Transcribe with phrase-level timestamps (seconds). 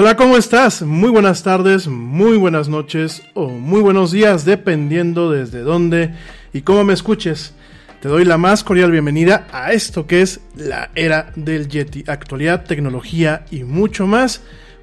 [0.00, 0.82] Hola, ¿cómo estás?
[0.82, 6.14] Muy buenas tardes, muy buenas noches o muy buenos días, dependiendo desde dónde
[6.52, 7.52] y cómo me escuches.
[8.00, 12.64] Te doy la más cordial bienvenida a esto que es la era del Yeti, actualidad,
[12.64, 14.42] tecnología y mucho más,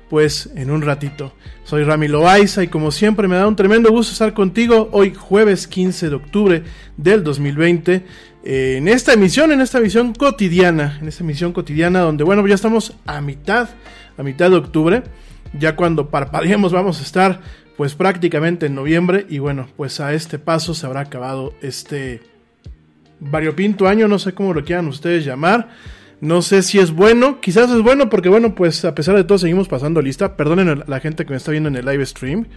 [0.09, 1.31] pues en un ratito.
[1.63, 5.65] Soy Rami Loaiza y como siempre me da un tremendo gusto estar contigo hoy jueves
[5.65, 6.63] 15 de octubre
[6.97, 8.03] del 2020
[8.43, 12.55] eh, en esta emisión, en esta emisión cotidiana, en esta emisión cotidiana donde bueno, ya
[12.55, 13.69] estamos a mitad
[14.17, 15.03] a mitad de octubre.
[15.57, 17.41] Ya cuando parpadeemos vamos a estar
[17.77, 22.21] pues prácticamente en noviembre y bueno, pues a este paso se habrá acabado este
[23.19, 25.69] variopinto año, no sé cómo lo quieran ustedes llamar.
[26.21, 29.37] No sé si es bueno, quizás es bueno porque bueno, pues a pesar de todo
[29.37, 30.37] seguimos pasando lista.
[30.37, 32.47] Perdonen la gente que me está viendo en el live stream.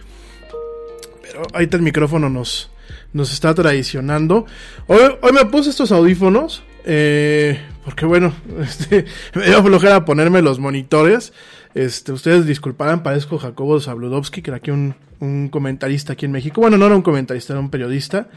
[1.21, 2.71] Pero ahorita el micrófono nos,
[3.11, 4.45] nos está traicionando.
[4.87, 7.59] Hoy, hoy me puse estos audífonos eh,
[7.89, 8.31] porque bueno,
[8.61, 11.33] este, me dio flojera ponerme los monitores.
[11.73, 16.61] Este, ustedes disculparán, parezco Jacobo Zabludovsky, que era aquí un, un, comentarista aquí en México.
[16.61, 18.27] Bueno, no era un comentarista, era un periodista.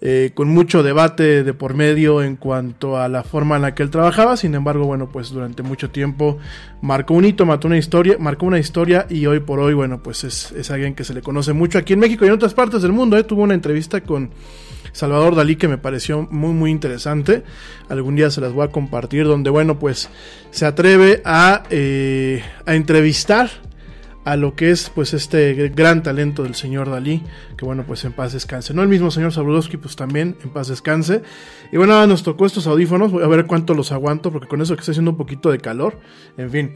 [0.00, 3.82] Eh, con mucho debate de por medio en cuanto a la forma en la que
[3.82, 4.38] él trabajaba.
[4.38, 6.38] Sin embargo, bueno, pues durante mucho tiempo
[6.80, 10.24] marcó un hito, mató una historia, marcó una historia y hoy por hoy, bueno, pues
[10.24, 12.80] es, es alguien que se le conoce mucho aquí en México y en otras partes
[12.80, 13.18] del mundo.
[13.18, 13.24] ¿eh?
[13.24, 14.30] Tuvo una entrevista con
[14.94, 17.42] Salvador Dalí que me pareció muy muy interesante.
[17.90, 20.08] Algún día se las voy a compartir donde bueno pues
[20.50, 23.50] se atreve a, eh, a entrevistar
[24.24, 27.22] a lo que es pues este gran talento del señor Dalí,
[27.58, 28.72] que bueno pues en paz descanse.
[28.72, 31.22] No el mismo señor Sabrudowski pues también en paz descanse.
[31.72, 34.74] Y bueno, nos tocó estos audífonos, voy a ver cuánto los aguanto porque con eso
[34.76, 35.98] que está haciendo un poquito de calor.
[36.38, 36.74] En fin.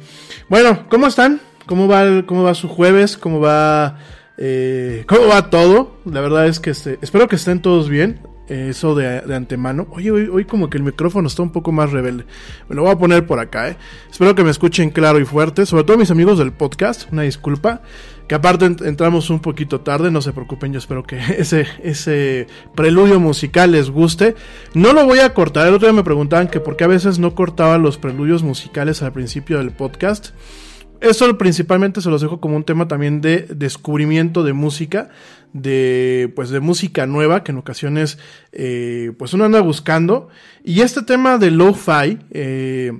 [0.48, 1.40] Bueno, ¿cómo están?
[1.66, 3.16] ¿Cómo va, cómo va su jueves?
[3.16, 3.98] ¿Cómo va
[4.38, 5.96] eh, ¿Cómo va todo?
[6.04, 8.20] La verdad es que este, espero que estén todos bien.
[8.48, 9.86] Eh, eso de, de, antemano.
[9.90, 12.24] Oye, hoy, hoy, como que el micrófono está un poco más rebelde.
[12.68, 13.76] Me lo voy a poner por acá, ¿eh?
[14.10, 15.66] Espero que me escuchen claro y fuerte.
[15.66, 17.12] Sobre todo mis amigos del podcast.
[17.12, 17.82] Una disculpa.
[18.26, 20.10] Que aparte entramos un poquito tarde.
[20.10, 20.72] No se preocupen.
[20.72, 24.34] Yo espero que ese, ese preludio musical les guste.
[24.72, 25.66] No lo voy a cortar.
[25.66, 29.02] El otro día me preguntaban que por qué a veces no cortaba los preludios musicales
[29.02, 30.30] al principio del podcast.
[31.00, 35.10] Eso principalmente se los dejo como un tema también de descubrimiento de música,
[35.52, 38.18] de pues de música nueva que en ocasiones
[38.50, 40.28] eh, pues uno anda buscando.
[40.64, 42.92] Y este tema de lo-fi, eh,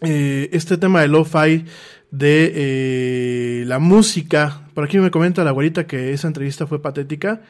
[0.00, 1.64] eh, este tema de lo-fi
[2.10, 7.42] de eh, la música, por aquí me comenta la güerita que esa entrevista fue patética.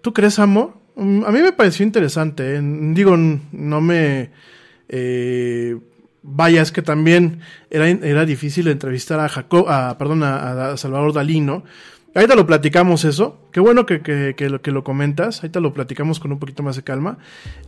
[0.00, 0.74] ¿Tú crees, amor?
[0.94, 2.60] Mm, a mí me pareció interesante.
[2.62, 4.30] Digo, no me...
[6.30, 11.40] Vaya, es que también era, era difícil entrevistar a Jacob, a, perdón, a, Salvador Dalí,
[11.40, 11.64] ¿no?
[12.14, 13.48] Ahorita lo platicamos eso.
[13.50, 15.38] Qué bueno que, que, que, lo, que lo comentas.
[15.38, 17.18] Ahorita lo platicamos con un poquito más de calma.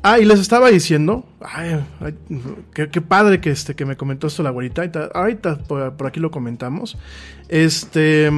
[0.02, 1.24] Ah, y les estaba diciendo.
[1.40, 1.80] Ay,
[2.74, 4.82] qué, padre que, este, que me comentó esto la güerita.
[4.82, 6.98] Ahorita, ahorita por, aquí lo comentamos.
[7.48, 8.30] Este.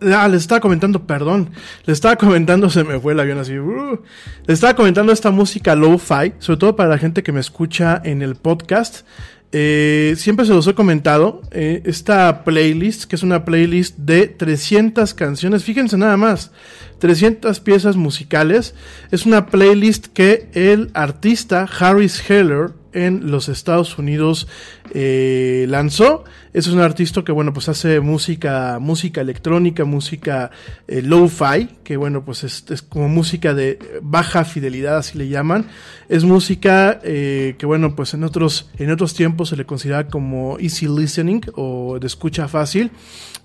[0.00, 1.50] Ah, les estaba comentando, perdón.
[1.84, 3.58] Les estaba comentando, se me fue el avión así.
[3.58, 4.00] Uh,
[4.46, 8.22] les estaba comentando esta música lo-fi, sobre todo para la gente que me escucha en
[8.22, 9.06] el podcast.
[9.52, 15.14] Eh, siempre se los he comentado, eh, esta playlist, que es una playlist de 300
[15.14, 16.50] canciones, fíjense nada más,
[16.98, 18.74] 300 piezas musicales,
[19.12, 24.48] es una playlist que el artista Harris Heller en los Estados Unidos
[24.92, 26.24] eh, lanzó.
[26.56, 30.50] Es un artista que, bueno, pues hace música, música electrónica, música
[30.88, 35.66] eh, lo-fi, que, bueno, pues es, es, como música de baja fidelidad, así le llaman.
[36.08, 40.56] Es música eh, que, bueno, pues en otros, en otros tiempos se le considera como
[40.58, 42.90] easy listening o de escucha fácil.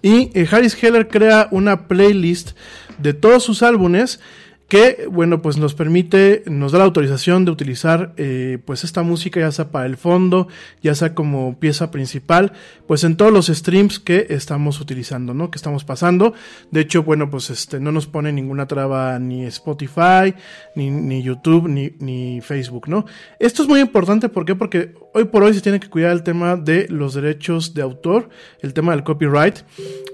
[0.01, 2.51] Y eh, Harris Heller crea una playlist
[2.97, 4.21] de todos sus álbumes
[4.71, 9.41] que bueno pues nos permite nos da la autorización de utilizar eh, pues esta música
[9.41, 10.47] ya sea para el fondo
[10.81, 12.53] ya sea como pieza principal
[12.87, 16.33] pues en todos los streams que estamos utilizando no que estamos pasando.
[16.71, 20.33] De hecho bueno pues este no nos pone ninguna traba ni Spotify
[20.77, 23.05] ni, ni YouTube ni, ni Facebook no
[23.39, 24.55] esto es muy importante ¿por qué?
[24.55, 28.29] porque hoy por hoy se tiene que cuidar el tema de los derechos de autor
[28.61, 29.63] el tema del copyright.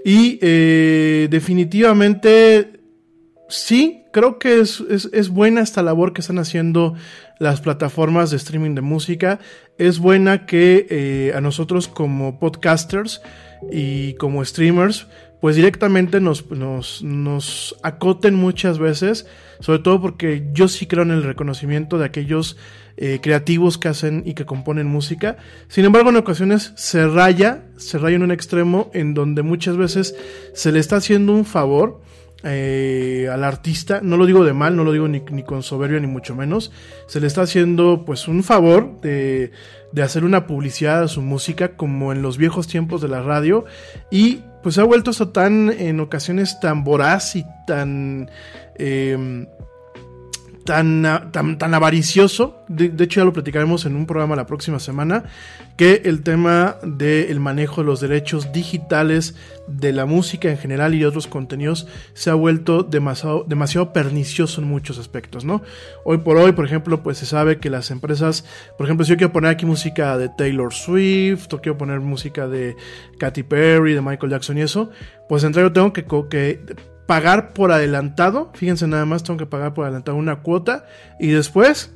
[0.03, 2.77] Y eh, definitivamente
[3.49, 6.95] sí, creo que es, es, es, buena esta labor que están haciendo
[7.38, 9.38] las plataformas de streaming de música.
[9.77, 13.21] Es buena que eh, a nosotros como podcasters
[13.71, 15.05] y como streamers,
[15.39, 19.27] pues directamente nos, nos, nos acoten muchas veces,
[19.59, 22.57] sobre todo porque yo sí creo en el reconocimiento de aquellos
[22.97, 25.38] eh, creativos que hacen y que componen música.
[25.67, 30.15] Sin embargo, en ocasiones se raya, se raya en un extremo en donde muchas veces
[30.55, 32.01] se le está haciendo un favor
[32.44, 36.00] eh, al artista, no lo digo de mal, no lo digo ni, ni, con soberbia
[36.00, 36.72] ni mucho menos,
[37.08, 39.51] se le está haciendo pues un favor de,
[39.91, 43.65] de, hacer una publicidad a su música como en los viejos tiempos de la radio
[44.12, 48.29] y pues ha vuelto esto tan en ocasiones tan voraz y tan...
[48.75, 49.48] Eh,
[50.67, 55.24] tan, tan, tan avaricioso, de, hecho ya lo platicaremos en un programa la próxima semana,
[55.77, 59.33] que el tema del manejo de los derechos digitales
[59.69, 64.59] de la música en general y de otros contenidos se ha vuelto demasiado, demasiado pernicioso
[64.59, 65.62] en muchos aspectos, ¿no?
[66.03, 68.43] Hoy por hoy, por ejemplo, pues se sabe que las empresas,
[68.77, 72.45] por ejemplo, si yo quiero poner aquí música de Taylor Swift, o quiero poner música
[72.45, 72.75] de
[73.19, 74.89] Katy Perry, de Michael Jackson y eso,
[75.29, 76.03] pues entre yo tengo que
[77.07, 80.85] pagar por adelantado, fíjense nada más, tengo que pagar por adelantado una cuota
[81.19, 81.91] y después,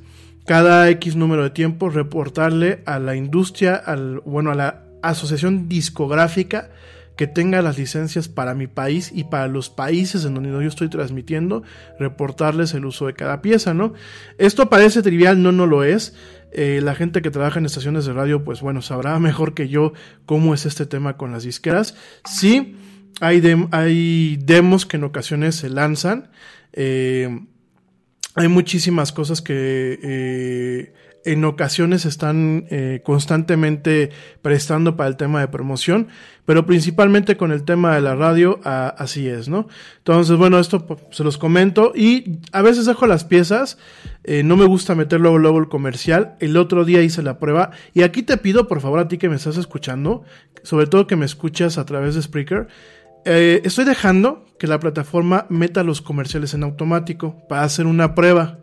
[0.45, 6.69] cada X número de tiempo, reportarle a la industria, al, bueno, a la asociación discográfica
[7.17, 10.89] que tenga las licencias para mi país y para los países en donde yo estoy
[10.89, 11.61] transmitiendo,
[11.99, 13.93] reportarles el uso de cada pieza, ¿no?
[14.37, 16.15] Esto parece trivial, no, no lo es.
[16.53, 19.93] Eh, la gente que trabaja en estaciones de radio, pues bueno, sabrá mejor que yo
[20.25, 21.95] cómo es este tema con las disqueras.
[22.25, 22.75] Sí
[23.21, 26.31] hay, dem hay demos que en ocasiones se lanzan.
[26.73, 27.29] Eh,
[28.33, 34.09] hay muchísimas cosas que eh, en ocasiones están eh, constantemente
[34.41, 36.07] prestando para el tema de promoción,
[36.45, 39.67] pero principalmente con el tema de la radio, así es, ¿no?
[39.99, 43.77] Entonces, bueno, esto se los comento y a veces dejo las piezas,
[44.43, 48.01] no me gusta meter luego, luego el comercial, el otro día hice la prueba y
[48.01, 50.23] aquí te pido, por favor, a ti que me estás escuchando,
[50.63, 52.67] sobre todo que me escuchas a través de Spreaker,
[53.25, 58.59] eh, estoy dejando que la plataforma meta los comerciales en automático para hacer una prueba.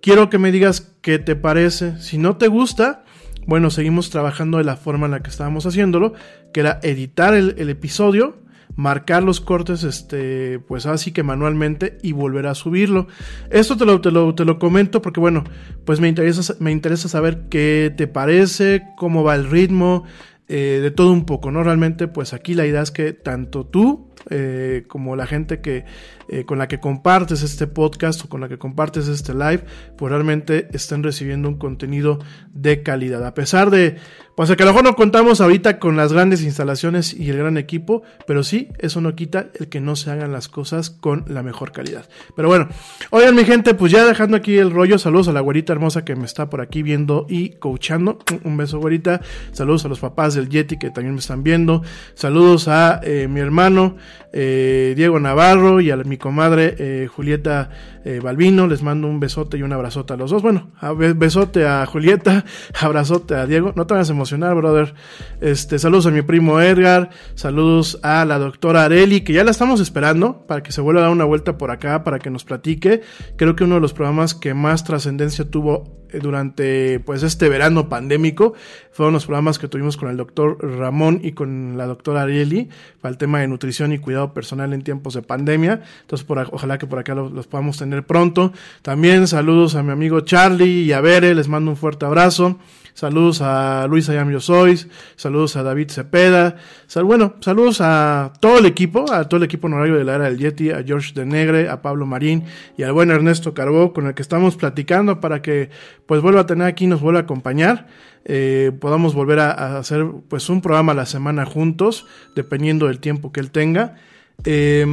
[0.00, 2.00] Quiero que me digas qué te parece.
[2.00, 3.04] Si no te gusta,
[3.46, 6.14] bueno, seguimos trabajando de la forma en la que estábamos haciéndolo,
[6.52, 8.36] que era editar el, el episodio,
[8.76, 13.08] marcar los cortes, este, pues así que manualmente y volver a subirlo.
[13.50, 15.44] Esto te lo, te lo, te lo comento porque, bueno,
[15.84, 20.04] pues me interesa, me interesa saber qué te parece, cómo va el ritmo,
[20.48, 21.62] eh, de todo un poco, ¿no?
[21.62, 25.84] Realmente, pues aquí la idea es que tanto tú eh, como la gente que
[26.28, 29.62] eh, con la que compartes este podcast o con la que compartes este live,
[29.96, 32.18] pues realmente estén recibiendo un contenido
[32.52, 33.24] de calidad.
[33.24, 33.96] A pesar de,
[34.34, 37.56] pues que a lo mejor no contamos ahorita con las grandes instalaciones y el gran
[37.58, 41.44] equipo, pero sí, eso no quita el que no se hagan las cosas con la
[41.44, 42.08] mejor calidad.
[42.34, 42.68] Pero bueno,
[43.10, 46.16] oigan mi gente, pues ya dejando aquí el rollo, saludos a la güerita hermosa que
[46.16, 48.18] me está por aquí viendo y coachando.
[48.42, 49.20] Un beso güerita,
[49.52, 51.82] saludos a los papás del Yeti que también me están viendo,
[52.14, 53.96] saludos a eh, mi hermano
[54.32, 57.70] eh, Diego Navarro y a mi comadre eh, Julieta
[58.04, 58.20] eh.
[58.68, 60.42] Les mando un besote y un abrazote a los dos.
[60.42, 60.70] Bueno,
[61.16, 62.44] besote a Julieta,
[62.80, 63.72] abrazote a Diego.
[63.74, 64.94] No te vas a emocionar, brother.
[65.40, 69.80] Este, saludos a mi primo Edgar, saludos a la doctora Areli, que ya la estamos
[69.80, 73.02] esperando para que se vuelva a dar una vuelta por acá, para que nos platique.
[73.36, 77.88] Creo que uno de los programas que más trascendencia tuvo eh, durante pues este verano
[77.88, 78.54] pandémico
[78.92, 82.68] fueron los programas que tuvimos con el doctor Ramón y con la doctora Arieli
[83.00, 85.82] para el tema de nutrición y cuidado personal en tiempos de pandemia.
[86.02, 88.52] Entonces, por, ojalá que por acá los, los, podamos tener pronto.
[88.82, 92.56] También saludos a mi amigo Charlie y a Bere, les mando un fuerte abrazo.
[92.96, 96.56] Saludos a Luis Ayam Sois, saludos a David Cepeda,
[97.04, 100.38] bueno, saludos a todo el equipo, a todo el equipo honorario de la era del
[100.38, 102.44] Yeti, a George de Negre, a Pablo Marín
[102.78, 105.68] y al buen Ernesto Carbó, con el que estamos platicando para que
[106.06, 107.86] pues vuelva a tener aquí, nos vuelva a acompañar.
[108.24, 112.98] Eh, podamos volver a, a, hacer pues un programa a la semana juntos, dependiendo del
[112.98, 113.96] tiempo que él tenga.
[114.42, 114.86] Eh,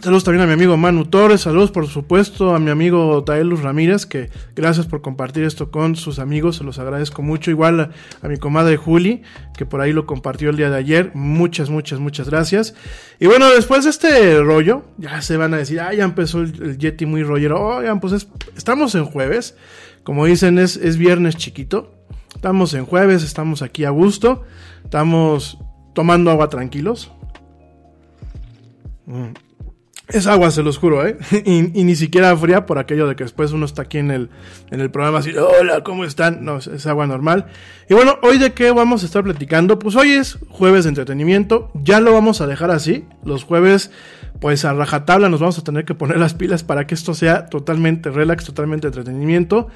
[0.00, 4.04] Saludos también a mi amigo Manu Torres, saludos por supuesto a mi amigo Taelus Ramírez,
[4.04, 7.50] que gracias por compartir esto con sus amigos, se los agradezco mucho.
[7.50, 9.22] Igual a, mi comadre Juli,
[9.56, 12.74] que por ahí lo compartió el día de ayer, muchas, muchas, muchas gracias.
[13.20, 16.78] Y bueno, después de este rollo, ya se van a decir, ah, ya empezó el,
[16.78, 17.60] Yeti muy rollero.
[17.60, 19.56] Oigan, pues es, estamos en jueves,
[20.02, 21.94] como dicen, es, es viernes chiquito.
[22.34, 24.42] Estamos en jueves, estamos aquí a gusto,
[24.82, 25.58] estamos
[25.94, 27.12] tomando agua tranquilos.
[29.06, 29.51] Mm.
[30.12, 31.16] Es agua, se los juro, ¿eh?
[31.46, 34.28] Y, ni siquiera fría por aquello de que después uno está aquí en el,
[34.70, 36.44] en el programa así, hola, ¿cómo están?
[36.44, 37.46] No, es, es, agua normal.
[37.88, 39.78] Y bueno, hoy de qué vamos a estar platicando?
[39.78, 43.06] Pues hoy es jueves de entretenimiento, ya lo vamos a dejar así.
[43.24, 43.90] Los jueves,
[44.38, 47.46] pues a rajatabla nos vamos a tener que poner las pilas para que esto sea
[47.46, 49.68] totalmente relax, totalmente entretenimiento.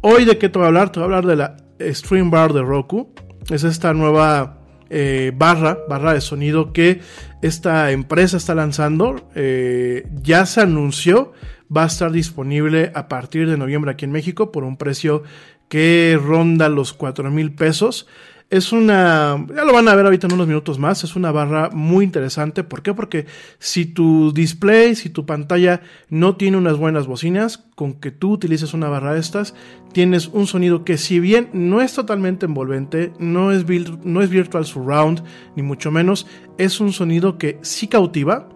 [0.00, 0.90] Hoy de qué te voy a hablar?
[0.90, 1.56] Te voy a hablar de la
[1.94, 3.14] Stream Bar de Roku.
[3.48, 7.00] Es esta nueva eh, barra, barra de sonido que
[7.42, 9.28] esta empresa está lanzando.
[9.34, 11.32] Eh, ya se anunció,
[11.74, 15.22] va a estar disponible a partir de noviembre aquí en México por un precio
[15.68, 18.06] que ronda los 4 mil pesos.
[18.50, 21.70] Es una, ya lo van a ver ahorita en unos minutos más, es una barra
[21.70, 22.62] muy interesante.
[22.62, 22.94] ¿Por qué?
[22.94, 23.26] Porque
[23.58, 28.74] si tu display, si tu pantalla no tiene unas buenas bocinas, con que tú utilices
[28.74, 29.54] una barra de estas,
[29.92, 33.64] tienes un sonido que si bien no es totalmente envolvente, no es,
[34.04, 35.24] no es virtual surround,
[35.56, 36.26] ni mucho menos,
[36.58, 38.48] es un sonido que sí cautiva,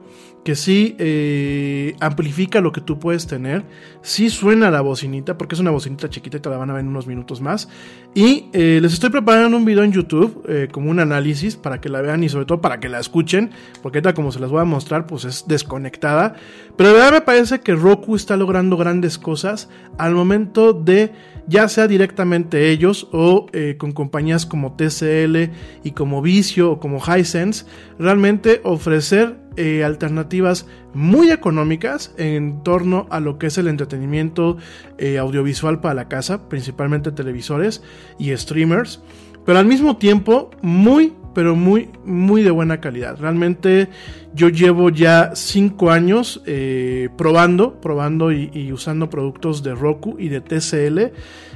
[0.48, 3.66] que sí eh, amplifica lo que tú puedes tener,
[4.00, 6.80] sí suena la bocinita, porque es una bocinita chiquita y te la van a ver
[6.80, 7.68] en unos minutos más.
[8.14, 11.90] Y eh, les estoy preparando un video en YouTube eh, como un análisis para que
[11.90, 13.50] la vean y sobre todo para que la escuchen,
[13.82, 16.34] porque ahorita como se las voy a mostrar, pues es desconectada.
[16.78, 21.12] Pero de verdad me parece que Roku está logrando grandes cosas al momento de
[21.48, 23.46] ya sea directamente ellos o
[23.78, 25.50] con compañías como TCL
[25.82, 27.64] y como Vicio o como Hisense,
[27.98, 34.56] realmente ofrecer eh, alternativas muy económicas en torno a lo que es el entretenimiento
[34.98, 37.82] eh, audiovisual para la casa, principalmente televisores
[38.20, 39.02] y streamers,
[39.44, 43.16] pero al mismo tiempo muy, pero muy, muy de buena calidad.
[43.16, 43.86] Realmente
[44.34, 50.40] yo llevo ya 5 años eh, probando, probando y, usando productos de Roku y de
[50.40, 51.12] TCL.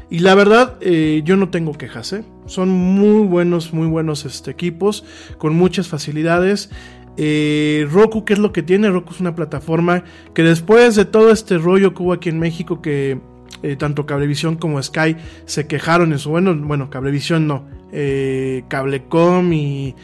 [0.09, 2.14] Y la verdad, yo no tengo quejas,
[2.47, 5.05] Son muy buenos, muy buenos este, equipos,
[5.37, 6.71] con muchas facilidades.
[7.16, 8.88] Eh, Roku, ¿qué es lo que tiene?
[8.88, 12.81] Roku es una plataforma que después de todo este rollo que hubo aquí en México,
[12.81, 13.18] que
[13.64, 19.52] eh, tanto Cablevisión como Sky se quejaron en su bueno, bueno, Cablevisión no, eh, Cablecom
[19.52, 19.94] y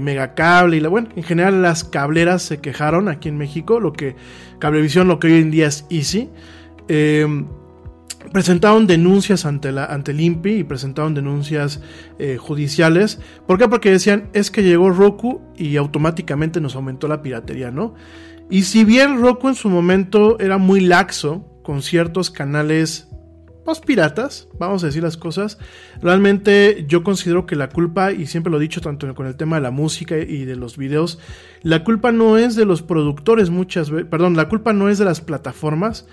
[0.00, 4.14] Megacable y la bueno, en general las cableras se quejaron aquí en México, lo que
[4.58, 6.28] Cablevisión, lo que hoy en día es Easy
[8.32, 11.80] presentaron denuncias ante, la, ante el INPI y presentaron denuncias
[12.18, 13.18] eh, judiciales.
[13.46, 13.68] ¿Por qué?
[13.68, 17.94] Porque decían, es que llegó Roku y automáticamente nos aumentó la piratería, ¿no?
[18.50, 23.08] Y si bien Roku en su momento era muy laxo con ciertos canales
[23.78, 25.58] piratas, vamos a decir las cosas,
[26.02, 29.54] realmente yo considero que la culpa, y siempre lo he dicho tanto con el tema
[29.56, 31.20] de la música y de los videos,
[31.62, 35.04] la culpa no es de los productores muchas veces, perdón, la culpa no es de
[35.04, 36.08] las plataformas,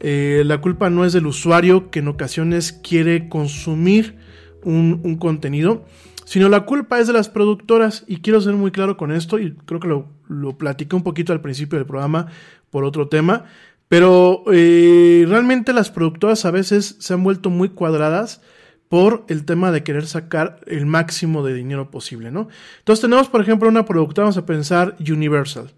[0.00, 4.16] eh, la culpa no es del usuario que en ocasiones quiere consumir
[4.64, 5.84] un, contenido,
[6.24, 8.04] sino la culpa es de las productoras.
[8.06, 11.32] Y quiero ser muy claro con esto, y creo que lo, lo platiqué un poquito
[11.32, 12.26] al principio del programa
[12.70, 13.44] por otro tema,
[13.90, 18.40] pero eh, realmente las productoras a veces se han vuelto muy cuadradas
[18.88, 22.46] por el tema de querer sacar el máximo de dinero posible, ¿no?
[22.78, 25.72] Entonces tenemos, por ejemplo, una productora, vamos a pensar Universal.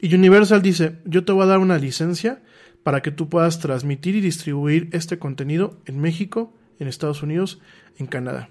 [0.00, 2.42] Y Universal dice, yo te voy a dar una licencia
[2.82, 7.60] para que tú puedas transmitir y distribuir este contenido en México, en Estados Unidos,
[7.96, 8.50] en Canadá.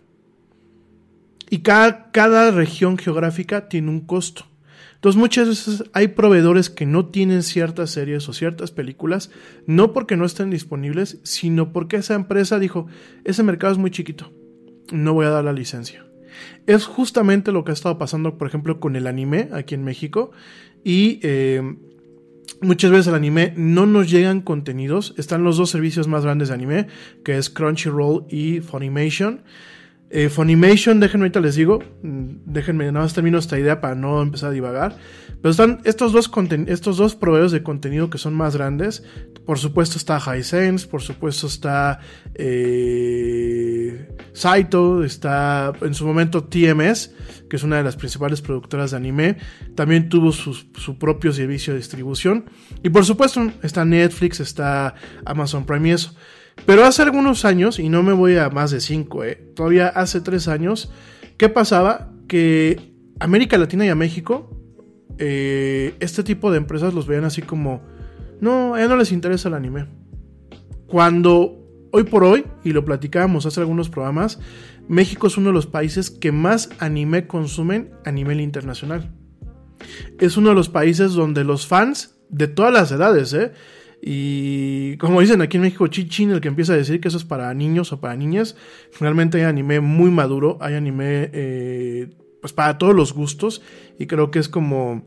[1.49, 4.45] Y cada, cada región geográfica tiene un costo.
[5.01, 9.31] Entonces muchas veces hay proveedores que no tienen ciertas series o ciertas películas,
[9.65, 12.85] no porque no estén disponibles, sino porque esa empresa dijo,
[13.23, 14.31] ese mercado es muy chiquito,
[14.91, 16.05] no voy a dar la licencia.
[16.67, 20.29] Es justamente lo que ha estado pasando, por ejemplo, con el anime aquí en México.
[20.83, 21.63] Y eh,
[22.61, 25.15] Muchas veces al anime no nos llegan contenidos.
[25.17, 26.87] Están los dos servicios más grandes de anime,
[27.25, 29.41] que es Crunchyroll y Funimation.
[30.13, 34.21] Eh, Funimation, déjenme ahorita les digo, mm, déjenme nada más termino esta idea para no
[34.21, 34.97] empezar a divagar.
[35.41, 36.29] Pero están estos dos,
[36.67, 39.03] estos dos proveedores de contenido que son más grandes.
[39.45, 41.99] Por supuesto está Hisense, por supuesto está
[42.35, 47.11] eh, Saito, está en su momento TMS,
[47.49, 49.37] que es una de las principales productoras de anime.
[49.75, 52.49] También tuvo su, su propio servicio de distribución.
[52.83, 54.93] Y por supuesto está Netflix, está
[55.23, 56.13] Amazon Prime y eso.
[56.65, 60.21] Pero hace algunos años, y no me voy a más de cinco, eh, todavía hace
[60.21, 60.91] tres años,
[61.37, 62.11] ¿qué pasaba?
[62.27, 64.57] Que América Latina y a México,
[65.17, 67.81] eh, este tipo de empresas los veían así como,
[68.39, 69.87] no, a no les interesa el anime.
[70.87, 71.61] Cuando
[71.91, 74.39] hoy por hoy, y lo platicábamos hace algunos programas,
[74.87, 79.11] México es uno de los países que más anime consumen a nivel internacional.
[80.19, 83.51] Es uno de los países donde los fans de todas las edades, ¿eh?
[84.01, 87.23] Y como dicen aquí en México, Chichin, el que empieza a decir que eso es
[87.23, 88.55] para niños o para niñas,
[88.99, 92.09] realmente hay anime muy maduro, hay anime eh,
[92.41, 93.61] pues para todos los gustos
[93.99, 95.03] y creo que es como,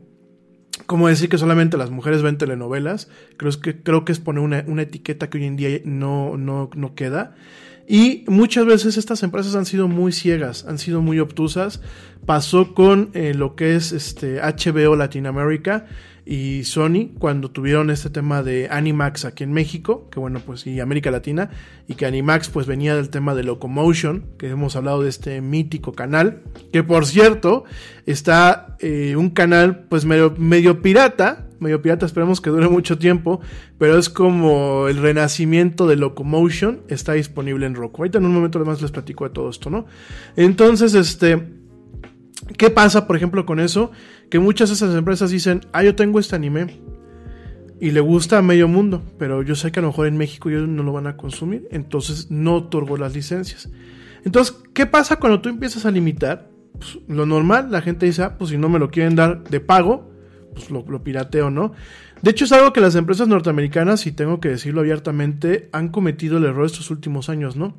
[0.85, 4.81] como decir que solamente las mujeres ven telenovelas, creo que, creo que es poner una,
[4.81, 7.35] etiqueta que hoy en día no, no, no queda.
[7.87, 11.81] Y muchas veces estas empresas han sido muy ciegas, han sido muy obtusas.
[12.25, 15.85] Pasó con eh, lo que es este HBO Latinoamérica
[16.25, 20.79] y Sony cuando tuvieron este tema de Animax aquí en México, que bueno, pues y
[20.79, 21.51] América Latina,
[21.87, 25.93] y que Animax pues venía del tema de Locomotion, que hemos hablado de este mítico
[25.93, 26.41] canal,
[26.73, 27.65] que por cierto
[28.07, 33.39] está eh, un canal pues medio, pirata, medio pirata, esperemos que dure mucho tiempo,
[33.77, 38.01] pero es como el renacimiento de Locomotion, está disponible en Roku.
[38.01, 39.85] Ahorita en un momento además les platico de todo esto, ¿no?
[40.35, 41.64] Entonces, este,
[42.57, 43.91] ¿qué pasa, por ejemplo, con eso?
[44.29, 46.79] Que muchas de esas empresas dicen, ah, yo tengo este anime,
[47.79, 50.49] y le gusta a medio mundo, pero yo sé que a lo mejor en México
[50.49, 53.69] ellos no lo van a consumir, entonces no otorgo las licencias.
[54.23, 56.49] Entonces, ¿qué pasa cuando tú empiezas a limitar?
[56.79, 59.59] Pues, lo normal, la gente dice, ah, pues si no me lo quieren dar de
[59.59, 60.09] pago,
[60.53, 61.73] pues lo, lo pirateo, ¿no?
[62.21, 66.37] De hecho, es algo que las empresas norteamericanas, y tengo que decirlo abiertamente, han cometido
[66.37, 67.77] el error estos últimos años, ¿no?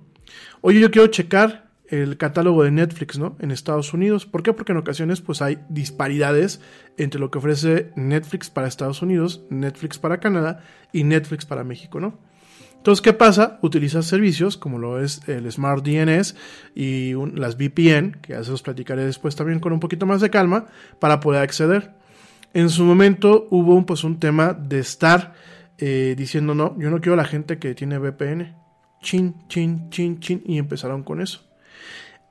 [0.60, 3.36] Oye, yo quiero checar el catálogo de Netflix, ¿no?
[3.40, 4.26] En Estados Unidos.
[4.26, 4.52] ¿Por qué?
[4.52, 6.60] Porque en ocasiones pues hay disparidades
[6.96, 10.60] entre lo que ofrece Netflix para Estados Unidos, Netflix para Canadá
[10.92, 12.18] y Netflix para México, ¿no?
[12.86, 13.58] Entonces, ¿qué pasa?
[13.62, 16.36] Utilizas servicios como lo es el Smart DNS
[16.72, 20.30] y las VPN, que ya se los platicaré después también con un poquito más de
[20.30, 20.66] calma,
[21.00, 21.94] para poder acceder.
[22.54, 25.34] En su momento hubo un, pues, un tema de estar
[25.78, 28.54] eh, diciendo, no, yo no quiero a la gente que tiene VPN.
[29.02, 31.45] Chin, chin, chin, chin, y empezaron con eso.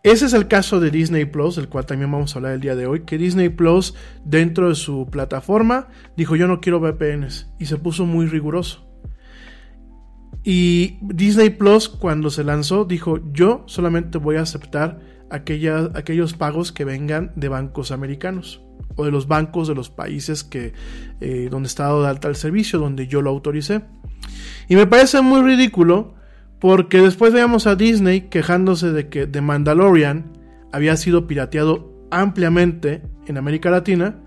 [0.06, 2.76] Ese es el caso de Disney Plus, del cual también vamos a hablar el día
[2.76, 7.66] de hoy, que Disney Plus dentro de su plataforma dijo yo no quiero VPNs y
[7.66, 8.88] se puso muy riguroso.
[10.44, 15.00] Y Disney Plus cuando se lanzó dijo yo solamente voy a aceptar
[15.32, 18.62] aquellos pagos que vengan de bancos americanos
[18.96, 20.74] o de los bancos de los países que
[21.20, 23.82] eh, donde está dado de alta el servicio, donde yo lo autoricé.
[24.70, 26.14] Y me parece muy ridículo
[26.66, 30.34] porque después veíamos a Disney quejándose de que The Mandalorian
[30.72, 34.20] había sido pirateado ampliamente en América Latina.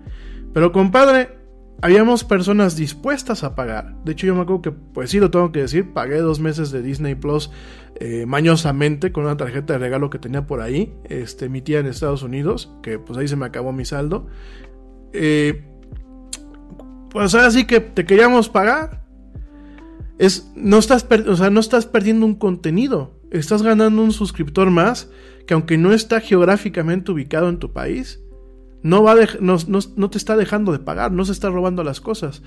[0.53, 1.37] Pero compadre,
[1.81, 3.93] habíamos personas dispuestas a pagar.
[4.05, 6.71] De hecho, yo me acuerdo que, pues sí, lo tengo que decir, pagué dos meses
[6.71, 7.51] de Disney Plus
[7.99, 11.87] eh, mañosamente con una tarjeta de regalo que tenía por ahí, este, mi tía en
[11.87, 14.27] Estados Unidos, que pues ahí se me acabó mi saldo.
[15.11, 15.65] Eh,
[17.09, 18.98] pues ahora sí que te queríamos pagar
[20.19, 25.09] es, no estás, o sea, no estás perdiendo un contenido, estás ganando un suscriptor más
[25.47, 28.21] que aunque no está geográficamente ubicado en tu país,
[28.83, 32.43] no, va no, no te está dejando de pagar, no se está robando las cosas.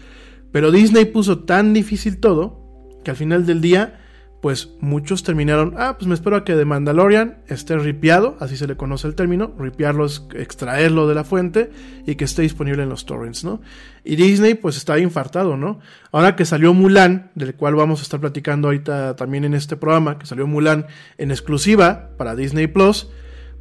[0.53, 2.63] Pero Disney puso tan difícil todo
[3.03, 4.02] que al final del día
[4.43, 8.67] pues muchos terminaron, ah, pues me espero a que The Mandalorian esté ripiado, así se
[8.67, 11.71] le conoce el término, ripiarlo es extraerlo de la fuente
[12.09, 13.61] y que esté disponible en los torrents, ¿no?
[14.03, 15.79] Y Disney pues está infartado, ¿no?
[16.11, 20.19] Ahora que salió Mulan, del cual vamos a estar platicando ahorita también en este programa,
[20.19, 20.87] que salió Mulan
[21.19, 23.11] en exclusiva para Disney Plus,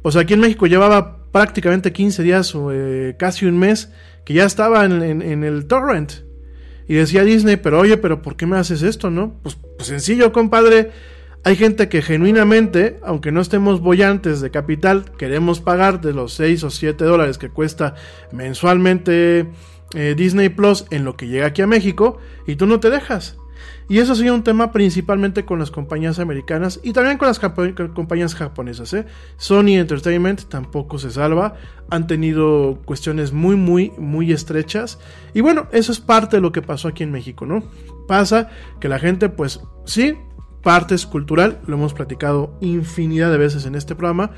[0.02, 3.92] pues aquí en México llevaba prácticamente 15 días o eh, casi un mes
[4.24, 6.31] que ya estaba en el torrent.
[6.92, 9.32] Y decía Disney, pero oye, pero ¿por qué me haces esto, no?
[9.42, 10.90] Pues, pues sencillo, compadre.
[11.42, 16.64] Hay gente que genuinamente, aunque no estemos bollantes de capital, queremos pagar de los 6
[16.64, 17.94] o 7 dólares que cuesta
[18.30, 19.48] mensualmente
[19.94, 23.38] eh, Disney Plus en lo que llega aquí a México y tú no te dejas.
[23.88, 28.34] Y eso sido un tema principalmente con las compañías americanas y también con las compañías
[28.34, 28.92] japonesas.
[28.94, 29.06] ¿eh?
[29.36, 31.54] Sony Entertainment tampoco se salva.
[31.90, 34.98] Han tenido cuestiones muy, muy, muy estrechas.
[35.34, 37.62] Y bueno, eso es parte de lo que pasó aquí en México, ¿no?
[38.08, 38.48] Pasa
[38.80, 40.16] que la gente, pues sí,
[40.62, 44.30] parte es cultural, lo hemos platicado infinidad de veces en este programa,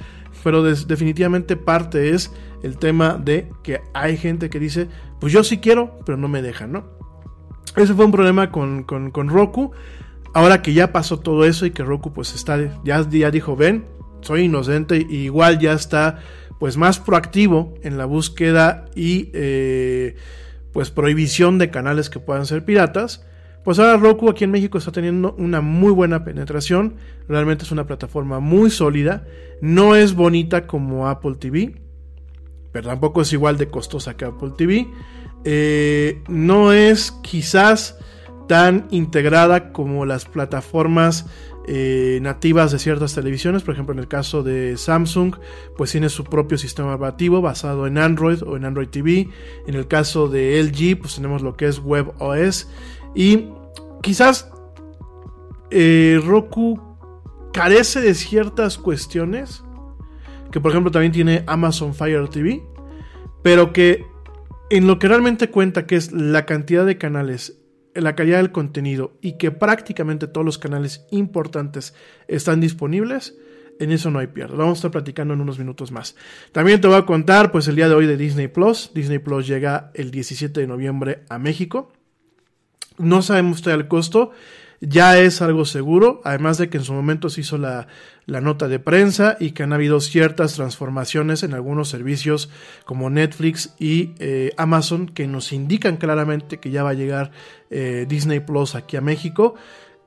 [0.43, 2.33] pero definitivamente parte es
[2.63, 4.89] el tema de que hay gente que dice,
[5.21, 7.04] pues yo sí quiero, pero no me dejan, ¿no?
[7.77, 9.73] Ese fue un problema con, Roku.
[10.33, 13.87] Ahora que ya pasó todo eso y que Roku pues está, ya, ya dijo, ven,
[14.21, 16.19] soy inocente, y igual ya está
[16.59, 20.17] pues más proactivo en la búsqueda y eh,
[20.73, 23.25] pues prohibición de canales que puedan ser piratas.
[23.65, 26.97] Pues ahora Roku aquí en México está teniendo una muy buena penetración.
[27.29, 29.27] Realmente es una plataforma muy sólida.
[29.63, 31.75] No es bonita como Apple TV,
[32.73, 34.87] pero tampoco es igual de costosa que Apple TV.
[35.45, 37.99] Eh, no es quizás
[38.49, 41.27] tan integrada como las plataformas
[41.67, 45.37] eh, nativas de ciertas televisiones, por ejemplo en el caso de Samsung,
[45.77, 49.31] pues tiene su propio sistema operativo basado en Android o en Android TV,
[49.67, 52.69] en el caso de LG pues tenemos lo que es WebOS
[53.15, 53.49] y
[54.03, 54.51] quizás
[55.71, 56.81] eh, Roku
[57.55, 59.65] carece de ciertas cuestiones,
[60.51, 62.63] que por ejemplo también tiene Amazon Fire TV,
[63.43, 64.05] pero que
[64.75, 67.61] en lo que realmente cuenta, que es la cantidad de canales,
[67.95, 71.95] la calidad del contenido y que prácticamente todos los canales importantes
[72.27, 73.37] están disponibles,
[73.79, 74.57] en eso no hay pierde.
[74.57, 76.17] vamos a estar platicando en unos minutos más.
[76.51, 78.91] También te voy a contar, pues el día de hoy de Disney Plus.
[78.93, 81.93] Disney Plus llega el 17 de noviembre a México.
[82.99, 84.33] No sabemos todavía el costo.
[84.89, 87.87] Ya es algo seguro, además de que en su momento se hizo la,
[88.27, 92.51] nota de prensa y que han habido ciertas transformaciones en algunos servicios
[92.85, 97.31] como Netflix y eh, Amazon que nos indican claramente que ya va a llegar
[97.71, 99.55] eh, Disney Plus aquí a México.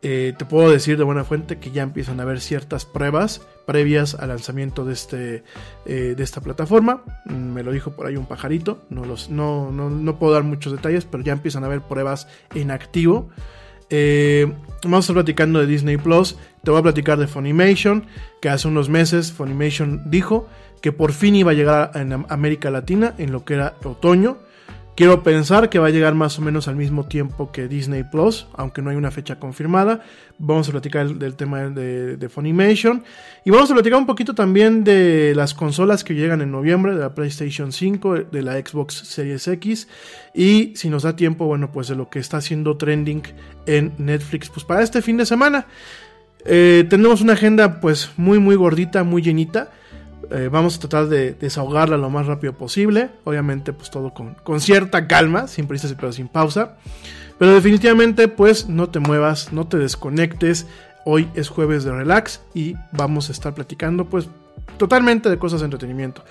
[0.03, 4.13] Eh, te puedo decir de buena fuente que ya empiezan a haber ciertas pruebas previas
[4.13, 5.43] al lanzamiento de, este,
[5.85, 7.03] de esta plataforma.
[7.25, 10.43] Mm, Me lo dijo por ahí un pajarito, no, los, no, no, no puedo dar
[10.43, 13.29] muchos detalles, pero ya empiezan a haber pruebas en activo.
[13.89, 14.51] Eh,
[14.83, 16.37] vamos a estar platicando de Disney Plus.
[16.63, 18.05] Te voy a platicar de Funimation,
[18.41, 20.47] que hace unos meses Funimation dijo
[20.81, 24.37] que por fin iba a llegar en América Latina en lo que era otoño.
[24.97, 28.47] Quiero pensar que va a llegar más o menos al mismo tiempo que Disney Plus,
[28.55, 30.01] aunque no hay una fecha confirmada.
[30.39, 33.03] Vamos a platicar del tema de, Funimation.
[33.45, 36.99] Y vamos a platicar un poquito también de las consolas que llegan en noviembre, de
[37.01, 39.87] la PlayStation 5, de la Xbox Series X.
[40.33, 43.21] Y si nos da tiempo, bueno, pues de lo que está haciendo trending
[43.67, 45.67] en Netflix, pues para este fin de semana.
[46.43, 49.69] Eh, tenemos una agenda pues muy muy gordita, muy llenita.
[50.31, 53.09] Eh, vamos a tratar de desahogarla lo más rápido posible.
[53.23, 56.77] Obviamente, pues todo con, con cierta calma, sin prisas pero sin pausa.
[57.37, 60.67] Pero definitivamente, pues no te muevas, no te desconectes.
[61.05, 64.27] Hoy es jueves de relax y vamos a estar platicando, pues,
[64.77, 66.23] totalmente de cosas de entretenimiento.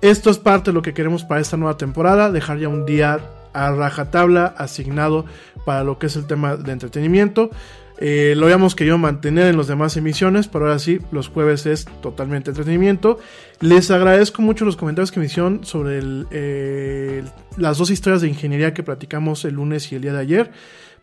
[0.00, 3.20] Esto es parte de lo que queremos para esta nueva temporada, dejar ya un día
[3.52, 5.24] a rajatabla asignado
[5.64, 7.50] para lo que es el tema de entretenimiento.
[7.98, 11.84] Eh, lo habíamos querido mantener en las demás emisiones, pero ahora sí, los jueves es
[12.02, 13.18] totalmente entretenimiento.
[13.60, 17.22] Les agradezco mucho los comentarios que me hicieron sobre eh,
[17.56, 20.50] las dos historias de ingeniería que platicamos el lunes y el día de ayer.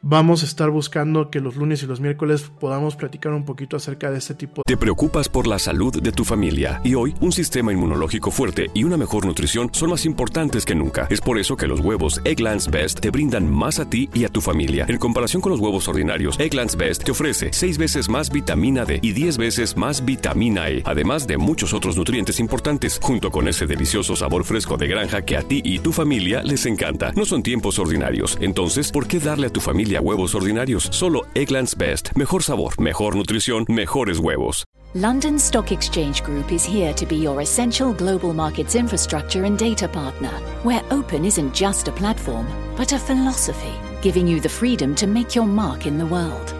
[0.03, 4.09] Vamos a estar buscando que los lunes y los miércoles podamos platicar un poquito acerca
[4.09, 4.63] de este tipo.
[4.65, 8.83] Te preocupas por la salud de tu familia y hoy un sistema inmunológico fuerte y
[8.83, 11.05] una mejor nutrición son más importantes que nunca.
[11.11, 14.29] Es por eso que los huevos Egglands Best te brindan más a ti y a
[14.29, 14.87] tu familia.
[14.89, 18.97] En comparación con los huevos ordinarios, Egglands Best te ofrece 6 veces más vitamina D
[19.03, 23.67] y 10 veces más vitamina E, además de muchos otros nutrientes importantes, junto con ese
[23.67, 27.11] delicioso sabor fresco de granja que a ti y tu familia les encanta.
[27.15, 30.87] No son tiempos ordinarios, entonces, ¿por qué darle a tu familia huevos ordinarios?
[30.91, 32.11] Solo Egglands Best.
[32.15, 34.65] Mejor sabor, mejor nutrición, mejores huevos.
[34.93, 39.87] London Stock Exchange Group is here to be your essential global markets infrastructure and data
[39.87, 40.31] partner,
[40.63, 45.33] where open isn't just a platform, but a philosophy, giving you the freedom to make
[45.33, 46.53] your mark in the world.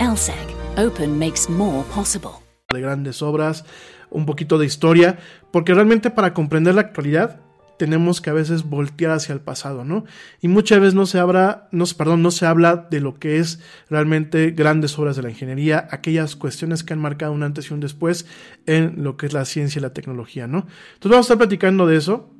[0.00, 2.42] LSEG, open makes more possible.
[2.70, 3.64] De grandes obras,
[4.10, 5.18] un poquito de historia,
[5.52, 7.40] porque realmente para comprender la actualidad
[7.78, 10.04] tenemos que a veces voltear hacia el pasado, ¿no?
[10.40, 13.60] Y muchas veces no se habla, no, perdón, no se habla de lo que es
[13.88, 17.80] realmente grandes obras de la ingeniería, aquellas cuestiones que han marcado un antes y un
[17.80, 18.26] después
[18.66, 20.66] en lo que es la ciencia y la tecnología, ¿no?
[20.94, 22.32] Entonces vamos a estar platicando de eso.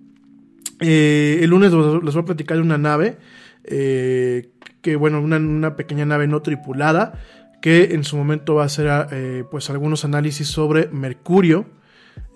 [0.81, 3.19] Eh, el lunes les voy a platicar de una nave,
[3.65, 4.51] eh,
[4.83, 7.21] que bueno, una, pequeña nave no tripulada,
[7.61, 11.67] que en su momento va a hacer eh, pues algunos análisis sobre Mercurio,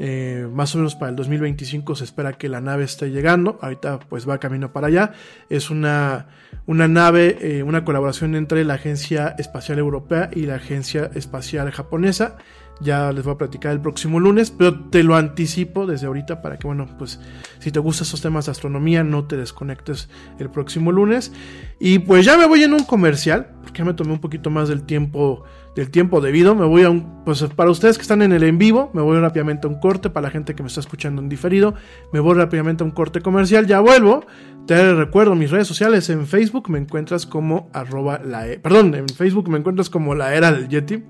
[0.02, 3.58] eh, más o menos para el 2025 se espera que la nave esté llegando.
[3.60, 5.12] Ahorita pues va camino para allá.
[5.50, 6.28] Es una,
[6.66, 12.38] una nave, eh, una colaboración entre la Agencia Espacial Europea y la Agencia Espacial Japonesa.
[12.80, 16.58] Ya les voy a platicar el próximo lunes, pero te lo anticipo desde ahorita para
[16.58, 17.20] que, bueno, pues
[17.58, 21.30] si te gustan esos temas de astronomía, no te desconectes el próximo lunes.
[21.78, 24.70] Y pues ya me voy en un comercial, porque ya me tomé un poquito más
[24.70, 26.54] del tiempo del tiempo debido.
[26.54, 29.18] Me voy a un, pues para ustedes que están en el en vivo, me voy
[29.18, 31.74] rápidamente a un corte, para la gente que me está escuchando en diferido,
[32.12, 34.24] me voy rápidamente a un corte comercial, ya vuelvo.
[34.66, 39.09] Te recuerdo mis redes sociales, en Facebook me encuentras como arroba la, e, perdón, en
[39.09, 41.02] Facebook me encuentras como la era del Yeti.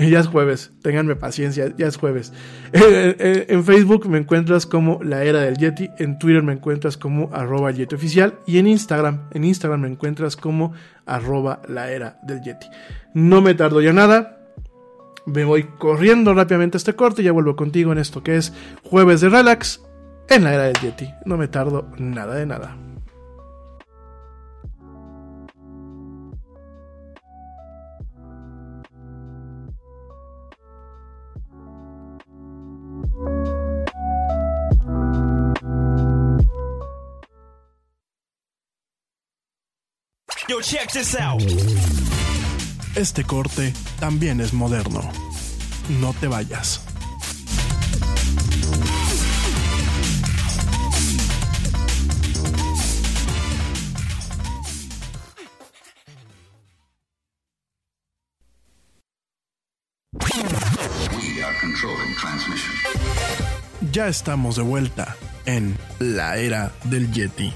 [0.08, 2.32] Ya es jueves, ténganme paciencia, ya es jueves.
[2.72, 7.70] En Facebook me encuentras como La Era del Yeti, en Twitter me encuentras como arroba
[7.70, 10.72] Yeti Oficial y en Instagram, en Instagram me encuentras como
[11.04, 12.66] arroba La Era del Yeti.
[13.12, 14.38] No me tardo ya nada,
[15.26, 18.52] me voy corriendo rápidamente a este corte y ya vuelvo contigo en esto que es
[18.82, 19.82] jueves de relax
[20.28, 21.10] en La Era del Yeti.
[21.26, 22.89] No me tardo nada de nada.
[40.50, 41.40] Yo, check this out.
[42.96, 45.00] Este corte también es moderno.
[46.00, 46.80] No te vayas.
[60.12, 62.74] We are controlling transmission.
[63.92, 65.14] Ya estamos de vuelta
[65.46, 67.52] en la era del Yeti.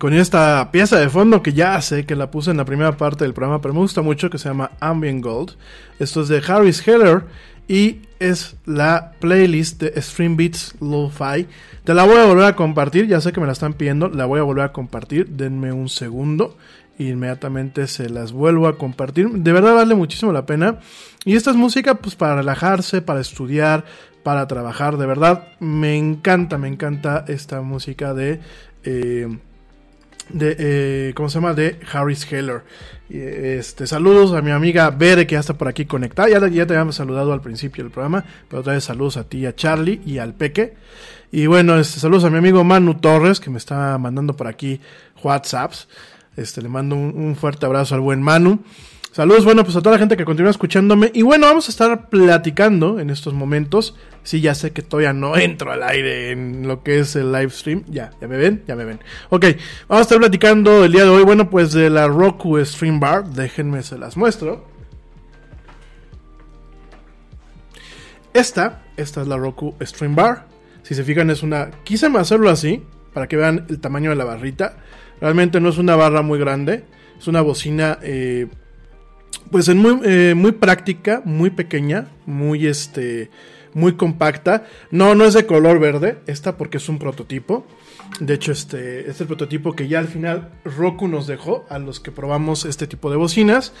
[0.00, 3.24] Con esta pieza de fondo que ya sé que la puse en la primera parte
[3.24, 5.58] del programa, pero me gusta mucho, que se llama Ambient Gold.
[5.98, 7.24] Esto es de Harris Heller
[7.68, 11.46] y es la playlist de Stream Beats Lo-Fi.
[11.84, 14.24] Te la voy a volver a compartir, ya sé que me la están pidiendo, la
[14.24, 16.56] voy a volver a compartir, denme un segundo.
[16.98, 19.28] Inmediatamente se las vuelvo a compartir.
[19.28, 20.78] De verdad vale muchísimo la pena.
[21.26, 23.84] Y esta es música pues para relajarse, para estudiar,
[24.22, 24.96] para trabajar.
[24.96, 28.40] De verdad me encanta, me encanta esta música de...
[28.82, 29.28] Eh,
[30.32, 31.54] de eh, ¿cómo se llama?
[31.54, 32.62] de Harris Heller.
[33.08, 36.28] Este, saludos a mi amiga Bere que ya está por aquí conectada.
[36.28, 39.46] Ya, ya te habíamos saludado al principio del programa, pero otra vez saludos a ti,
[39.46, 40.74] a Charlie y al Peque.
[41.32, 44.80] Y bueno, este, saludos a mi amigo Manu Torres que me está mandando por aquí
[45.22, 45.88] WhatsApps.
[46.36, 48.62] Este, le mando un, un fuerte abrazo al buen Manu.
[49.12, 51.10] Saludos, bueno, pues a toda la gente que continúa escuchándome.
[51.12, 53.96] Y bueno, vamos a estar platicando en estos momentos.
[54.22, 57.50] Sí, ya sé que todavía no entro al aire en lo que es el live
[57.50, 57.82] stream.
[57.88, 59.00] Ya, ya me ven, ya me ven.
[59.30, 59.46] Ok,
[59.88, 63.24] vamos a estar platicando el día de hoy, bueno, pues de la Roku Stream Bar.
[63.24, 64.64] Déjenme, se las muestro.
[68.32, 70.46] Esta, esta es la Roku Stream Bar.
[70.84, 71.72] Si se fijan, es una.
[71.82, 74.76] Quise hacerlo así, para que vean el tamaño de la barrita.
[75.20, 76.84] Realmente no es una barra muy grande.
[77.18, 77.98] Es una bocina.
[78.02, 78.46] Eh,
[79.50, 83.30] pues en muy, eh, muy práctica, muy pequeña, muy este,
[83.74, 84.66] muy compacta.
[84.90, 87.66] No, no es de color verde, esta porque es un prototipo.
[88.18, 92.00] De hecho, este, es el prototipo que ya al final Roku nos dejó a los
[92.00, 93.72] que probamos este tipo de bocinas.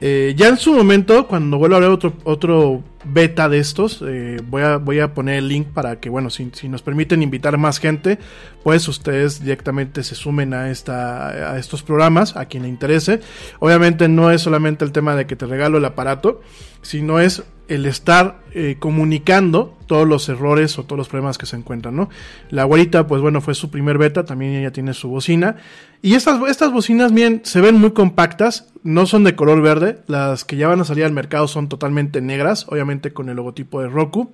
[0.00, 4.36] Eh, ya en su momento, cuando vuelva a haber otro, otro beta de estos, eh,
[4.48, 7.58] voy, a, voy a poner el link para que, bueno, si, si, nos permiten invitar
[7.58, 8.18] más gente,
[8.62, 13.20] pues ustedes directamente se sumen a, esta, a estos programas, a quien le interese.
[13.58, 16.42] Obviamente no es solamente el tema de que te regalo el aparato,
[16.82, 21.56] sino es el estar eh, comunicando todos los errores o todos los problemas que se
[21.56, 22.08] encuentran, ¿no?
[22.50, 25.56] La abuelita, pues bueno, fue su primer beta, también ella tiene su bocina.
[26.02, 30.44] Y estas, estas bocinas, bien, se ven muy compactas, no son de color verde, las
[30.44, 33.88] que ya van a salir al mercado son totalmente negras, obviamente con el logotipo de
[33.88, 34.30] Roku.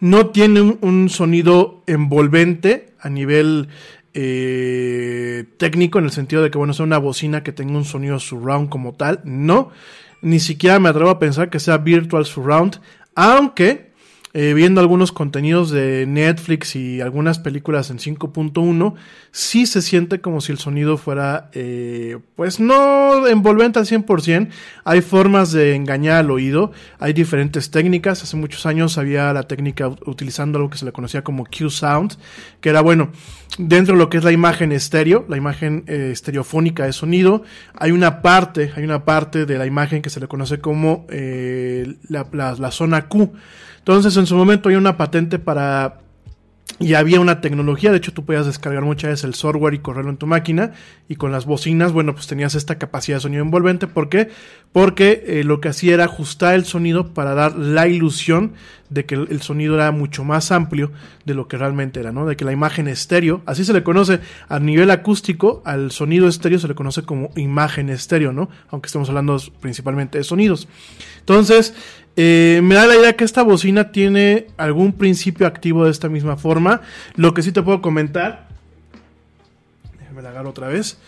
[0.00, 3.68] No tienen un sonido envolvente a nivel
[4.14, 8.18] eh, técnico, en el sentido de que, bueno, sea una bocina que tenga un sonido
[8.18, 9.70] surround como tal, no
[10.22, 12.80] ni siquiera me atrevo a pensar que sea Virtual Surround,
[13.14, 13.91] aunque
[14.34, 18.94] eh, viendo algunos contenidos de Netflix y algunas películas en 5.1,
[19.30, 24.48] sí se siente como si el sonido fuera, eh, pues no envolvente al 100%.
[24.84, 28.22] Hay formas de engañar al oído, hay diferentes técnicas.
[28.22, 32.16] Hace muchos años había la técnica utilizando algo que se le conocía como Q-Sound,
[32.62, 33.12] que era bueno,
[33.58, 37.42] dentro de lo que es la imagen estéreo, la imagen eh, estereofónica de sonido,
[37.74, 42.26] hay una parte, hay una parte de la imagen que se le conoce como la,
[42.32, 43.34] la, la zona Q.
[43.82, 45.98] Entonces en su momento hay una patente para
[46.78, 50.10] y había una tecnología, de hecho tú podías descargar muchas veces el software y correrlo
[50.10, 50.72] en tu máquina
[51.08, 53.86] y con las bocinas, bueno, pues tenías esta capacidad de sonido envolvente.
[53.86, 54.30] ¿Por qué?
[54.72, 58.54] Porque eh, lo que hacía era ajustar el sonido para dar la ilusión
[58.90, 60.92] de que el, el, sonido era mucho más amplio
[61.24, 62.26] de lo que realmente era, ¿no?
[62.26, 66.58] De que la imagen estéreo, así se le conoce a nivel acústico, al sonido estéreo
[66.58, 68.48] se le conoce como imagen estéreo, ¿no?
[68.70, 70.68] Aunque estemos hablando principalmente de sonidos.
[71.20, 71.74] Entonces,
[72.16, 76.36] eh, me da la idea que esta bocina tiene algún principio activo de esta misma
[76.36, 76.82] forma.
[77.14, 78.48] Lo que sí te puedo comentar.
[79.98, 80.98] Déjame la agarro otra vez.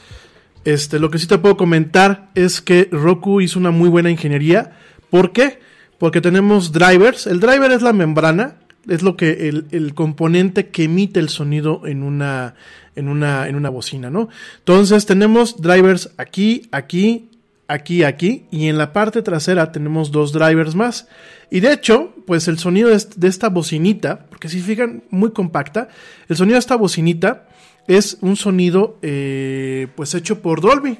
[0.64, 4.78] Este, lo que sí te puedo comentar es que Roku hizo una muy buena ingeniería.
[5.10, 5.60] ¿Por qué?
[5.98, 7.26] Porque tenemos drivers.
[7.26, 8.56] El driver es la membrana.
[8.88, 12.54] Es lo que el, el componente que emite el sonido en una,
[12.96, 14.28] en una, en una bocina, ¿no?
[14.58, 17.30] Entonces tenemos drivers aquí, aquí,
[17.68, 21.08] aquí, aquí, y en la parte trasera tenemos dos drivers más.
[21.50, 25.88] Y de hecho, pues el sonido de esta bocinita, porque si fijan, muy compacta,
[26.28, 27.46] el sonido de esta bocinita
[27.86, 30.98] es un sonido eh, pues hecho por Dolby.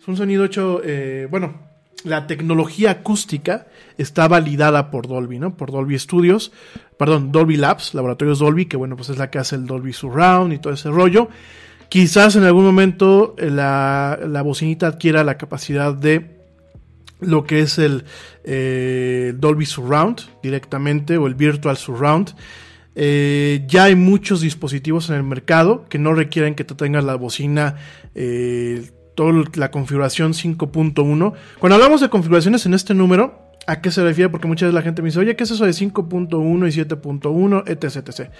[0.00, 1.70] Es un sonido hecho, eh, bueno,
[2.04, 3.66] la tecnología acústica
[3.98, 5.56] está validada por Dolby, ¿no?
[5.56, 6.52] Por Dolby Studios,
[6.96, 10.52] perdón, Dolby Labs, laboratorios Dolby, que bueno, pues es la que hace el Dolby Surround
[10.52, 11.28] y todo ese rollo.
[11.90, 16.40] Quizás en algún momento la, la bocinita adquiera la capacidad de
[17.20, 18.04] lo que es el
[18.44, 22.34] eh, Dolby Surround directamente o el Virtual Surround.
[22.94, 27.16] Eh, ya hay muchos dispositivos en el mercado que no requieren que tú tengas la
[27.16, 27.76] bocina,
[28.14, 31.32] eh, toda la configuración 5.1.
[31.58, 34.28] Cuando hablamos de configuraciones en este número, ¿a qué se refiere?
[34.28, 37.64] Porque muchas veces la gente me dice, oye, ¿qué es eso de 5.1 y 7.1,
[37.66, 38.30] etc, etc.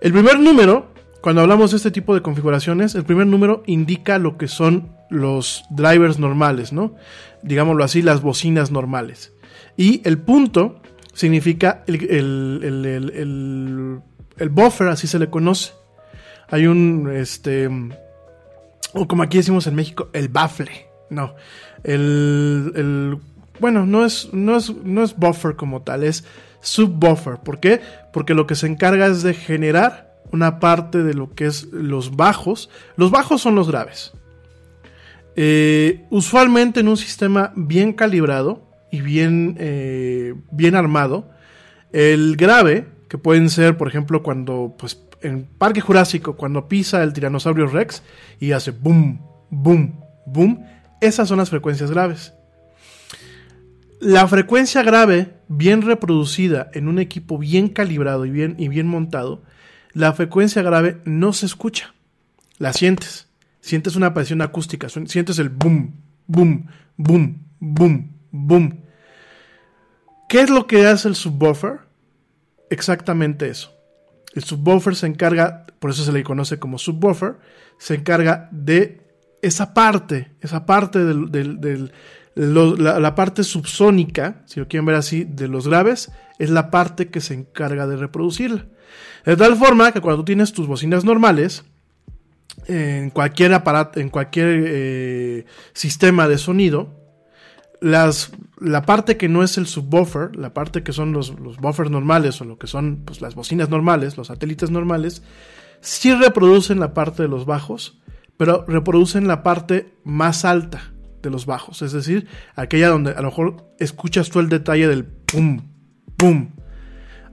[0.00, 0.91] El primer número
[1.22, 5.64] cuando hablamos de este tipo de configuraciones, el primer número indica lo que son los
[5.70, 6.96] drivers normales, ¿no?
[7.42, 9.32] Digámoslo así, las bocinas normales.
[9.76, 10.82] Y el punto
[11.14, 14.00] significa el, el, el,
[14.36, 15.72] el buffer, así se le conoce.
[16.48, 17.68] Hay un, este,
[18.92, 20.88] o como aquí decimos en México, el bafle.
[21.08, 21.34] No,
[21.84, 23.18] el,
[23.60, 26.24] bueno, no es, no, es, no es buffer como tal, es
[26.60, 27.38] subbuffer.
[27.38, 27.80] ¿Por qué?
[28.12, 32.16] Porque lo que se encarga es de generar una parte de lo que es los
[32.16, 32.70] bajos.
[32.96, 34.12] Los bajos son los graves.
[35.36, 41.30] Eh, usualmente en un sistema bien calibrado y bien, eh, bien armado,
[41.92, 47.12] el grave, que pueden ser, por ejemplo, cuando, pues, en Parque Jurásico, cuando pisa el
[47.12, 48.02] tiranosaurio Rex
[48.40, 49.20] y hace boom,
[49.50, 50.64] boom, boom,
[51.00, 52.34] esas son las frecuencias graves.
[54.00, 59.42] La frecuencia grave, bien reproducida en un equipo bien calibrado y bien, y bien montado,
[59.94, 61.94] la frecuencia grave no se escucha.
[62.58, 63.28] La sientes.
[63.60, 64.88] Sientes una presión acústica.
[64.88, 65.94] Sientes el boom,
[66.26, 66.66] boom,
[66.96, 68.80] boom, boom, boom.
[70.28, 71.80] ¿Qué es lo que hace el subwoofer?
[72.70, 73.74] Exactamente eso.
[74.34, 77.36] El subwoofer se encarga, por eso se le conoce como subwoofer,
[77.78, 79.02] se encarga de
[79.42, 81.92] esa parte, esa parte del,
[82.34, 87.20] la, parte subsónica, si lo quieren ver así, de los graves, es la parte que
[87.20, 88.66] se encarga de reproducirla.
[89.24, 91.64] De tal forma que cuando tú tienes tus bocinas normales,
[92.66, 97.02] en cualquier aparato, en cualquier eh, sistema de sonido,
[97.80, 101.90] las, la parte que no es el subwoofer, la parte que son los, los buffers
[101.90, 105.22] normales o lo que son pues, las bocinas normales, los satélites normales,
[105.80, 107.98] sí reproducen la parte de los bajos,
[108.36, 110.92] pero reproducen la parte más alta
[111.22, 115.04] de los bajos, es decir, aquella donde a lo mejor escuchas tú el detalle del
[115.04, 115.68] pum,
[116.16, 116.50] pum.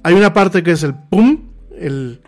[0.03, 1.48] Hay una parte que es el pum,
[1.79, 2.21] el,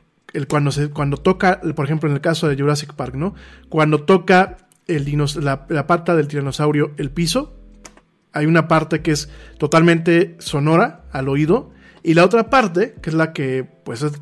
[0.48, 3.36] cuando, cuando toca, por ejemplo en el caso de Jurassic Park, ¿no?
[3.70, 5.06] Cuando toca el
[5.42, 7.54] la, la pata del tiranosaurio el piso,
[8.34, 11.72] hay una parte que es totalmente sonora al oído
[12.04, 14.14] y la otra parte, que es la que pues es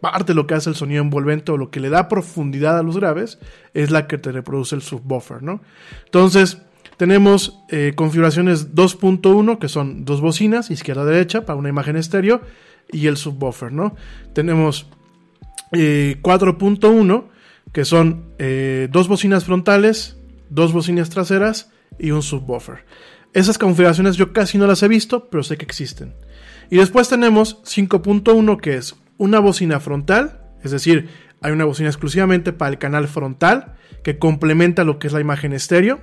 [0.00, 2.82] parte de lo que hace el sonido envolvente o lo que le da profundidad a
[2.82, 3.38] los graves,
[3.74, 5.60] es la que te reproduce el subwoofer, ¿no?
[6.04, 6.58] Entonces,
[6.96, 12.40] tenemos eh, configuraciones 2.1, que son dos bocinas, izquierda-derecha, para una imagen estéreo,
[12.92, 13.94] y el subwoofer, ¿no?
[14.32, 14.86] Tenemos
[15.72, 17.30] 4.1, eh,
[17.72, 20.16] que son eh, dos bocinas frontales,
[20.50, 22.84] dos bocinas traseras y un subwoofer.
[23.32, 26.14] Esas configuraciones yo casi no las he visto, pero sé que existen.
[26.70, 31.08] Y después tenemos 5.1, que es una bocina frontal, es decir,
[31.40, 35.52] hay una bocina exclusivamente para el canal frontal que complementa lo que es la imagen
[35.52, 36.00] estéreo.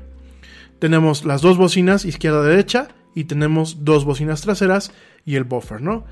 [0.79, 4.91] Tenemos las dos bocinas izquierda-derecha y tenemos dos bocinas traseras
[5.25, 6.05] y el buffer, ¿no?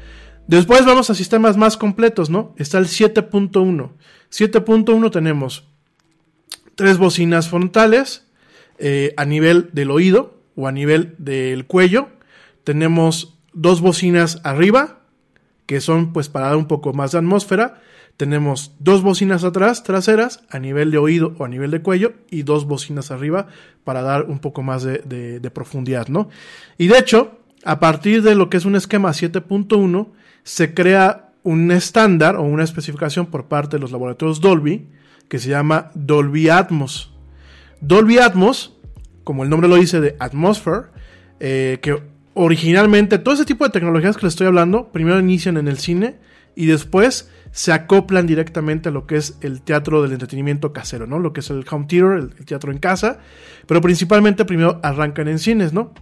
[0.48, 2.54] Después vamos a sistemas más completos, ¿no?
[2.58, 3.92] Está el 7.1.
[4.32, 5.68] 7.1 tenemos
[6.76, 8.28] tres bocinas frontales
[8.78, 12.10] eh, a nivel del oído o a nivel del cuello.
[12.64, 15.02] Tenemos dos bocinas arriba
[15.66, 17.82] que son pues para dar un poco más de atmósfera.
[18.18, 22.44] Tenemos dos bocinas atrás, traseras, a nivel de oído o a nivel de cuello, y
[22.44, 23.48] dos bocinas arriba
[23.84, 26.30] para dar un poco más de, profundidad, ¿no?
[26.78, 30.10] Y de hecho, a partir de lo que es un esquema 7.1,
[30.44, 34.88] se crea un estándar o una especificación por parte de los laboratorios Dolby
[35.28, 37.14] que se llama Dolby Atmos.
[37.80, 38.78] Dolby Atmos,
[39.24, 40.88] como el nombre lo dice, de Atmosphere,
[41.40, 45.68] eh, que originalmente todo ese tipo de tecnologías que les estoy hablando, primero inician en
[45.68, 46.18] el cine
[46.56, 51.20] y después se acoplan directamente a lo que es el teatro del entretenimiento casero, ¿no?
[51.20, 53.20] Lo que es el home theater, el, teatro en casa,
[53.68, 55.94] pero principalmente primero arrancan en cines, ¿no?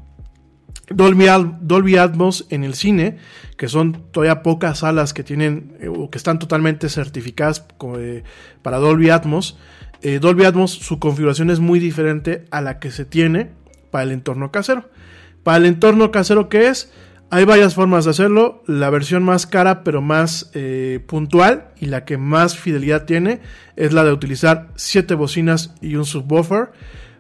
[0.92, 1.28] Dolby,
[1.62, 3.18] Dolby, Atmos en el cine,
[3.58, 7.66] que son todavía pocas salas que tienen eh, o que están totalmente certificadas
[7.98, 8.24] eh,
[8.62, 9.58] para Dolby Atmos.
[10.02, 13.52] Eh, Dolby Atmos, su configuración es muy diferente a la que se tiene
[13.92, 14.90] para el entorno casero.
[15.44, 16.92] Para el entorno casero que es,
[17.30, 18.64] hay varias formas de hacerlo.
[18.66, 20.52] La versión más cara pero más
[21.08, 23.40] puntual y la que más fidelidad tiene
[23.76, 26.72] es la de utilizar 7 bocinas y un subwoofer.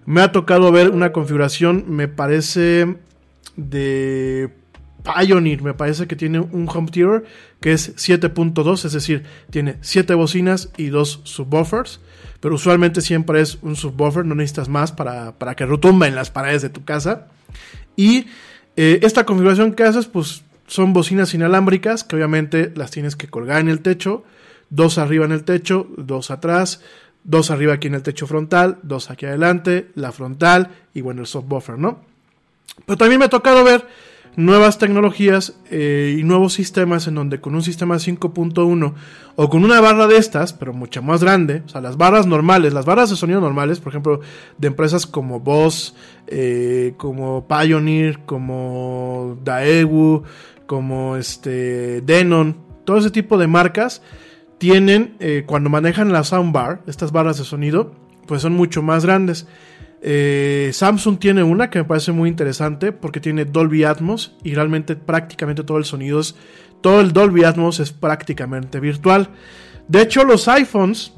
[0.05, 2.97] Me ha tocado ver una configuración, me parece
[3.60, 4.49] de
[5.03, 7.24] Pioneer, me parece que tiene un home theater
[7.60, 11.99] que es 7.2, es decir, tiene 7 bocinas y 2 subwoofers.
[12.39, 16.32] Pero usualmente siempre es un subwoofer, no necesitas más para, para que retumba en las
[16.32, 17.28] paredes de tu casa.
[17.95, 18.28] Y
[18.78, 23.60] eh, esta configuración que haces, pues son bocinas inalámbricas que obviamente las tienes que colgar
[23.60, 24.24] en el techo,
[24.70, 26.82] dos arriba en el techo, dos atrás,
[27.24, 31.28] dos arriba aquí en el techo frontal, dos aquí adelante, la frontal y bueno, el
[31.28, 32.09] subwoofer, ¿no?
[32.86, 33.88] Pero también me ha tocado ver
[34.36, 38.93] nuevas tecnologías eh, y nuevos sistemas en donde con un sistema 5.1
[39.36, 42.74] o con una barra de estas, pero mucho más grande, o sea, las barras normales,
[42.74, 44.22] las barras de sonido normales, por ejemplo,
[44.57, 45.95] de empresas como Boss,
[46.28, 50.24] eh, como Pioneer, como Daewoo,
[50.65, 52.55] como este Denon,
[52.86, 54.01] todo ese tipo de marcas
[54.57, 57.93] tienen, eh, cuando manejan la soundbar, estas barras de sonido,
[58.28, 59.47] pues son mucho más grandes.
[60.01, 64.95] Eh, Samsung tiene una que me parece muy interesante porque tiene Dolby Atmos y realmente
[64.95, 66.35] prácticamente todo el sonido es,
[66.81, 69.29] todo el Dolby Atmos es prácticamente virtual.
[69.87, 71.13] De hecho, los iPhones,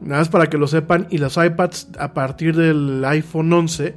[0.00, 3.94] nada más para que lo sepan, y los iPads a partir del iPhone 11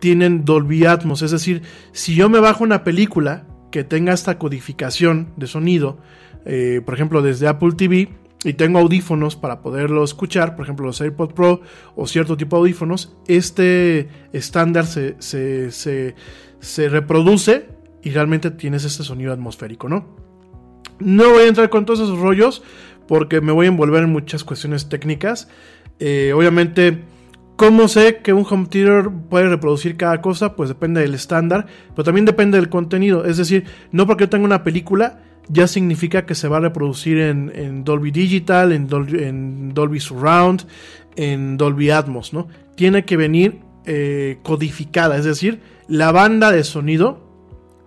[0.00, 1.22] tienen Dolby Atmos.
[1.22, 1.62] Es decir,
[1.92, 5.98] si yo me bajo una película que tenga esta codificación de sonido,
[6.44, 8.08] eh, por ejemplo desde Apple TV,
[8.44, 11.60] y tengo audífonos para poderlo escuchar, por ejemplo los AirPods Pro
[11.94, 17.68] o cierto tipo de audífonos, este estándar se, se, se, reproduce
[18.02, 20.06] y realmente tienes este sonido atmosférico, ¿no?
[20.98, 22.62] No voy a entrar con todos esos rollos
[23.06, 25.48] porque me voy a envolver en muchas cuestiones técnicas.
[25.98, 27.02] Eh, obviamente,
[27.56, 30.56] ¿cómo sé que un home theater puede reproducir cada cosa?
[30.56, 33.24] Pues depende del estándar, pero también depende del contenido.
[33.24, 35.20] Es decir, no porque yo tenga una película
[35.52, 40.66] ya significa que se va a reproducir en, Dolby Digital, en Dolby, en Dolby, Surround,
[41.16, 42.48] en Dolby Atmos, ¿no?
[42.76, 47.29] Tiene que venir eh, codificada, es decir, la banda de sonido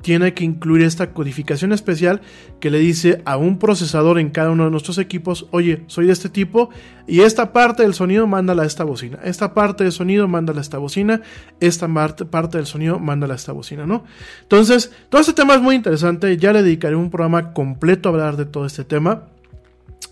[0.03, 2.21] tiene que incluir esta codificación especial
[2.59, 6.13] que le dice a un procesador en cada uno de nuestros equipos, oye, soy de
[6.13, 6.69] este tipo
[7.07, 10.61] y esta parte del sonido mándala a esta bocina, esta parte del sonido mándala a
[10.61, 11.21] esta bocina,
[11.61, 14.03] esta parte del sonido mándala a esta bocina, ¿no?
[14.41, 18.37] Entonces, todo este tema es muy interesante, ya le dedicaré un programa completo a hablar
[18.37, 19.23] de todo este tema.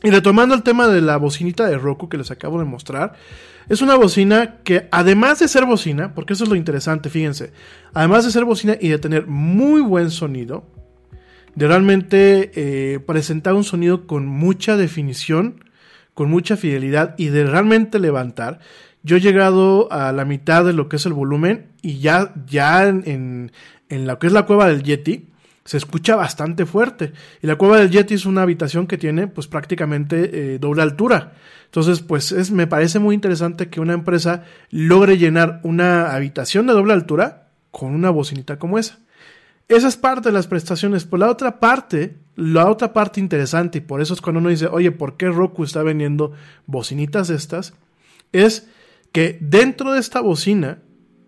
[0.04, 3.14] Y retomando el tema de la bocinita de Roku que les acabo de mostrar,
[3.72, 7.53] es una bocina que además de ser bocina, porque eso es lo interesante, fíjense,
[7.93, 10.65] además de ser bocina y de tener muy buen sonido,
[11.55, 15.63] de realmente eh, presentar un sonido con mucha definición,
[16.13, 18.59] con mucha fidelidad y de realmente levantar,
[19.03, 22.89] yo he llegado a la mitad de lo que es el volumen y ya, ya
[22.89, 23.53] en,
[23.88, 25.30] en lo que es la cueva del Yeti,
[25.63, 27.13] se escucha bastante fuerte.
[27.41, 31.34] Y la cueva del Yeti es una habitación que tiene pues prácticamente eh, doble altura.
[31.72, 36.74] Entonces pues es, me parece muy interesante que una empresa logre llenar una habitación de
[36.74, 38.99] doble altura con una bocinita como esa.
[39.69, 41.05] Esa es parte de las prestaciones.
[41.05, 44.67] Por la otra parte, la otra parte interesante, y por eso es cuando uno dice,
[44.67, 46.34] oye, ¿por qué Roku está vendiendo
[46.65, 47.74] bocinitas estas?
[48.34, 48.67] Es
[49.13, 50.80] que dentro de esta bocina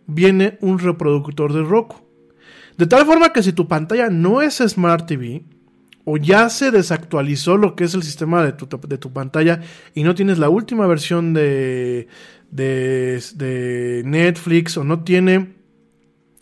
[0.07, 2.01] viene un reproductor de Roku.
[2.77, 5.45] De tal forma que si tu pantalla no es Smart TV,
[6.05, 9.61] o ya se desactualizó lo que es el sistema de tu, de tu pantalla
[9.93, 12.07] y no tienes la última versión de,
[12.51, 15.53] de, Netflix, o no tiene,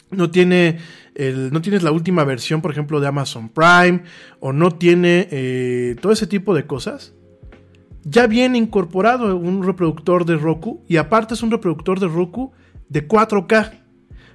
[0.09, 0.79] no tiene
[1.15, 4.03] el, no tienes la última versión, por ejemplo, de Amazon Prime,
[4.39, 7.13] o no tiene eh, todo ese tipo de cosas,
[8.03, 12.51] ya viene incorporado un reproductor de Roku y aparte es un reproductor de Roku
[12.89, 13.80] de 4K.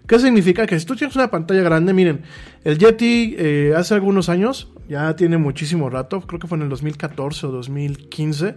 [0.07, 0.66] ¿Qué significa?
[0.66, 2.22] Que si tú tienes una pantalla grande, miren,
[2.64, 6.68] el Yeti eh, hace algunos años, ya tiene muchísimo rato, creo que fue en el
[6.68, 8.54] 2014 o 2015,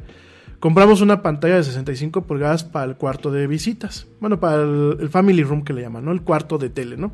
[0.60, 4.06] compramos una pantalla de 65 pulgadas para el cuarto de visitas.
[4.20, 6.12] Bueno, para el, family room que le llaman, ¿no?
[6.12, 7.14] El cuarto de tele, ¿no?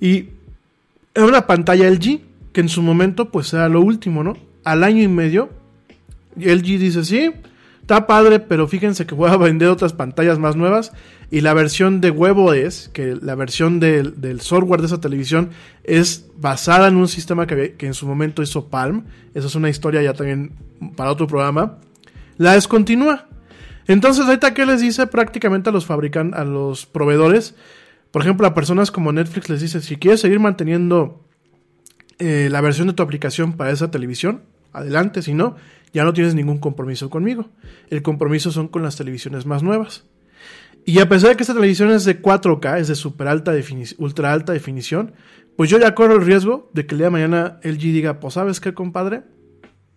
[0.00, 0.30] Y
[1.14, 2.20] era una pantalla LG,
[2.52, 4.36] que en su momento pues era lo último, ¿no?
[4.64, 5.50] Al año y medio,
[6.36, 7.32] LG dice, sí,
[7.86, 10.92] está padre, pero fíjense que voy a vender otras pantallas más nuevas
[11.30, 15.50] y la versión de huevo es que la versión del, software de esa televisión
[15.84, 19.04] es basada en un sistema que, en su momento hizo Palm.
[19.34, 20.50] Esa es una historia ya también
[20.96, 21.78] para otro programa.
[22.38, 23.28] La descontinúa.
[23.86, 27.54] Entonces, ahorita, ¿qué les dice prácticamente a los fabricantes, a los proveedores?
[28.10, 31.24] Por ejemplo, a personas como Netflix les dice: si quieres seguir manteniendo
[32.18, 35.22] eh, la versión de tu aplicación para esa televisión, adelante.
[35.22, 35.54] Si no,
[35.96, 37.48] ya no tienes ningún compromiso conmigo.
[37.88, 40.04] El compromiso son con las televisiones más nuevas.
[40.84, 43.54] Y a pesar de que esta televisión es de 4K, es de super alta
[43.96, 45.14] ultra alta definición,
[45.56, 48.34] pues yo ya corro el riesgo de que el día de mañana LG diga, pues
[48.34, 49.22] sabes qué, compadre,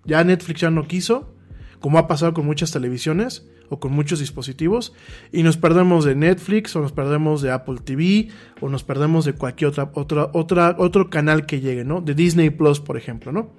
[0.06, 1.36] ya Netflix ya no quiso,
[1.82, 4.94] como ha pasado con muchas televisiones o con muchos dispositivos,
[5.34, 8.30] y nos perdemos de Netflix o nos perdemos de Apple TV
[8.62, 12.00] o nos perdemos de cualquier otra, otra, otra, otro canal que llegue, ¿no?
[12.00, 13.52] De Disney Plus, por ejemplo, ¿no?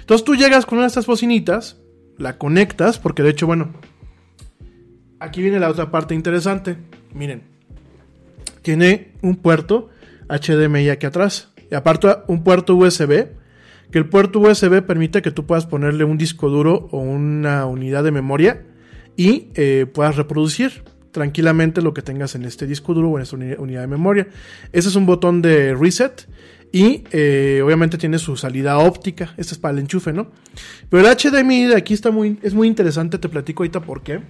[0.00, 1.80] Entonces tú llegas con una de estas bocinitas,
[2.18, 3.72] la conectas, porque de hecho, bueno,
[5.20, 6.76] aquí viene la otra parte interesante.
[7.14, 7.42] Miren,
[8.62, 9.90] tiene un puerto
[10.28, 11.52] HDMI aquí atrás.
[11.70, 13.28] Y aparte un puerto USB,
[13.90, 18.04] que el puerto USB permite que tú puedas ponerle un disco duro o una unidad
[18.04, 18.64] de memoria
[19.16, 23.36] y eh, puedas reproducir tranquilamente lo que tengas en este disco duro o en esta
[23.36, 24.28] unidad de memoria.
[24.72, 26.28] Ese es un botón de reset
[26.72, 29.34] y eh, obviamente tiene su salida óptica.
[29.36, 30.30] Este es para el enchufe, ¿no?
[30.90, 33.18] Pero el HDMI de aquí está muy, es muy interesante.
[33.18, 34.20] Te platico ahorita por qué.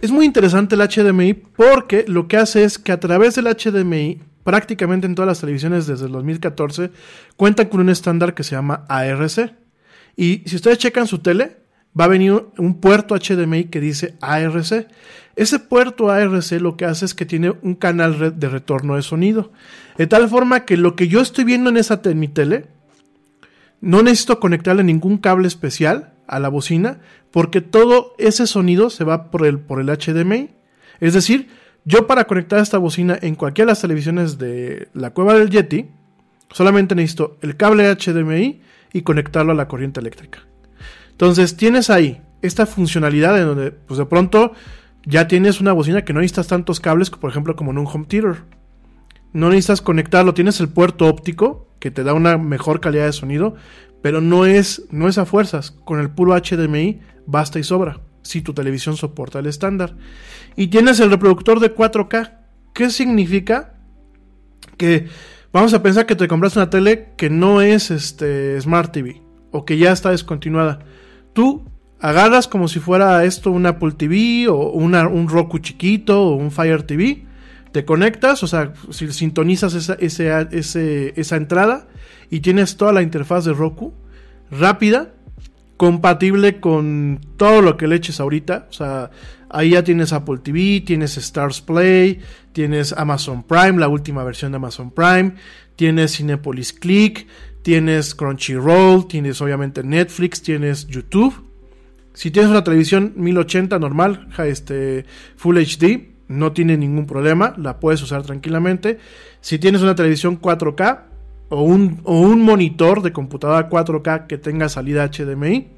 [0.00, 4.20] Es muy interesante el HDMI porque lo que hace es que a través del HDMI,
[4.44, 6.92] prácticamente en todas las televisiones desde el 2014,
[7.36, 9.54] cuentan con un estándar que se llama ARC.
[10.14, 11.56] Y si ustedes checan su tele,
[11.98, 14.88] va a venir un puerto HDMI que dice ARC.
[15.36, 19.52] Ese puerto ARC lo que hace es que tiene un canal de retorno de sonido.
[19.96, 22.66] De tal forma que lo que yo estoy viendo en esa mi tele,
[23.80, 29.30] no necesito conectarle ningún cable especial a la bocina, porque todo ese sonido se va
[29.30, 30.50] por el, por el HDMI.
[31.00, 31.48] Es decir,
[31.84, 35.86] yo para conectar esta bocina en cualquiera de las televisiones de la cueva del Yeti,
[36.50, 38.60] solamente necesito el cable HDMI
[38.92, 40.40] y conectarlo a la corriente eléctrica.
[41.18, 44.52] Entonces tienes ahí esta funcionalidad en donde pues de pronto
[45.04, 48.04] ya tienes una bocina que no necesitas tantos cables, por ejemplo como en un home
[48.06, 48.44] theater.
[49.32, 53.56] No necesitas conectarlo, tienes el puerto óptico que te da una mejor calidad de sonido,
[54.00, 55.72] pero no es, no es a fuerzas.
[55.72, 59.96] Con el puro HDMI basta y sobra, si tu televisión soporta el estándar.
[60.54, 62.32] Y tienes el reproductor de 4K.
[62.74, 63.74] ¿Qué significa?
[64.76, 65.08] Que
[65.52, 69.64] vamos a pensar que te compraste una tele que no es este, Smart TV o
[69.64, 70.78] que ya está descontinuada.
[71.38, 71.62] Tú
[72.00, 76.82] agarras como si fuera esto un Apple TV o un Roku chiquito o un Fire
[76.82, 77.26] TV
[77.70, 79.94] te conectas, o sea, si sintonizas esa,
[80.50, 81.86] esa entrada
[82.28, 83.94] y tienes toda la interfaz de Roku
[84.50, 85.12] rápida,
[85.76, 88.66] compatible con todo lo que le eches ahorita.
[88.68, 89.12] O sea,
[89.48, 92.20] ahí ya tienes Apple TV, tienes Stars Play,
[92.52, 95.34] tienes Amazon Prime, la última versión de Amazon Prime,
[95.76, 97.28] tienes Cinepolis Click,
[97.68, 101.34] tienes Crunchyroll, tienes obviamente Netflix, tienes YouTube.
[102.14, 105.04] Si tienes una televisión 1080 normal, este,
[105.36, 108.98] Full HD, no tiene ningún problema, la puedes usar tranquilamente.
[109.42, 111.00] Si tienes una televisión 4K
[111.50, 115.68] o un, o un monitor de computadora 4K que tenga salida HDMI,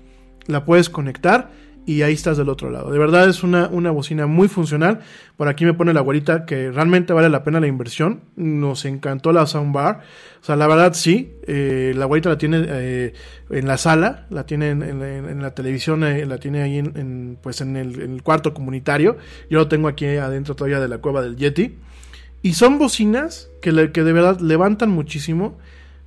[0.46, 1.50] la puedes conectar
[1.90, 2.92] y ahí estás del otro lado.
[2.92, 5.00] De verdad es una, una bocina muy funcional.
[5.36, 8.20] Por aquí me pone la güerita que realmente vale la pena la inversión.
[8.36, 10.02] Nos encantó la soundbar.
[10.40, 11.32] O sea, la verdad sí.
[11.48, 13.12] Eh, la güerita la tiene eh,
[13.50, 17.76] en la sala, la tiene en, la televisión, eh, la tiene ahí en, pues en
[17.76, 19.16] el, cuarto comunitario.
[19.50, 21.74] Yo lo tengo aquí adentro todavía de la cueva del Yeti.
[22.40, 25.58] Y son bocinas que, que de verdad levantan muchísimo.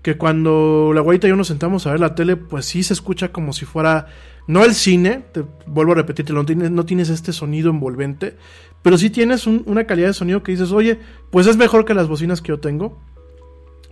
[0.02, 2.94] Que cuando la güerita y yo nos sentamos a ver la tele, pues sí se
[2.94, 4.08] escucha como si fuera
[4.48, 8.36] no el cine, te vuelvo a repetirte, no tienes, no tienes este sonido envolvente,
[8.82, 11.00] pero sí tienes una calidad de sonido que dices, oye,
[11.32, 13.00] pues es mejor que las bocinas que yo tengo.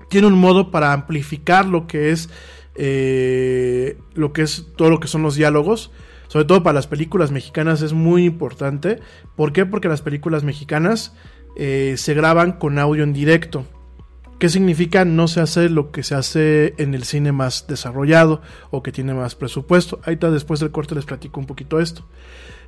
[0.09, 2.29] Tiene un modo para amplificar lo que es
[2.75, 5.91] eh, lo que es todo lo que son los diálogos.
[6.27, 8.99] Sobre todo para las películas mexicanas es muy importante.
[9.35, 9.65] ¿Por qué?
[9.65, 11.13] Porque las películas mexicanas
[11.57, 13.65] eh, se graban con audio en directo.
[14.41, 15.05] ¿Qué significa?
[15.05, 19.13] No se hace lo que se hace en el cine más desarrollado o que tiene
[19.13, 19.99] más presupuesto.
[20.03, 22.07] Ahí está, después del corte les platico un poquito esto.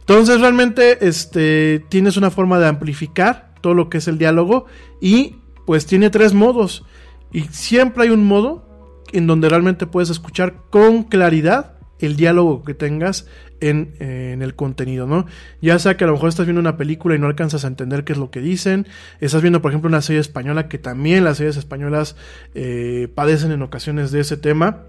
[0.02, 4.68] Entonces realmente este, tienes una forma de amplificar todo lo que es el diálogo
[5.02, 6.86] y pues tiene tres modos.
[7.32, 12.76] Y siempre hay un modo en donde realmente puedes escuchar con claridad el diálogo que
[12.76, 13.26] tengas
[13.70, 15.26] en, el contenido, ¿no?
[15.62, 18.04] Ya sea que a lo mejor estás viendo una película y no alcanzas a entender
[18.04, 18.88] qué es lo que dicen,
[19.20, 22.16] estás viendo, por ejemplo, una serie española que también las series españolas
[22.56, 24.84] eh, padecen en ocasiones de ese tema,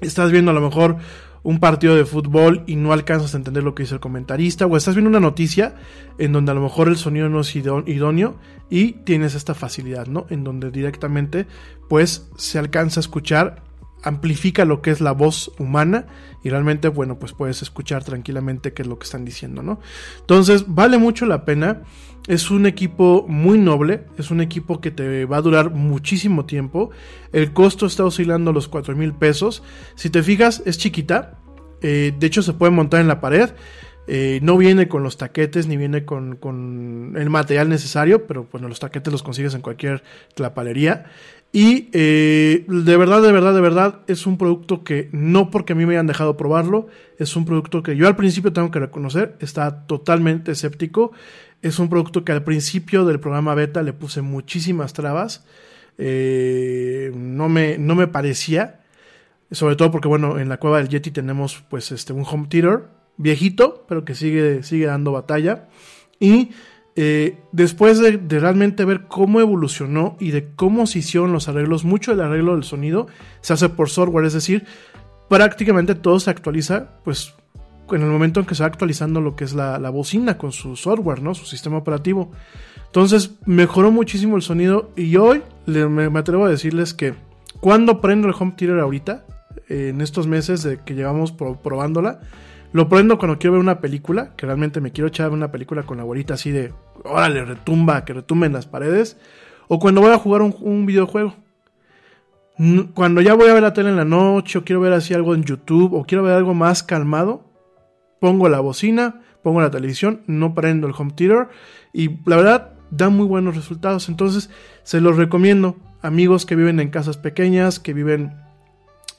[0.00, 0.96] estás viendo a lo mejor
[1.42, 4.76] un partido de fútbol y no alcanzas a entender lo que dice el comentarista, o
[4.76, 5.74] estás viendo una noticia
[6.18, 8.36] en donde a lo mejor el sonido no es idóneo
[8.70, 10.26] y tienes esta facilidad, ¿no?
[10.30, 11.46] En donde directamente
[11.88, 13.62] pues se alcanza a escuchar
[14.04, 16.06] amplifica lo que es la voz humana
[16.42, 19.80] y realmente, bueno, pues puedes escuchar tranquilamente qué es lo que están diciendo, ¿no?
[20.20, 21.82] Entonces, vale mucho la pena.
[22.26, 26.90] Es un equipo muy noble, es un equipo que te va a durar muchísimo tiempo.
[27.32, 29.62] El costo está oscilando los 4 mil pesos.
[29.94, 31.38] Si te fijas, es chiquita.
[31.82, 33.50] Eh, de hecho, se puede montar en la pared.
[34.06, 38.78] Eh, no viene con los taquetes ni viene con, el material necesario, pero bueno, los
[38.78, 40.02] taquetes los consigues en cualquier
[40.34, 41.06] clapalería.
[41.56, 45.76] Y eh, de verdad, de verdad, de verdad, es un producto que no porque a
[45.76, 49.36] mí me hayan dejado probarlo, es un producto que yo al principio tengo que reconocer,
[49.38, 51.12] está totalmente escéptico.
[51.62, 55.46] Es un producto que al principio del programa beta le puse muchísimas trabas.
[55.96, 58.80] Eh, no, me, no me parecía.
[59.52, 62.86] Sobre todo porque, bueno, en la cueva del Yeti tenemos pues este, un home theater
[63.16, 65.68] viejito, pero que sigue, sigue dando batalla.
[66.18, 66.50] Y
[66.96, 72.12] eh, después de, realmente ver cómo evolucionó y de cómo se hicieron los arreglos, mucho
[72.12, 73.08] del arreglo del sonido
[73.40, 74.64] se hace por software, es decir,
[75.28, 77.34] prácticamente todo se actualiza, pues
[77.90, 80.76] en el momento en que se va actualizando lo que es la, bocina con su
[80.76, 81.34] software, ¿no?
[81.34, 82.30] Su sistema operativo.
[82.86, 87.14] Entonces mejoró muchísimo el sonido y hoy me, atrevo a decirles que
[87.60, 89.26] cuando prendo el home theater ahorita,
[89.68, 92.20] en estos meses de que llevamos probándola,
[92.74, 95.96] lo prendo cuando quiero ver una película, que realmente me quiero echar una película con
[95.98, 96.72] la abuelita así de,
[97.04, 99.16] órale, retumba, que retumben las paredes.
[99.68, 101.36] O cuando voy a jugar un, videojuego.
[102.58, 105.14] N- Cuando ya voy a ver la tele en la noche, o quiero ver así
[105.14, 107.44] algo en YouTube, o quiero ver algo más calmado,
[108.20, 111.50] pongo la bocina, pongo la televisión, no prendo el home theater,
[111.92, 114.08] y la verdad da muy buenos resultados.
[114.08, 114.50] Entonces,
[114.82, 115.76] se los recomiendo.
[116.02, 118.32] Amigos que viven en casas pequeñas, que viven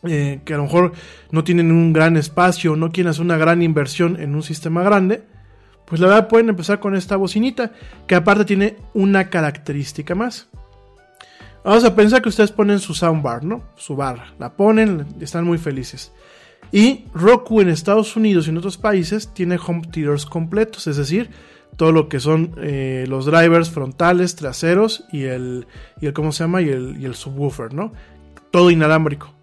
[0.08, 0.94] eh, que a lo mejor
[1.32, 5.24] no tienen un gran espacio, no quieren hacer una gran inversión en un sistema grande,
[5.86, 7.72] pues la verdad pueden empezar con esta bocinita,
[8.08, 10.50] que aparte tiene una característica más.
[11.64, 13.64] Vamos a pensar que ustedes ponen su soundbar, ¿no?
[13.76, 16.12] Su barra, la ponen, están muy felices.
[16.72, 21.30] Y Roku en Estados Unidos y en otros países tiene home theaters completos, es decir,
[21.76, 25.68] todo lo que son eh, los drivers frontales, traseros y el,
[26.00, 26.62] y el ¿cómo se llama?
[26.62, 27.92] Y el, y el subwoofer, ¿no?
[28.52, 29.35] Todo inalámbrico.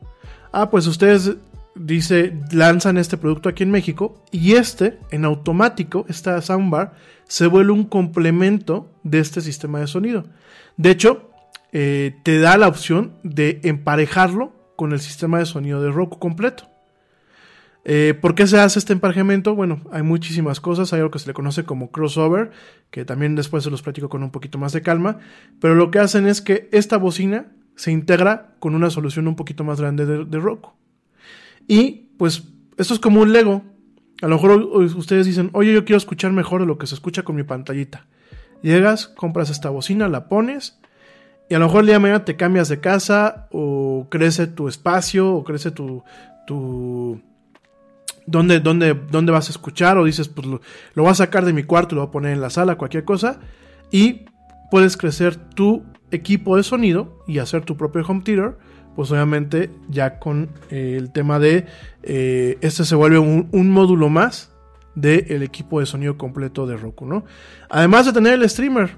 [0.52, 1.36] Ah, pues ustedes,
[1.74, 6.92] dice, lanzan este producto aquí en México y este, en automático, esta soundbar,
[7.26, 10.24] se vuelve un complemento de este sistema de sonido.
[10.76, 11.30] De hecho,
[11.72, 16.68] eh, te da la opción de emparejarlo con el sistema de sonido de Roku completo.
[17.84, 19.54] Eh, ¿Por qué se hace este emparejamiento?
[19.54, 20.92] Bueno, hay muchísimas cosas.
[20.92, 22.50] Hay algo que se le conoce como crossover,
[22.90, 25.18] que también después se los platico con un poquito más de calma.
[25.60, 27.46] Pero lo que hacen es que esta bocina
[27.76, 30.72] se integra con una solución un poquito más grande de, de Roku.
[31.66, 32.44] Y pues
[32.76, 33.62] esto es como un Lego.
[34.20, 37.22] A lo mejor ustedes dicen, oye, yo quiero escuchar mejor de lo que se escucha
[37.22, 38.06] con mi pantallita.
[38.62, 40.78] Llegas, compras esta bocina, la pones.
[41.48, 44.68] Y a lo mejor el día de mañana te cambias de casa o crece tu
[44.68, 46.04] espacio o crece tu...
[46.46, 47.20] tu
[48.24, 50.60] dónde, dónde, dónde vas a escuchar o dices, pues lo,
[50.94, 53.04] lo voy a sacar de mi cuarto lo voy a poner en la sala, cualquier
[53.04, 53.40] cosa.
[53.90, 54.26] Y
[54.70, 55.82] puedes crecer tu
[56.12, 58.56] equipo de sonido y hacer tu propio home theater.
[58.94, 61.66] Pues obviamente ya con eh, el tema de
[62.02, 64.52] eh, este se vuelve un, módulo más
[64.94, 67.24] del equipo de sonido completo de Roku, ¿no?
[67.70, 68.90] Además de tener el streamer,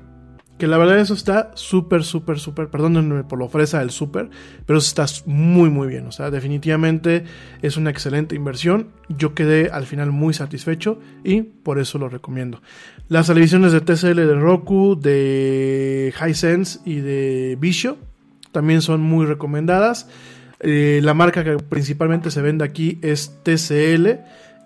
[0.59, 4.31] que la verdad eso está súper, súper, súper, perdónenme por la ofreza del súper,
[4.67, 6.07] pero eso está muy, muy bien.
[6.07, 7.25] O sea, definitivamente
[7.61, 8.89] es una excelente inversión.
[9.09, 12.63] Yo quedé al final muy satisfecho y por eso lo recomiendo.
[13.09, 17.99] Las televisiones de TCL de Roku, de Hisense y de Visio
[18.51, 20.09] también son muy recomendadas.
[20.61, 24.21] Eh, la marca que principalmente se vende aquí es TCL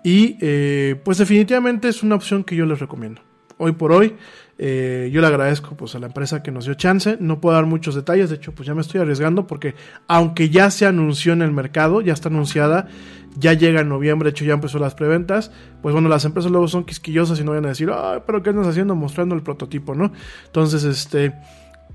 [0.05, 3.21] y eh, pues definitivamente es una opción que yo les recomiendo.
[3.57, 4.15] Hoy por hoy
[4.57, 7.17] eh, yo le agradezco pues, a la empresa que nos dio chance.
[7.19, 9.75] No puedo dar muchos detalles, de hecho, pues ya me estoy arriesgando porque
[10.07, 12.87] aunque ya se anunció en el mercado, ya está anunciada,
[13.37, 15.51] ya llega en noviembre, de hecho ya empezó las preventas.
[15.81, 18.49] Pues bueno, las empresas luego son quisquillosas y no van a decir, ay, pero ¿qué
[18.49, 18.95] andas haciendo?
[18.95, 20.11] Mostrando el prototipo, ¿no?
[20.45, 21.33] Entonces, este.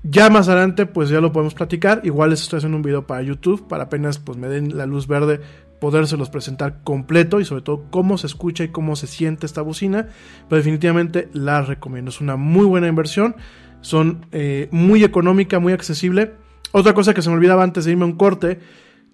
[0.07, 2.01] Ya más adelante, pues ya lo podemos platicar.
[2.03, 5.07] Igual les estoy haciendo un video para YouTube, para apenas pues me den la luz
[5.07, 5.41] verde
[5.79, 10.07] podérselos presentar completo y sobre todo cómo se escucha y cómo se siente esta bocina.
[10.49, 12.09] Pero definitivamente la recomiendo.
[12.09, 13.35] Es una muy buena inversión.
[13.81, 16.33] Son eh, muy económica, muy accesible.
[16.71, 18.59] Otra cosa que se me olvidaba antes de irme a un corte.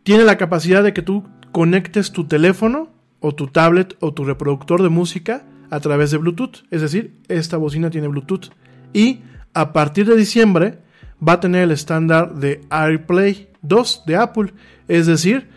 [0.03, 2.89] Tiene la capacidad de que tú conectes tu teléfono
[3.19, 6.63] o tu tablet o tu reproductor de música a través de Bluetooth.
[6.71, 8.51] Es decir, esta bocina tiene Bluetooth.
[8.93, 9.21] Y
[9.53, 10.79] a partir de diciembre
[11.25, 14.53] va a tener el estándar de AirPlay 2 de Apple.
[14.87, 15.47] Es decir,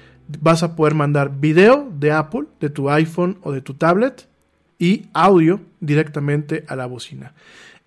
[0.41, 4.29] vas a poder mandar video de Apple, de tu iPhone o de tu tablet
[4.79, 7.35] y audio directamente a la bocina.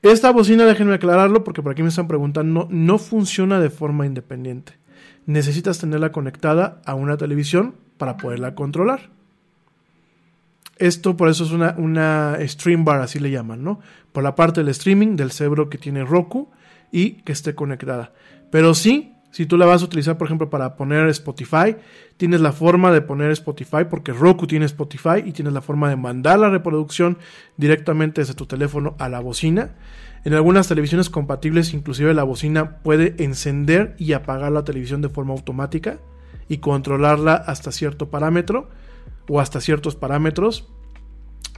[0.02, 4.74] Esta bocina, déjenme aclararlo porque por aquí me están preguntando, no funciona de forma independiente.
[5.26, 9.10] Necesitas tenerla conectada a una televisión para poderla controlar.
[10.78, 13.80] Esto por eso es una, una stream bar, así le llaman, ¿no?
[14.12, 16.50] Por la parte del streaming del cerebro que tiene Roku
[16.92, 18.14] y que esté conectada.
[18.52, 21.76] Pero sí, si tú la vas a utilizar, por ejemplo, para poner Spotify,
[22.18, 25.96] tienes la forma de poner Spotify porque Roku tiene Spotify y tienes la forma de
[25.96, 27.18] mandar la reproducción
[27.58, 29.76] directamente desde tu teléfono a la bocina.
[30.24, 35.34] En algunas televisiones compatibles, inclusive la bocina puede encender y apagar la televisión de forma
[35.34, 36.00] automática
[36.50, 38.70] y controlarla hasta cierto parámetro
[39.28, 40.68] o hasta ciertos parámetros.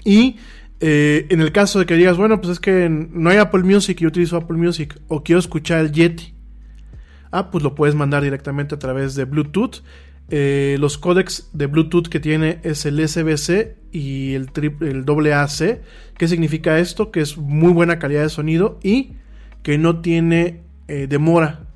[0.04, 0.38] Y
[0.80, 3.98] eh, en el caso de que digas, bueno, pues es que no hay Apple Music
[4.00, 6.34] y yo utilizo Apple Music o quiero escuchar el Yeti.
[7.32, 9.84] Ah, pues lo puedes mandar directamente a través de Bluetooth.
[10.32, 14.50] Eh, los códecs de Bluetooth que tiene es el SBC y el,
[14.82, 15.82] el AAC.
[16.18, 17.12] ¿Qué significa esto?
[17.12, 19.14] Que es muy buena calidad de sonido y
[19.64, 21.68] que no tiene eh, demora.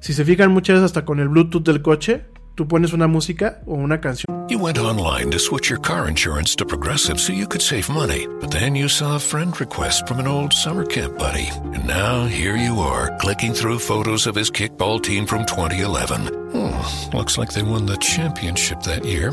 [0.00, 2.22] Si se fijan muchas veces hasta con el Bluetooth del coche,
[2.60, 4.46] tú pones una música o una canción.
[4.50, 8.26] You went online to switch your car insurance to Progressive so you could save money,
[8.38, 12.26] but then you saw a friend request from an old summer camp buddy, and now
[12.26, 16.26] here you are, clicking through photos of his kickball team from 2011.
[16.52, 19.32] Hmm, looks like they won the championship that year.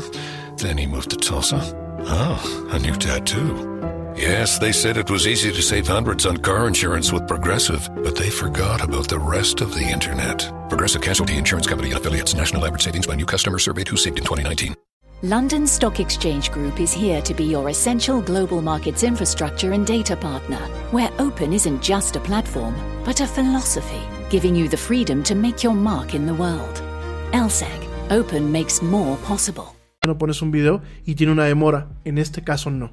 [0.56, 1.60] Then he moved to Tulsa.
[2.06, 3.97] Oh, a new tattoo.
[4.18, 8.16] Yes, they said it was easy to save hundreds on car insurance with Progressive, but
[8.16, 10.52] they forgot about the rest of the internet.
[10.68, 12.34] Progressive Casualty Insurance Company and affiliates.
[12.34, 14.74] National average savings by new customer surveyed who saved in 2019.
[15.22, 20.16] London Stock Exchange Group is here to be your essential global markets infrastructure and data
[20.16, 20.58] partner,
[20.90, 25.62] where open isn't just a platform, but a philosophy, giving you the freedom to make
[25.62, 26.82] your mark in the world.
[27.30, 29.76] LSEG, open makes more possible.
[30.04, 31.86] No pones un video y tiene una demora.
[32.04, 32.90] En este caso no.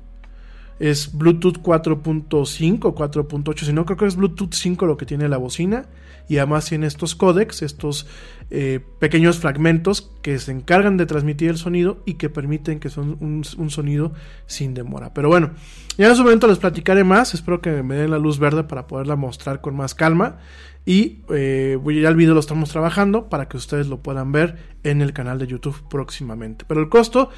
[0.80, 5.30] Es Bluetooth 4.5 o 4.8, si no creo que es Bluetooth 5 lo que tiene
[5.30, 5.86] la bocina
[6.28, 8.08] y además tiene estos códecs, estos
[8.50, 13.18] eh, pequeños fragmentos que se encargan de transmitir el sonido y que permiten que son
[13.20, 14.14] un, un, sonido
[14.48, 15.14] sin demora.
[15.14, 15.52] Pero bueno,
[15.98, 18.88] ya en su momento les platicaré más, espero que me den la luz verde para
[18.88, 20.40] poderla mostrar con más calma
[20.86, 25.02] y eh, ya el video lo estamos trabajando para que ustedes lo puedan ver en
[25.02, 26.66] el canal de YouTube próximamente.
[26.68, 27.30] Pero el costo...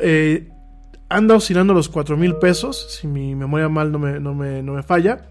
[0.00, 0.48] Eh,
[1.08, 4.74] anda oscilando los 4 mil pesos, si mi memoria mal no me, no me, no
[4.74, 5.28] me falla,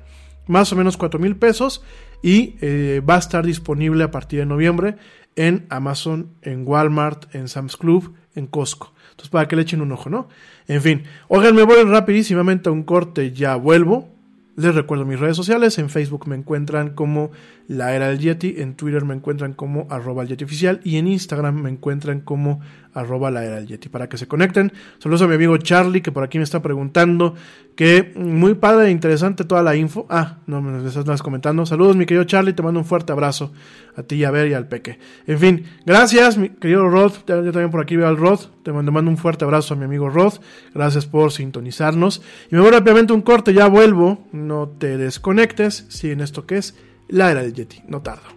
[0.47, 1.84] más o menos 4 mil pesos
[2.21, 4.95] y eh, va a estar disponible a partir de noviembre
[5.36, 8.93] en Amazon, en Walmart, en Sam's Club, en Costco.
[9.11, 10.28] Entonces, para que le echen un ojo, ¿no?
[10.67, 14.09] En fin, oigan, me voy rapidísimamente a un corte, ya vuelvo.
[14.55, 17.30] Les recuerdo mis redes sociales, en Facebook me encuentran como
[17.67, 21.07] La Era del Yeti, en Twitter me encuentran como arroba el Yeti Oficial y en
[21.07, 22.59] Instagram me encuentran como
[22.98, 24.72] arroba La Era del Yeti para que se conecten.
[25.00, 27.36] Saludos a mi amigo Charlie que por aquí me está preguntando
[27.76, 30.08] que muy padre e interesante toda la info.
[30.10, 31.66] Ah, no me estás comentando.
[31.66, 33.52] Saludos mi querido Charlie, te mando un fuerte abrazo
[33.95, 35.00] a ti a Ver y al Peque.
[35.28, 38.91] En fin, gracias mi querido Rod, yo también por aquí veo al Rod, te mando,
[38.91, 40.34] mando un fuerte abrazo a mi amigo Rod,
[40.74, 42.22] gracias por sintonizarnos.
[42.52, 46.58] Y me voy rápidamente un corte, ya vuelvo, no te desconectes, sigue en esto que
[46.58, 46.76] es
[47.08, 48.36] la era del Yeti, no tardo.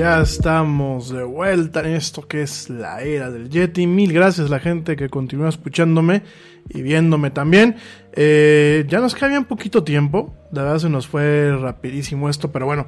[0.00, 3.86] Ya estamos de vuelta en esto que es la era del Yeti.
[3.86, 6.22] Mil gracias a la gente que continúa escuchándome
[6.70, 7.76] y viéndome también.
[8.14, 10.34] Eh, ya nos queda bien poquito tiempo.
[10.52, 12.50] De verdad se nos fue rapidísimo esto.
[12.50, 12.86] Pero bueno,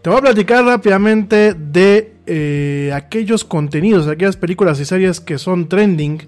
[0.00, 5.68] te voy a platicar rápidamente de eh, aquellos contenidos, aquellas películas y series que son
[5.68, 6.26] trending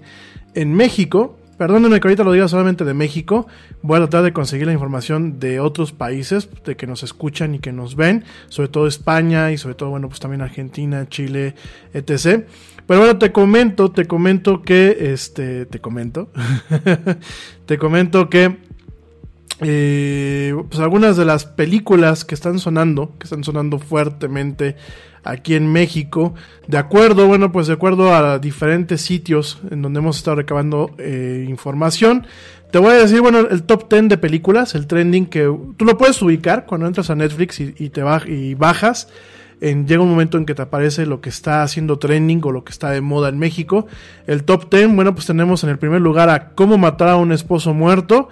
[0.53, 1.36] en México.
[1.57, 3.47] Perdónenme que ahorita lo diga solamente de México.
[3.81, 7.59] Voy a tratar de conseguir la información de otros países, de que nos escuchan y
[7.59, 11.55] que nos ven, sobre todo España y sobre todo, bueno, pues también Argentina, Chile,
[11.93, 12.45] etc.
[12.85, 16.29] Pero bueno, te comento, te comento que, este, te comento,
[17.65, 18.57] te comento que
[19.59, 24.75] eh, pues algunas de las películas que están sonando, que están sonando fuertemente
[25.31, 26.33] aquí en México,
[26.67, 31.45] de acuerdo, bueno, pues de acuerdo a diferentes sitios en donde hemos estado recabando eh,
[31.47, 32.25] información,
[32.71, 35.43] te voy a decir, bueno, el top 10 de películas, el trending que
[35.77, 39.07] tú lo puedes ubicar cuando entras a Netflix y, te y bajas.
[39.59, 42.63] En, llega un momento en que te aparece lo que está haciendo trending o lo
[42.63, 43.87] que está de moda en México.
[44.27, 47.31] El top 10, bueno, pues tenemos en el primer lugar a Cómo matar a un
[47.31, 48.27] esposo muerto.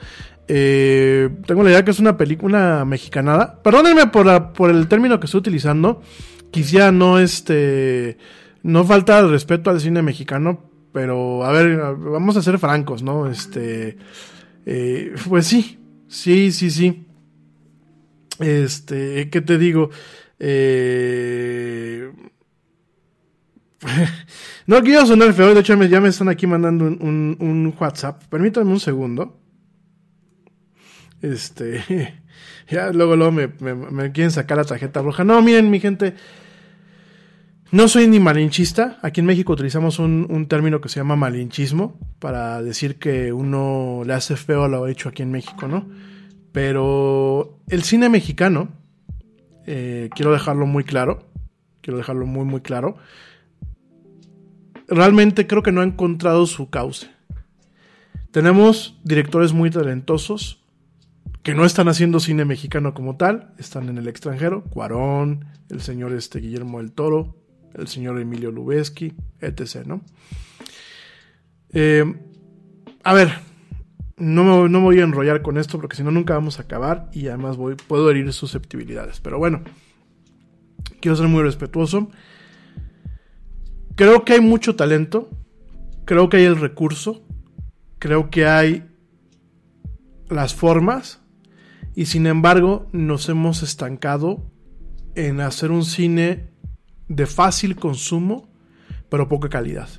[0.48, 3.60] Eh, tengo la idea que es una película mexicanada.
[3.64, 6.02] Perdónenme por el término que estoy utilizando.
[6.56, 8.18] Quisiera no este.
[8.64, 10.72] No falta el respeto al cine mexicano.
[10.93, 13.30] Pero, a ver, vamos a ser francos, ¿no?
[13.30, 13.97] Este.
[14.66, 15.78] Eh, pues sí.
[16.08, 17.08] Sí, sí, sí.
[18.39, 19.30] Este.
[19.30, 19.89] ¿Qué te digo?
[20.39, 22.10] Eh.
[24.68, 28.24] no quiero sonar feo, de hecho ya me están aquí mandando un, un WhatsApp.
[28.30, 29.41] Permítanme un segundo.
[31.22, 31.84] Este.
[32.68, 35.24] Ya luego, luego me, me, quieren sacar la tarjeta roja.
[35.24, 36.16] No, miren, mi gente.
[37.76, 39.00] No soy ni malinchista.
[39.02, 44.14] Aquí en México utilizamos un, término que se llama malinchismo para decir que uno le
[44.14, 45.86] hace feo a lo hecho aquí en México, ¿no?
[46.54, 48.70] Pero el cine mexicano,
[49.66, 51.28] eh, quiero dejarlo muy claro,
[51.82, 52.96] quiero dejarlo muy, muy claro,
[54.88, 57.10] realmente creo que no ha encontrado su cauce.
[58.32, 60.64] Tenemos directores muy talentosos,
[61.44, 66.14] que no están haciendo cine mexicano como tal, están en el extranjero, Cuarón, el señor
[66.14, 67.36] este Guillermo del Toro,
[67.78, 69.86] el señor Emilio Lubezki, etc.
[69.86, 70.02] ¿no?
[71.72, 72.06] Eh,
[73.04, 73.34] a ver,
[74.18, 77.10] no me, no voy a enrollar con esto porque si no nunca vamos a acabar
[77.14, 79.20] y además voy, puedo herir susceptibilidades.
[79.20, 79.62] Pero bueno,
[81.02, 82.10] quiero ser muy respetuoso.
[83.96, 85.30] Creo que hay mucho talento,
[86.06, 87.26] creo que hay el recurso,
[88.00, 88.86] creo que hay
[90.30, 91.22] las formas
[91.96, 94.52] y sin embargo nos hemos estancado
[95.16, 96.50] en hacer un cine
[97.08, 98.49] de fácil consumo,
[99.10, 99.89] pero poca calidad.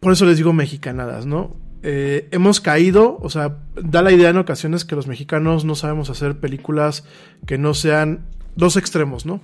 [0.00, 1.56] Por eso les digo mexicanadas, ¿no?
[1.82, 6.08] Eh, hemos caído, o sea, da la idea en ocasiones que los mexicanos no sabemos
[6.08, 7.04] hacer películas
[7.46, 8.26] que no sean
[8.56, 9.40] dos extremos, ¿no?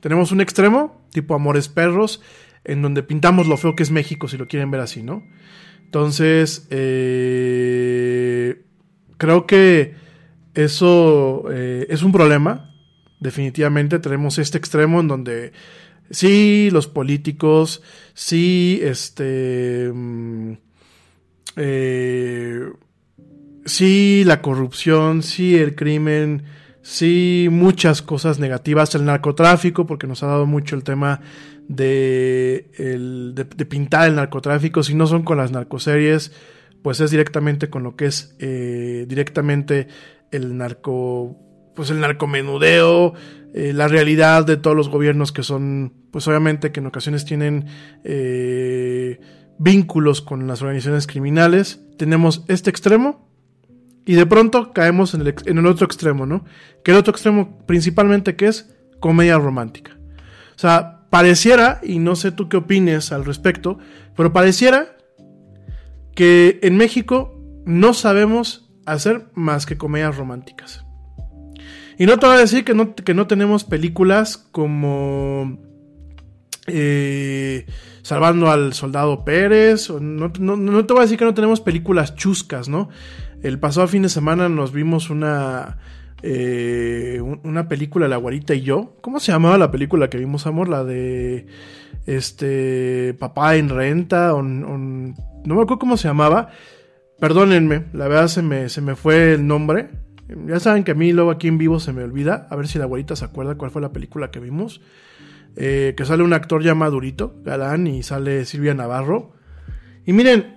[0.00, 2.22] Tenemos un extremo, tipo Amores Perros,
[2.64, 5.22] en donde pintamos lo feo que es México, si lo quieren ver así, ¿no?
[5.84, 8.64] Entonces, eh,
[9.18, 9.94] creo que
[10.54, 12.65] eso eh, es un problema.
[13.26, 15.52] Definitivamente tenemos este extremo en donde
[16.10, 17.82] sí, los políticos,
[18.14, 20.52] sí, este, mm,
[21.56, 22.70] eh,
[23.64, 26.44] sí, la corrupción, sí, el crimen,
[26.82, 31.20] sí, muchas cosas negativas, el narcotráfico, porque nos ha dado mucho el tema
[31.66, 32.70] de,
[33.34, 36.30] de pintar el narcotráfico, si no son con las narcoseries,
[36.80, 39.88] pues es directamente con lo que es eh, directamente
[40.30, 41.36] el narco,
[41.76, 43.14] pues el narcomenudeo,
[43.54, 47.66] eh, la realidad de todos los gobiernos que son, pues obviamente que en ocasiones tienen
[48.02, 49.20] eh,
[49.58, 51.80] vínculos con las organizaciones criminales.
[51.96, 53.30] Tenemos este extremo
[54.04, 56.44] y de pronto caemos en el, en el otro extremo, ¿no?
[56.82, 59.96] Que el otro extremo principalmente que es comedia romántica.
[60.56, 63.78] O sea, pareciera, y no sé tú qué opines al respecto,
[64.16, 64.96] pero pareciera
[66.14, 70.85] que en México no sabemos hacer más que comedias románticas.
[71.98, 75.58] Y no te voy a decir que no, que no tenemos películas como
[76.66, 77.66] eh,
[78.02, 79.90] Salvando al Soldado Pérez.
[79.90, 82.88] no, te voy a decir que no tenemos películas chuscas, ¿no?
[83.42, 85.78] El pasado fin de semana nos vimos una,
[86.22, 88.96] eh, una película, La Guarita y yo.
[89.00, 90.68] ¿Cómo se llamaba la película que vimos, amor?
[90.68, 91.46] La de
[92.06, 94.28] este Papá en Renta.
[94.28, 96.50] No me acuerdo cómo se llamaba.
[97.18, 99.88] Perdónenme, la verdad se me, se me fue el nombre.
[100.28, 102.46] Ya saben que a mí luego aquí en vivo se me olvida.
[102.50, 104.80] A ver si la abuelita se acuerda cuál fue la película que vimos.
[105.56, 109.32] Eh, que sale un actor ya madurito, galán, y sale Silvia Navarro.
[110.04, 110.56] Y miren,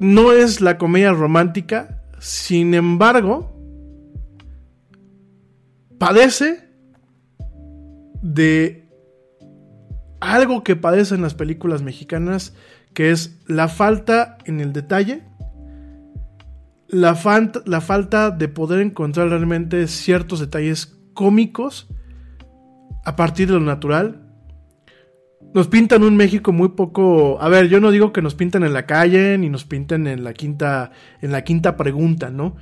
[0.00, 3.54] no es la comedia romántica, sin embargo,
[5.98, 6.68] padece
[8.22, 8.88] de
[10.20, 12.54] algo que padecen las películas mexicanas
[12.94, 15.22] que es la falta en el detalle,
[16.88, 21.88] la, falta de poder encontrar realmente ciertos detalles cómicos
[23.04, 24.24] a partir de lo natural.
[25.54, 27.40] Nos pintan un México muy poco.
[27.40, 30.24] A ver, yo no digo que nos pinten en la calle ni nos pinten en
[30.24, 30.90] la quinta,
[31.20, 32.56] en la quinta pregunta, ¿no?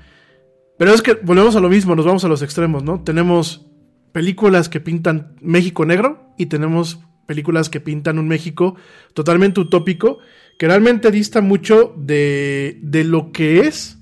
[0.78, 3.02] Pero es que volvemos a lo mismo, nos vamos a los extremos, ¿no?
[3.02, 3.66] Tenemos
[4.12, 8.76] películas que pintan México negro y tenemos películas que pintan un México
[9.14, 10.18] totalmente utópico,
[10.58, 13.95] que realmente dista mucho de, de lo que es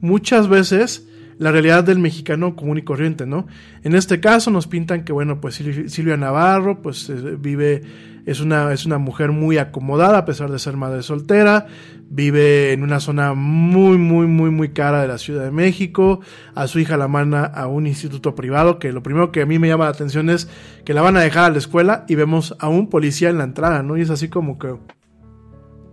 [0.00, 1.08] muchas veces
[1.38, 3.46] la realidad del mexicano común y corriente, ¿no?
[3.84, 7.82] En este caso nos pintan que, bueno, pues Silvia Navarro, pues eh, vive,
[8.26, 11.66] es una, es una mujer muy acomodada a pesar de ser madre soltera,
[12.10, 16.20] vive en una zona muy, muy, muy, muy cara de la Ciudad de México,
[16.56, 19.60] a su hija la manda a un instituto privado, que lo primero que a mí
[19.60, 20.50] me llama la atención es
[20.84, 23.44] que la van a dejar a la escuela y vemos a un policía en la
[23.44, 23.96] entrada, ¿no?
[23.96, 24.74] Y es así como que,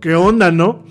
[0.00, 0.84] ¿qué onda, no?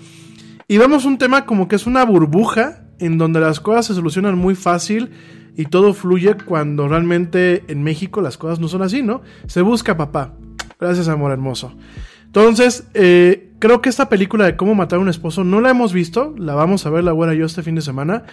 [0.66, 4.36] Y vemos un tema como que es una burbuja en donde las cosas se solucionan
[4.38, 5.10] muy fácil
[5.56, 9.22] y todo fluye cuando realmente en México las cosas no son así, ¿no?
[9.46, 10.34] Se busca papá.
[10.78, 11.74] Gracias, amor hermoso.
[12.26, 15.94] Entonces, eh, creo que esta película de cómo matar a un esposo no la hemos
[15.94, 18.24] visto, la vamos a ver la güera y yo este fin de semana.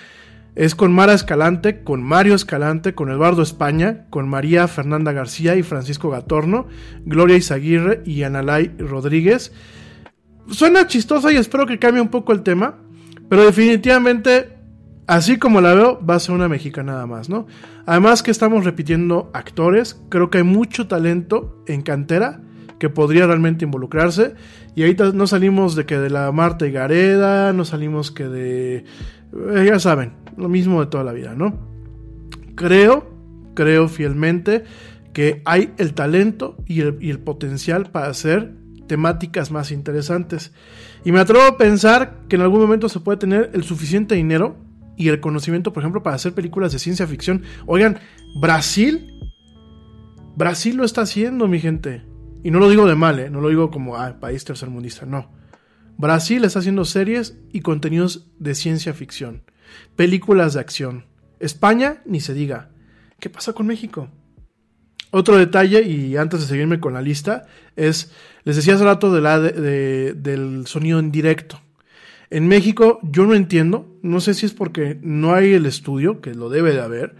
[0.55, 5.63] Es con Mara Escalante, con Mario Escalante, con Eduardo España, con María Fernanda García y
[5.63, 6.67] Francisco Gatorno,
[7.05, 9.51] Gloria Izaguirre y Analay Rodríguez.
[10.51, 12.75] Suena chistosa y espero que cambie un poco el tema,
[13.29, 14.52] pero definitivamente
[15.07, 17.47] así como la veo, va a ser una mexicana nada más, ¿no?
[17.85, 22.41] Además que estamos repitiendo actores, creo que hay mucho talento en cantera
[22.79, 24.33] que podría realmente involucrarse.
[24.75, 28.85] Y ahorita no salimos de que de la Marta y Gareda, no salimos que de...
[29.55, 31.57] Eh, ya saben, lo mismo de toda la vida, ¿no?
[32.55, 33.09] Creo,
[33.53, 34.63] creo fielmente
[35.13, 38.55] que hay el talento y el potencial para hacer
[38.87, 40.51] temáticas más interesantes.
[41.05, 44.57] Y me atrevo a pensar que en algún momento se puede tener el suficiente dinero
[44.97, 47.43] y el conocimiento, por ejemplo, para hacer películas de ciencia ficción.
[47.65, 47.99] Oigan,
[48.39, 49.11] Brasil,
[50.35, 52.03] Brasil lo está haciendo, mi gente.
[52.43, 53.29] Y no lo digo de mal, ¿eh?
[53.29, 55.31] no lo digo como ah, país tercermundista, no.
[55.97, 59.43] Brasil está haciendo series y contenidos de ciencia ficción,
[59.95, 61.05] películas de acción.
[61.39, 62.69] España, ni se diga.
[63.19, 64.09] ¿Qué pasa con México?
[65.11, 67.45] Otro detalle, y antes de seguirme con la lista,
[67.75, 68.11] es,
[68.43, 71.61] les decía hace rato del sonido en directo.
[72.33, 76.33] En México yo no entiendo, no sé si es porque no hay el estudio, que
[76.33, 77.15] lo debe de haber,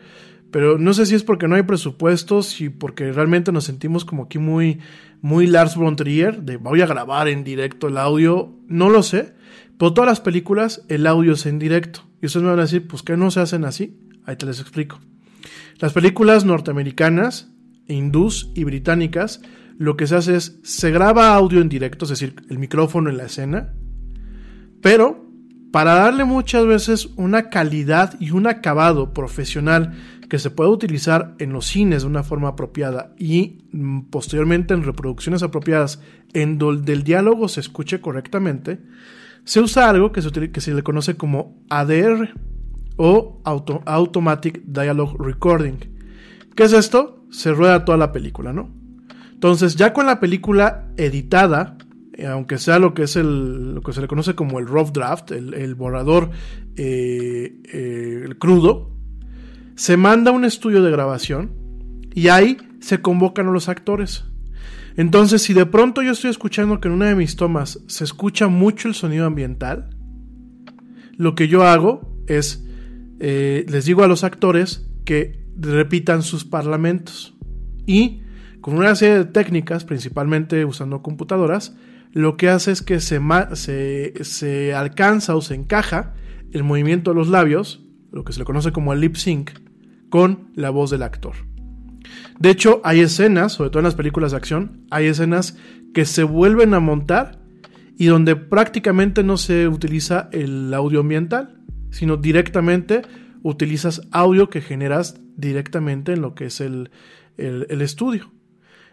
[0.49, 4.23] pero no sé si es porque no hay presupuestos y porque realmente nos sentimos como
[4.23, 4.79] aquí muy,
[5.21, 9.35] muy Lars von Trier, de voy a grabar en directo el audio, no lo sé,
[9.77, 11.99] pero todas las películas el audio es en directo.
[12.19, 14.59] Y ustedes me van a decir, pues que no se hacen así, ahí te les
[14.59, 14.99] explico.
[15.77, 17.51] Las películas norteamericanas,
[17.87, 19.43] hindús y británicas,
[19.77, 23.17] lo que se hace es, se graba audio en directo, es decir, el micrófono en
[23.17, 23.75] la escena,
[24.83, 25.25] pero
[25.71, 29.93] para darle muchas veces una calidad y un acabado profesional
[30.29, 34.83] que se pueda utilizar en los cines de una forma apropiada y mm, posteriormente en
[34.83, 36.01] reproducciones apropiadas
[36.33, 38.81] en donde el diálogo se escuche correctamente,
[39.45, 42.33] se usa algo que se, le conoce como ADR
[42.97, 43.41] o
[43.85, 45.77] Automatic Dialogue Recording.
[46.55, 47.25] ¿Qué es esto?
[47.31, 48.69] Se rueda toda la película, ¿no?
[49.31, 51.77] Entonces, ya con la película editada,
[52.27, 55.31] aunque sea lo que es el, lo que se le conoce como el rough draft,
[55.31, 56.29] el, borrador
[56.75, 58.91] eh, eh, crudo,
[59.75, 61.51] se manda un estudio de grabación
[62.13, 64.25] y ahí se convocan a los actores.
[64.95, 68.47] Entonces, si de pronto yo estoy escuchando que en una de mis tomas se escucha
[68.47, 69.89] mucho el sonido ambiental,
[71.17, 72.63] lo que yo hago es,
[73.19, 77.35] les digo a los actores que repitan sus parlamentos
[77.87, 78.21] y
[78.61, 81.75] con una serie de técnicas, principalmente usando computadoras,
[82.13, 83.19] lo que hace es que se,
[84.23, 86.13] se, alcanza o se encaja
[86.51, 89.51] el movimiento de los labios, lo que se le conoce como el lip sync,
[90.09, 91.33] con la voz del actor.
[92.39, 95.57] De hecho, hay escenas, sobre todo en las películas de acción, hay escenas
[95.93, 97.39] que se vuelven a montar
[97.97, 103.01] y donde prácticamente no se utiliza el audio ambiental, sino directamente
[103.41, 106.91] utilizas audio que generas directamente en lo que es el,
[107.37, 108.31] el estudio.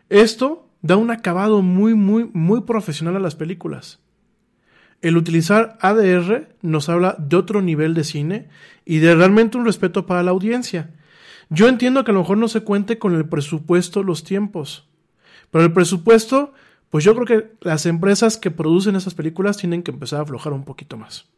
[0.08, 4.00] Esto da un acabado muy, muy, muy profesional a las películas.
[5.02, 8.48] El utilizar ADR nos habla de otro nivel de cine
[8.84, 10.90] y de realmente un respeto para la audiencia.
[11.48, 14.88] Yo entiendo que a lo mejor no se cuente con el presupuesto los tiempos,
[15.50, 16.52] pero el presupuesto,
[16.90, 20.52] pues yo creo que las empresas que producen esas películas tienen que empezar a aflojar
[20.52, 21.28] un poquito más.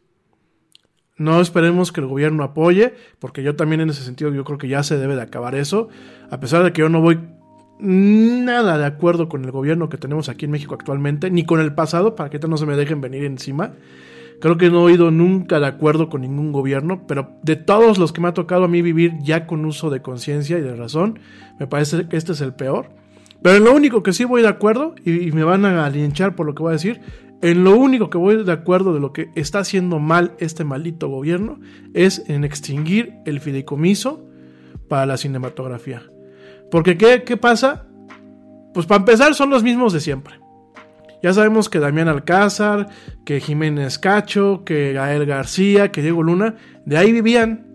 [1.15, 4.67] No esperemos que el gobierno apoye, porque yo también en ese sentido yo creo que
[4.67, 5.89] ya se debe de acabar eso,
[6.29, 7.19] a pesar de que yo no voy
[7.83, 11.73] nada de acuerdo con el gobierno que tenemos aquí en México actualmente, ni con el
[11.73, 13.73] pasado, para que no se me dejen venir encima.
[14.39, 18.11] Creo que no he ido nunca de acuerdo con ningún gobierno, pero de todos los
[18.11, 21.19] que me ha tocado a mí vivir ya con uso de conciencia y de razón,
[21.59, 22.89] me parece que este es el peor.
[23.41, 26.45] Pero en lo único que sí voy de acuerdo, y, me van a linchar por
[26.45, 27.01] lo que voy a decir,
[27.41, 31.09] en lo único que voy de acuerdo de lo que está haciendo mal este maldito
[31.09, 31.59] gobierno
[31.93, 34.25] es en extinguir el fideicomiso
[34.87, 36.12] para la cinematografía.
[36.73, 37.85] Porque ¿qué, ¿qué pasa?
[38.73, 40.39] Pues para empezar son los mismos de siempre.
[41.21, 42.89] Ya sabemos que Damián Alcázar,
[43.25, 47.67] que Jiménez Cacho, que Gael García, que Diego Luna, de ahí vivían.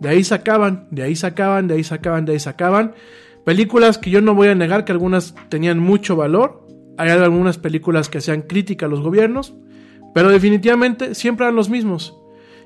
[0.00, 2.94] De ahí sacaban, de ahí sacaban, de ahí sacaban, de ahí sacaban.
[3.44, 6.66] Películas que yo no voy a negar que algunas tenían mucho valor.
[6.96, 9.52] Hay algunas películas que hacían crítica a los gobiernos.
[10.14, 12.16] Pero definitivamente siempre eran los mismos.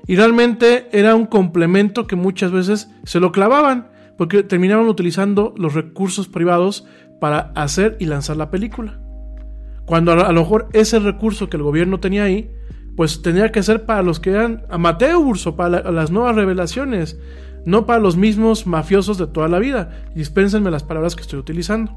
[0.07, 3.93] Y realmente era un complemento que muchas veces se lo clavaban.
[4.17, 6.87] Porque terminaban utilizando los recursos privados
[7.19, 8.99] para hacer y lanzar la película.
[9.85, 12.51] Cuando a lo mejor ese recurso que el gobierno tenía ahí,
[12.95, 17.19] pues tenía que ser para los que eran amateurs o para las nuevas revelaciones,
[17.65, 20.05] no para los mismos mafiosos de toda la vida.
[20.15, 21.95] Dispénsenme las palabras que estoy utilizando.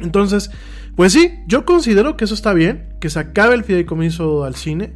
[0.00, 0.50] Entonces,
[0.96, 4.94] pues sí, yo considero que eso está bien, que se acabe el fideicomiso al cine.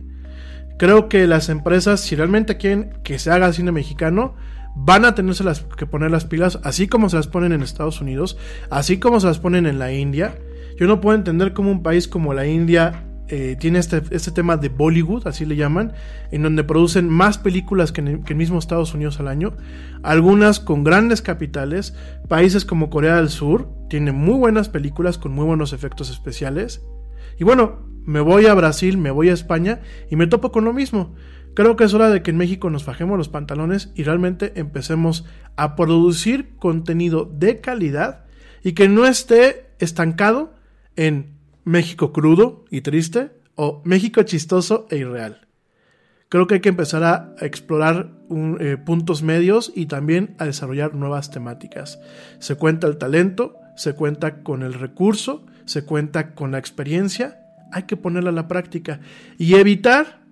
[0.78, 4.34] Creo que las empresas, si realmente quieren que se haga cine mexicano,
[4.76, 8.00] van a tenerse las, que poner las pilas, así como se las ponen en Estados
[8.00, 8.36] Unidos,
[8.70, 10.38] así como se las ponen en la India.
[10.78, 14.56] Yo no puedo entender cómo un país como la India eh, tiene este, este, tema
[14.56, 15.94] de Bollywood, así le llaman,
[16.30, 19.54] en donde producen más películas que en, el, mismo Estados Unidos al año,
[20.02, 21.96] algunas con grandes capitales,
[22.28, 26.84] países como Corea del Sur, tienen muy buenas películas con muy buenos efectos especiales.
[27.38, 30.72] Y bueno, me voy a Brasil, me voy a España y me topo con lo
[30.72, 31.14] mismo.
[31.56, 35.24] Creo que es hora de que en México nos fajemos los pantalones y realmente empecemos
[35.56, 38.26] a producir contenido de calidad
[38.62, 40.52] y que no esté estancado
[40.96, 45.48] en México crudo y triste o México chistoso e irreal.
[46.28, 48.12] Creo que hay que empezar a explorar
[48.60, 51.98] eh, puntos medios y también a desarrollar nuevas temáticas.
[52.38, 57.84] Se cuenta el talento, se cuenta con el recurso, se cuenta con la experiencia, hay
[57.84, 59.00] que ponerla a la práctica
[59.38, 60.25] y evitar,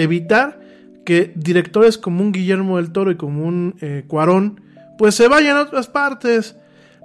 [0.00, 0.60] evitar
[1.04, 4.60] que directores como un Guillermo del Toro y como un eh, Cuarón,
[4.98, 6.56] pues se vayan a otras partes.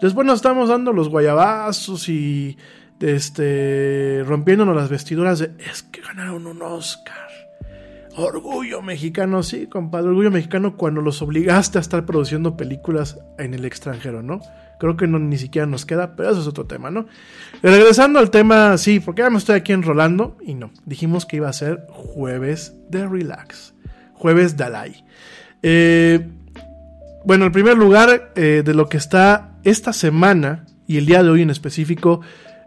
[0.01, 2.57] Después nos estamos dando los guayabazos y
[2.99, 7.29] este, rompiéndonos las vestiduras de, es que ganaron un Oscar.
[8.17, 13.65] Orgullo mexicano, sí, compadre, orgullo mexicano cuando los obligaste a estar produciendo películas en el
[13.65, 14.39] extranjero, ¿no?
[14.79, 17.05] Creo que no, ni siquiera nos queda, pero eso es otro tema, ¿no?
[17.61, 21.49] regresando al tema, sí, porque ya me estoy aquí enrolando y no, dijimos que iba
[21.49, 23.73] a ser jueves de relax,
[24.13, 25.03] jueves Dalai.
[25.63, 26.27] Eh,
[27.25, 31.29] bueno, en primer lugar, eh, de lo que está esta semana y el día de
[31.29, 32.21] hoy en específico,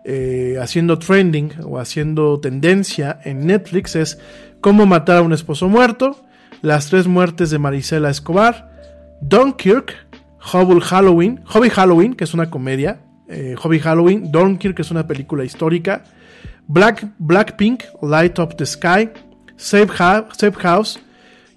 [0.05, 4.19] eh, haciendo trending o haciendo tendencia en Netflix es
[4.61, 6.25] Cómo matar a un esposo muerto,
[6.63, 8.69] Las tres muertes de Marisela Escobar,
[9.21, 10.08] Dunkirk,
[10.53, 15.07] Hobble Halloween, Hobby Halloween, que es una comedia, eh, Hobby Halloween, Dunkirk, que es una
[15.07, 16.05] película histórica,
[16.67, 19.11] Black, Blackpink, Light Up the Sky,
[19.57, 21.01] Safe, House,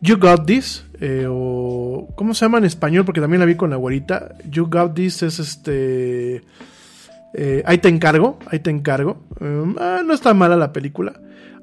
[0.01, 3.05] You Got This, eh, o ¿cómo se llama en español?
[3.05, 4.35] Porque también la vi con la güerita.
[4.49, 6.43] You Got This es este
[7.33, 9.23] eh, ahí te encargo, ahí te encargo.
[9.79, 11.13] Ah, no está mala la película.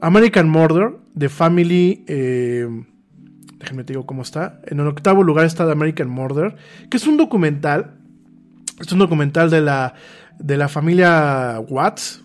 [0.00, 2.04] American Murder, The Family.
[3.58, 4.60] Déjenme te digo cómo está.
[4.66, 6.56] En el octavo lugar está The American Murder,
[6.90, 7.94] que es un documental.
[8.80, 9.94] Es un documental de la,
[10.38, 12.24] de la familia Watts.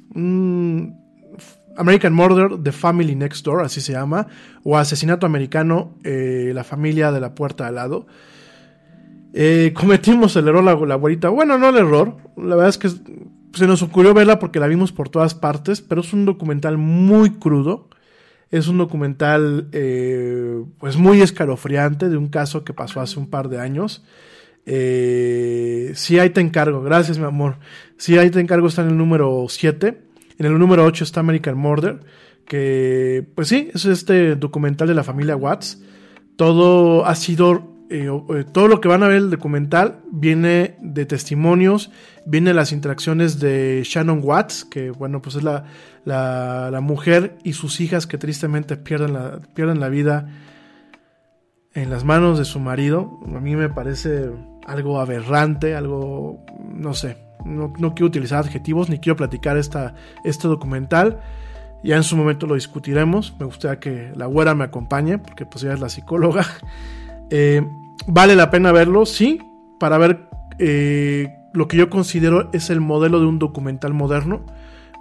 [1.75, 4.27] American Murder, The Family Next Door, así se llama.
[4.63, 8.05] O Asesinato Americano, eh, La familia de la puerta al lado.
[9.33, 11.29] Eh, cometimos el error la abuelita.
[11.29, 12.17] Bueno, no el error.
[12.37, 16.01] La verdad es que se nos ocurrió verla porque la vimos por todas partes, pero
[16.01, 17.89] es un documental muy crudo.
[18.53, 23.49] Es un documental eh, pues muy escalofriante de un caso que pasó hace un par
[23.49, 24.03] de años.
[24.67, 26.83] Eh, sí, ahí te encargo.
[26.83, 27.57] Gracias, mi amor.
[27.97, 29.97] Sí, ahí te encargo está en el número 7.
[30.37, 32.01] En el número 8 está American Murder.
[32.45, 35.81] Que, pues sí, es este documental de la familia Watts.
[36.35, 41.05] Todo ha sido eh, eh, todo lo que van a ver el documental viene de
[41.05, 41.91] testimonios,
[42.25, 45.65] viene de las interacciones de Shannon Watts, que bueno, pues es la,
[46.03, 50.27] la, mujer y sus hijas que tristemente pierden la, pierden la vida
[51.75, 53.19] en las manos de su marido.
[53.27, 54.31] A mí me parece
[54.65, 56.43] algo aberrante, algo,
[56.73, 59.93] no sé, no, no quiero utilizar adjetivos ni quiero platicar esta,
[60.23, 61.19] este documental.
[61.83, 63.35] Ya en su momento lo discutiremos.
[63.39, 66.43] Me gustaría que la güera me acompañe, porque pues ella es la psicóloga.
[67.35, 67.65] Eh,
[68.07, 69.39] vale la pena verlo, sí,
[69.79, 70.27] para ver
[70.59, 74.45] eh, lo que yo considero es el modelo de un documental moderno.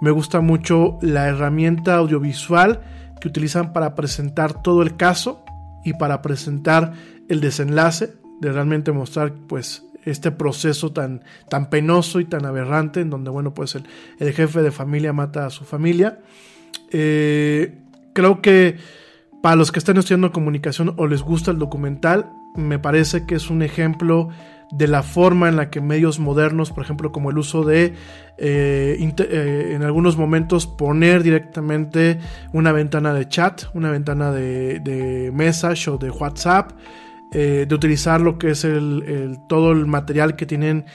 [0.01, 2.81] Me gusta mucho la herramienta audiovisual
[3.19, 5.43] que utilizan para presentar todo el caso
[5.83, 6.93] y para presentar
[7.29, 13.09] el desenlace, de realmente mostrar pues este proceso tan, tan penoso y tan aberrante en
[13.09, 13.85] donde bueno pues el,
[14.19, 16.19] el jefe de familia mata a su familia.
[16.91, 17.79] Eh,
[18.13, 18.77] creo que
[19.41, 23.49] para los que están estudiando comunicación o les gusta el documental, me parece que es
[23.49, 24.29] un ejemplo
[24.73, 27.93] de la forma en la que medios modernos, por ejemplo, como el uso de
[28.39, 32.17] eh, eh, en algunos momentos poner directamente
[32.53, 36.71] una ventana de chat, una ventana de, de message o de WhatsApp,
[37.31, 40.85] eh, de utilizar lo que es el, todo el material que tienen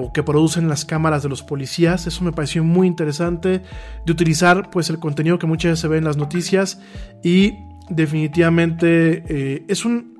[0.00, 2.06] o que producen las cámaras de los policías.
[2.06, 3.62] Eso me pareció muy interesante.
[4.06, 6.80] De utilizar pues el contenido que muchas veces se ve en las noticias
[7.22, 7.58] y
[7.90, 10.17] definitivamente es un...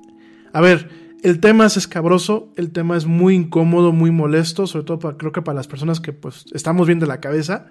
[0.53, 0.89] A ver,
[1.21, 5.31] el tema es escabroso, el tema es muy incómodo, muy molesto, sobre todo para, creo
[5.31, 7.67] que para las personas que pues estamos bien de la cabeza.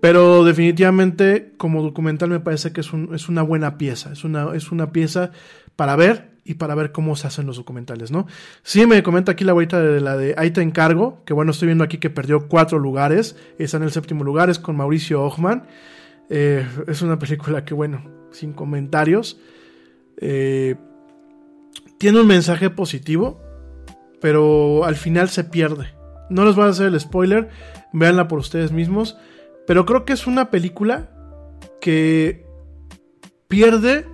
[0.00, 2.92] Pero definitivamente como documental me parece que es,
[3.28, 5.30] una buena pieza, es una, es una pieza
[5.76, 8.26] para ver y para ver cómo se hacen los documentales, ¿no?
[8.62, 11.66] Sí, me comenta aquí la vuelta de la de Ahí te encargo, que bueno, estoy
[11.66, 15.64] viendo aquí que perdió cuatro lugares, está en el séptimo lugar, es con Mauricio Ochman.
[16.30, 19.38] Eh, es una película que, bueno, sin comentarios.
[20.16, 20.76] Eh,
[22.00, 23.42] tiene un mensaje positivo,
[24.22, 25.88] pero al final se pierde.
[26.30, 27.50] No les voy a hacer el spoiler,
[27.92, 29.18] véanla por ustedes mismos,
[29.66, 31.10] pero creo que es una película
[31.78, 32.46] que
[33.48, 34.06] pierde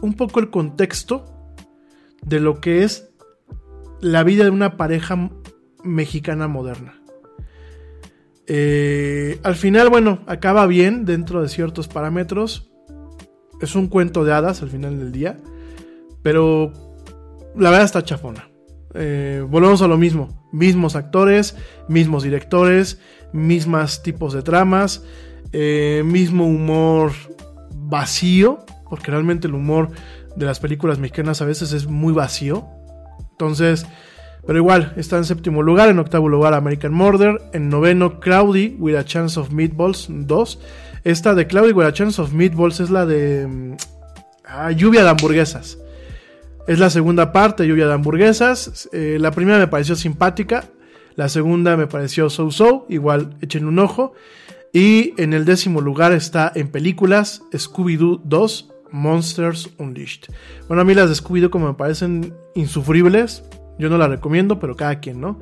[0.00, 1.26] un poco el contexto
[2.22, 3.10] de lo que es
[4.00, 5.30] la vida de una pareja
[5.84, 6.98] mexicana moderna.
[8.46, 12.72] Eh, al final, bueno, acaba bien dentro de ciertos parámetros.
[13.60, 15.36] Es un cuento de hadas al final del día.
[16.22, 16.72] Pero
[17.56, 18.48] la verdad está chafona.
[18.94, 20.48] Eh, volvemos a lo mismo.
[20.52, 21.56] Mismos actores,
[21.88, 23.00] mismos directores,
[23.32, 25.04] mismas tipos de tramas,
[25.52, 27.12] eh, mismo humor
[27.72, 29.90] vacío, porque realmente el humor
[30.36, 32.66] de las películas mexicanas a veces es muy vacío.
[33.32, 33.86] Entonces,
[34.46, 38.96] pero igual, está en séptimo lugar, en octavo lugar American Murder, en noveno Cloudy with
[38.96, 40.58] a Chance of Meatballs 2.
[41.04, 43.76] Esta de Cloudy with a Chance of Meatballs es la de mm,
[44.46, 45.78] ah, lluvia de hamburguesas.
[46.70, 48.88] Es la segunda parte, Lluvia de Hamburguesas.
[48.92, 50.66] Eh, la primera me pareció simpática.
[51.16, 52.86] La segunda me pareció so-so.
[52.88, 54.12] Igual echen un ojo.
[54.72, 60.32] Y en el décimo lugar está en películas Scooby-Doo 2 Monsters Unleashed.
[60.68, 63.42] Bueno, a mí las de Scooby-Doo como me parecen insufribles.
[63.80, 65.40] Yo no las recomiendo, pero cada quien, ¿no?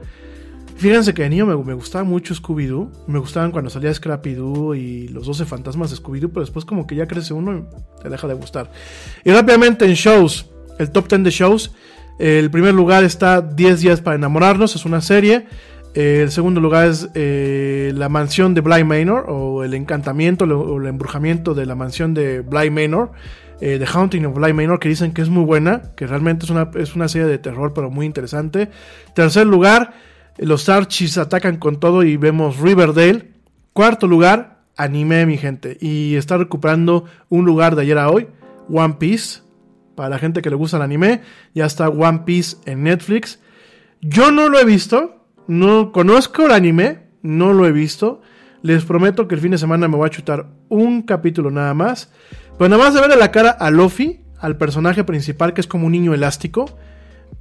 [0.77, 3.05] Fíjense que de niño me, me gustaba mucho Scooby-Doo.
[3.07, 6.95] Me gustaban cuando salía Scrappy-Doo y los 12 fantasmas de Scooby-Doo, pero después como que
[6.95, 8.73] ya crece uno y te deja de gustar.
[9.25, 10.47] Y rápidamente en shows
[10.79, 11.73] el top 10 de shows.
[12.19, 15.47] El primer lugar está 10 días para enamorarnos, es una serie.
[15.95, 20.87] El segundo lugar es eh, La mansión de Bly Manor, o El encantamiento o el
[20.87, 23.13] embrujamiento de la mansión de Bly Manor.
[23.61, 26.51] Eh, The Haunting of Bly Manor, que dicen que es muy buena, que realmente es
[26.51, 28.69] una, es una serie de terror, pero muy interesante.
[29.15, 29.95] Tercer lugar,
[30.37, 33.33] los Archies atacan con todo y vemos Riverdale.
[33.73, 35.77] Cuarto lugar, anime, mi gente.
[35.81, 38.29] Y está recuperando un lugar de ayer a hoy,
[38.73, 39.48] One Piece
[39.99, 41.23] para la gente que le gusta el anime.
[41.55, 43.41] Ya está One Piece en Netflix.
[44.01, 48.23] Yo no lo he visto, no conozco el anime, no lo he visto.
[48.63, 52.13] Les prometo que el fin de semana me voy a chutar un capítulo nada más.
[52.57, 55.87] Pero nada más de verle la cara a Luffy, al personaje principal que es como
[55.87, 56.67] un niño elástico,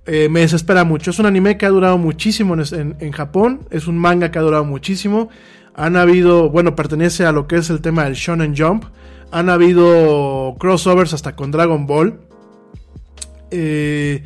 [0.07, 1.11] eh, me desespera mucho.
[1.11, 4.41] Es un anime que ha durado muchísimo en, en, Japón, es un manga que ha
[4.41, 5.29] durado muchísimo.
[5.75, 8.85] Han habido, bueno, pertenece a lo que es el tema del Shonen Jump.
[9.31, 12.26] Han habido crossovers hasta con Dragon Ball.
[13.51, 14.23] Eh,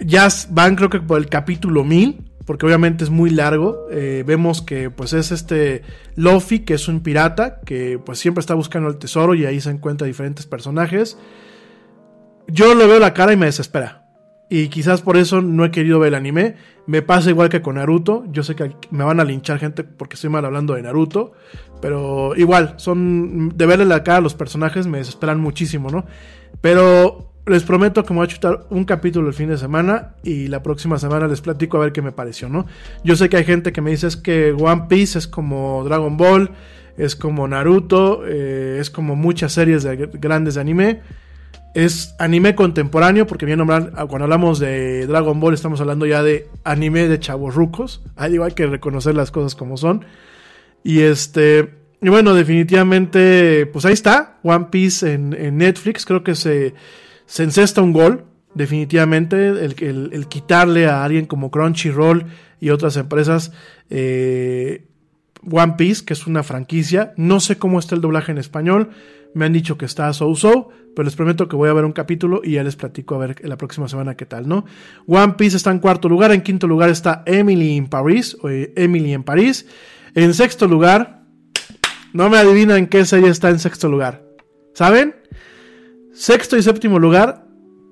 [0.00, 3.86] ya van creo que por el capítulo 1000, porque obviamente es muy largo.
[3.90, 5.82] Eh, vemos que pues es este
[6.14, 9.70] Luffy, que es un pirata, que pues siempre está buscando el tesoro y ahí se
[9.70, 11.18] encuentra diferentes personajes.
[12.48, 14.04] Yo le veo la cara y me desespera.
[14.48, 16.54] Y quizás por eso no he querido ver el anime.
[16.86, 18.24] Me pasa igual que con Naruto.
[18.28, 21.32] Yo sé que me van a linchar gente porque estoy mal hablando de Naruto.
[21.82, 23.48] Pero igual, son.
[23.56, 26.06] De verle la cara a los personajes me desesperan muchísimo, ¿no?
[26.60, 30.48] Pero les prometo que me voy a chutar un capítulo el fin de semana y
[30.48, 32.66] la próxima semana les platico a ver qué me pareció, ¿no?
[33.04, 36.16] Yo sé que hay gente que me dice es que One Piece es como Dragon
[36.16, 36.50] Ball,
[36.98, 41.00] es como Naruto, eh, es como muchas series de, grandes de anime.
[41.74, 46.22] Es anime contemporáneo, porque bien nombrar, ah, cuando hablamos de Dragon Ball estamos hablando ya
[46.22, 48.02] de anime de chavos rucos.
[48.16, 50.04] Ahí hay que reconocer las cosas como son.
[50.82, 56.36] Y este, y bueno, definitivamente, pues ahí está, One Piece en, en Netflix, creo que
[56.36, 56.74] se
[57.26, 58.24] se encesta un gol,
[58.54, 62.26] definitivamente, el, quitarle a alguien como Crunchyroll
[62.60, 63.52] y otras empresas
[63.90, 64.86] eh,
[65.50, 67.12] One Piece, que es una franquicia.
[67.16, 68.90] No sé cómo está el doblaje en español.
[69.34, 72.40] Me han dicho que está so-so, pero les prometo que voy a ver un capítulo
[72.42, 74.64] y ya les platico a ver la próxima semana qué tal, ¿no?
[75.06, 78.72] One Piece está en cuarto lugar, en quinto lugar está Emily in Paris, o eh,
[78.76, 79.66] Emily en París.
[80.14, 81.24] En sexto lugar,
[82.14, 84.24] no me adivinan qué serie está en sexto lugar.
[84.72, 85.14] ¿Saben?
[86.16, 87.44] Sexto y séptimo lugar,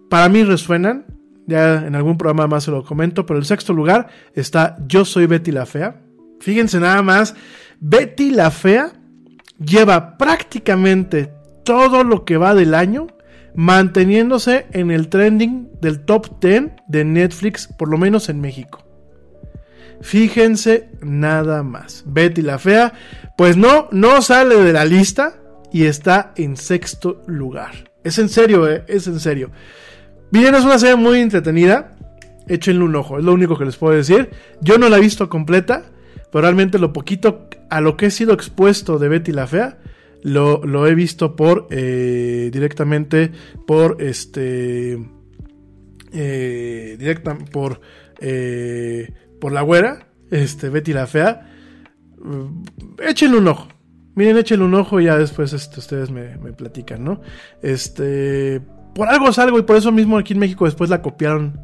[0.09, 1.05] para mí resuenan.
[1.47, 5.27] Ya en algún programa más se lo comento, pero el sexto lugar está Yo soy
[5.27, 6.01] Betty la Fea.
[6.41, 7.35] Fíjense nada más,
[7.81, 8.93] Betty la Fea
[9.59, 11.33] lleva prácticamente
[11.65, 13.09] todo lo que va del año
[13.55, 18.83] manteniéndose en el trending del top 10 de Netflix, por lo menos en México.
[20.01, 22.05] Fíjense nada más.
[22.07, 22.95] Betty la Fea,
[23.37, 25.35] pues no, no sale de la lista
[25.71, 27.94] y está en sexto lugar.
[28.05, 29.51] Es en serio, eh, es en serio.
[30.31, 31.97] Bien, es una serie muy entretenida.
[32.47, 34.31] Échenle un ojo, es lo único que les puedo decir.
[34.61, 35.87] Yo no la he visto completa,
[36.31, 39.79] pero realmente lo poquito a lo que he sido expuesto de Betty la Fea,
[40.25, 43.31] lo, he visto por eh, directamente
[43.67, 44.99] por este
[46.13, 47.81] eh, directa por
[49.39, 51.51] por la güera este Betty la fea
[52.99, 53.69] échenle un ojo
[54.15, 57.21] miren échenle un ojo y ya después este, ustedes me, me, platican no
[57.63, 58.61] este
[58.95, 61.61] por algo es algo y por eso mismo aquí en México después la copiaron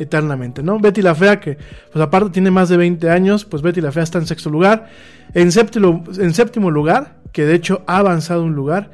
[0.00, 0.78] eternamente, ¿no?
[0.78, 1.58] Betty la Fea, que
[1.92, 4.88] pues aparte tiene más de 20 años, pues Betty la Fea está en sexto lugar.
[5.34, 8.90] En séptimo, en séptimo lugar, que de hecho ha avanzado un lugar,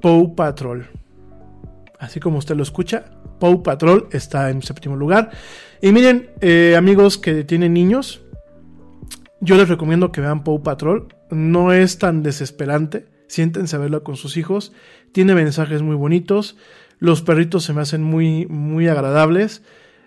[0.00, 0.88] Pow Patrol.
[1.98, 3.04] Así como usted lo escucha,
[3.38, 5.30] Pow Patrol está en séptimo lugar.
[5.82, 8.22] Y miren, eh, amigos que tienen niños,
[9.40, 11.08] yo les recomiendo que vean Pow Patrol.
[11.30, 13.06] No es tan desesperante.
[13.28, 14.72] Siéntense a verlo con sus hijos.
[15.12, 16.56] Tiene mensajes muy bonitos.
[16.98, 19.62] Los perritos se me hacen muy, muy agradables.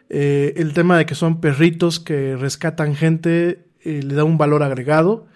[0.10, 4.64] Eh, el tema de que son perritos que rescatan gente eh, le da un valor
[4.64, 5.28] agregado.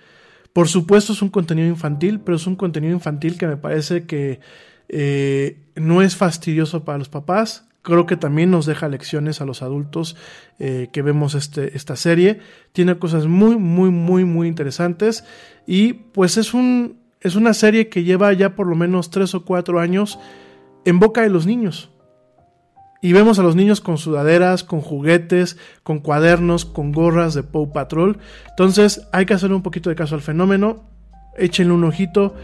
[0.53, 4.39] Por supuesto es un contenido infantil, pero es un contenido infantil que me parece que
[4.89, 7.66] eh, no es fastidioso para los papás.
[7.88, 10.18] Creo que también nos deja lecciones a los adultos
[10.57, 12.41] que vemos este, esta serie.
[12.73, 15.23] Tiene cosas muy, muy, muy, muy interesantes.
[15.65, 19.45] Y pues es, un, es una serie que lleva ya por lo menos tres o
[19.45, 20.19] cuatro años
[20.84, 21.89] en boca de los niños.
[23.01, 27.72] Y vemos a los niños con sudaderas, con juguetes, con cuadernos, con gorras de Pow
[27.72, 28.18] Patrol.
[28.49, 30.89] Entonces hay que hacer un poquito de caso al fenómeno.
[31.38, 32.35] Échenle un ojito.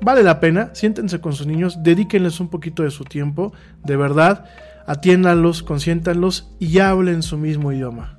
[0.00, 0.70] Vale la pena.
[0.72, 1.82] Siéntense con sus niños.
[1.82, 3.52] Dedíquenles un poquito de su tiempo.
[3.84, 4.46] De verdad.
[4.88, 8.18] Atiéndanlos, consiéntanlos y hablen su mismo idioma.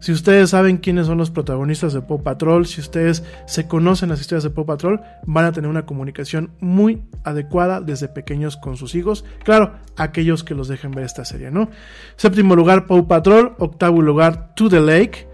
[0.00, 4.20] Si ustedes saben quiénes son los protagonistas de Pop Patrol, si ustedes se conocen las
[4.20, 8.94] historias de Pop Patrol, van a tener una comunicación muy adecuada desde pequeños con sus
[8.94, 9.24] hijos.
[9.44, 11.70] Claro, aquellos que los dejen ver esta serie, ¿no?
[12.16, 13.54] Séptimo lugar, Pop Patrol.
[13.58, 15.26] Octavo lugar, To the Lake.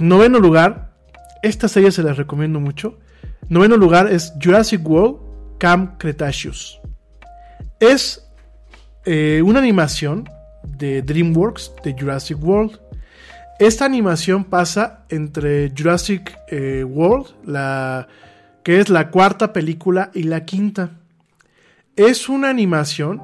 [0.00, 0.90] Noveno lugar,
[1.44, 2.98] esta serie se les recomiendo mucho.
[3.48, 6.80] Noveno lugar es Jurassic World Camp Cretaceous.
[7.78, 8.27] Es
[9.10, 10.28] eh, una animación
[10.62, 12.78] de DreamWorks de Jurassic World.
[13.58, 18.06] Esta animación pasa entre Jurassic eh, World, la,
[18.62, 20.90] que es la cuarta película, y la quinta.
[21.96, 23.22] Es una animación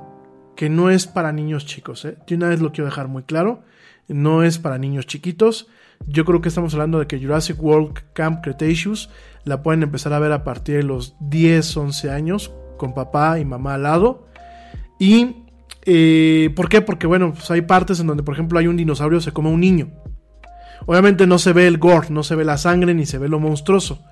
[0.56, 2.06] que no es para niños chicos.
[2.06, 2.16] ¿eh?
[2.26, 3.62] De una vez lo quiero dejar muy claro.
[4.08, 5.68] No es para niños chiquitos.
[6.06, 9.10] Yo creo que estamos hablando de que Jurassic World Camp Cretaceous
[9.44, 13.44] la pueden empezar a ver a partir de los 10, 11 años, con papá y
[13.44, 14.26] mamá al lado.
[14.98, 15.43] Y,
[15.86, 16.80] eh, ¿por qué?
[16.80, 19.52] Porque, bueno, pues hay partes en donde, por ejemplo, hay un dinosaurio se come a
[19.52, 19.92] un niño.
[20.86, 23.40] Obviamente no se ve el gore, no se ve la sangre ni se ve lo
[23.40, 24.04] monstruoso.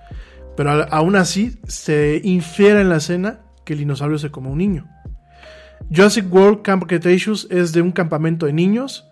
[0.56, 4.58] Pero aún así se infiere en la escena que el dinosaurio se come a un
[4.58, 4.88] niño.
[5.90, 9.08] Jurassic World Camp Cretaceous es de un campamento de niños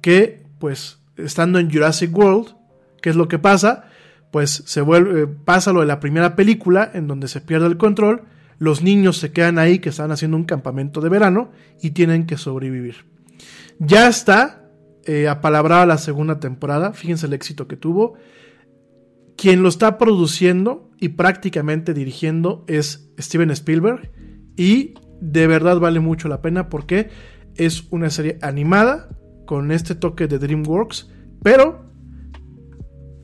[0.00, 2.56] que, pues, estando en Jurassic World,
[3.02, 3.84] ¿qué es lo que pasa?
[4.30, 7.76] Pues se vuelve, eh, pasa lo de la primera película en donde se pierde el
[7.76, 8.22] control,
[8.58, 11.50] los niños se quedan ahí que están haciendo un campamento de verano
[11.82, 13.04] y tienen que sobrevivir.
[13.78, 14.70] Ya está
[15.04, 16.92] eh, apalabrada la segunda temporada.
[16.92, 18.14] Fíjense el éxito que tuvo.
[19.36, 24.12] Quien lo está produciendo y prácticamente dirigiendo es Steven Spielberg.
[24.56, 27.10] Y de verdad vale mucho la pena porque
[27.56, 29.08] es una serie animada
[29.46, 31.10] con este toque de DreamWorks,
[31.42, 31.84] pero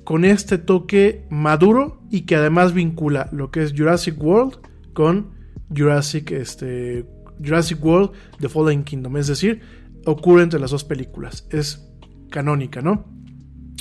[0.04, 4.58] con este toque maduro y que además vincula lo que es Jurassic World
[4.92, 5.34] con
[5.70, 7.04] Jurassic, este,
[7.42, 9.16] Jurassic World The Fallen Kingdom.
[9.16, 9.60] Es decir,
[10.06, 11.46] ocurre entre las dos películas.
[11.50, 11.80] Es
[12.30, 13.04] canónica, ¿no?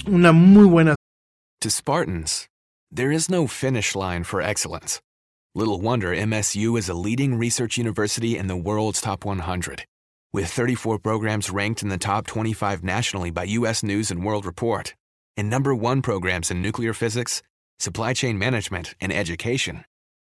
[0.08, 0.96] Una muy buena.
[1.62, 2.48] To Spartans,
[2.92, 5.02] there is no finish line for excellence.
[5.56, 9.84] Little wonder MSU is a leading research university in the world's top 100.
[10.32, 13.82] With 34 programs ranked in the top 25 nationally by U.S.
[13.82, 14.94] News and World Report,
[15.36, 17.42] and number one programs in nuclear physics,
[17.80, 19.86] supply chain management, and education,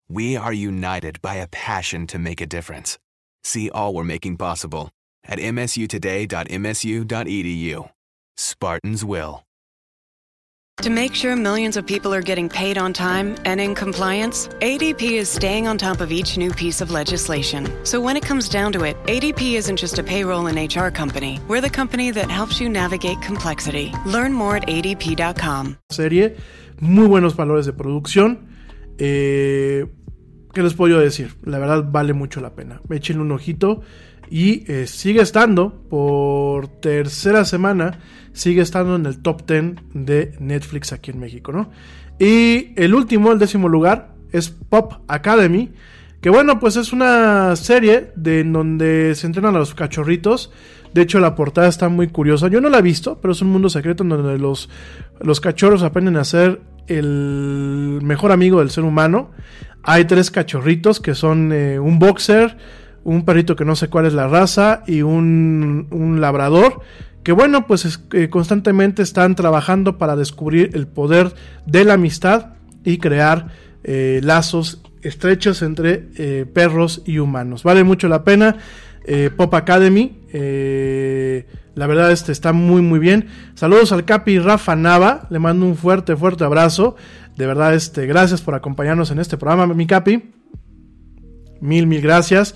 [0.09, 2.99] we are united by a passion to make a difference.
[3.45, 4.91] See all we're making possible
[5.25, 7.91] at msutoday.msu.edu.
[8.37, 9.43] Spartans will.
[10.83, 15.13] To make sure millions of people are getting paid on time and in compliance, ADP
[15.13, 17.67] is staying on top of each new piece of legislation.
[17.85, 21.41] So when it comes down to it, ADP isn't just a payroll and HR company.
[21.49, 23.95] We're the company that helps you navigate complexity.
[24.05, 25.79] Learn more at adp.com.
[25.91, 26.37] Serie,
[26.81, 28.47] muy buenos valores de producción.
[28.99, 29.87] Eh,
[30.53, 31.35] ¿Qué les puedo decir?
[31.45, 32.81] La verdad vale mucho la pena.
[32.89, 33.83] Échenle un ojito
[34.31, 37.99] y eh, sigue estando por tercera semana,
[38.33, 41.71] sigue estando en el top 10 de Netflix aquí en México, ¿no?
[42.19, 45.73] Y el último, el décimo lugar, es Pop Academy,
[46.21, 50.51] que bueno, pues es una serie de en donde se entrenan a los cachorritos.
[50.95, 52.49] De hecho, la portada está muy curiosa.
[52.49, 54.71] Yo no la he visto, pero es un mundo secreto en donde los,
[55.21, 59.31] los cachorros aprenden a ser el mejor amigo del ser humano.
[59.83, 62.57] Hay tres cachorritos que son eh, un boxer,
[63.05, 66.81] un perrito que no sé cuál es la raza y un, un labrador
[67.23, 71.35] que bueno, pues es, eh, constantemente están trabajando para descubrir el poder
[71.67, 72.55] de la amistad
[72.85, 73.49] y crear
[73.83, 77.63] eh, lazos estrechos entre perros y humanos.
[77.63, 78.57] Vale mucho la pena.
[79.37, 80.19] Pop Academy,
[81.77, 83.29] la verdad este está muy muy bien.
[83.55, 86.97] Saludos al Capi Rafa Nava, le mando un fuerte fuerte abrazo.
[87.37, 90.33] De verdad este, gracias por acompañarnos en este programa, mi Capi.
[91.61, 92.55] Mil mil gracias.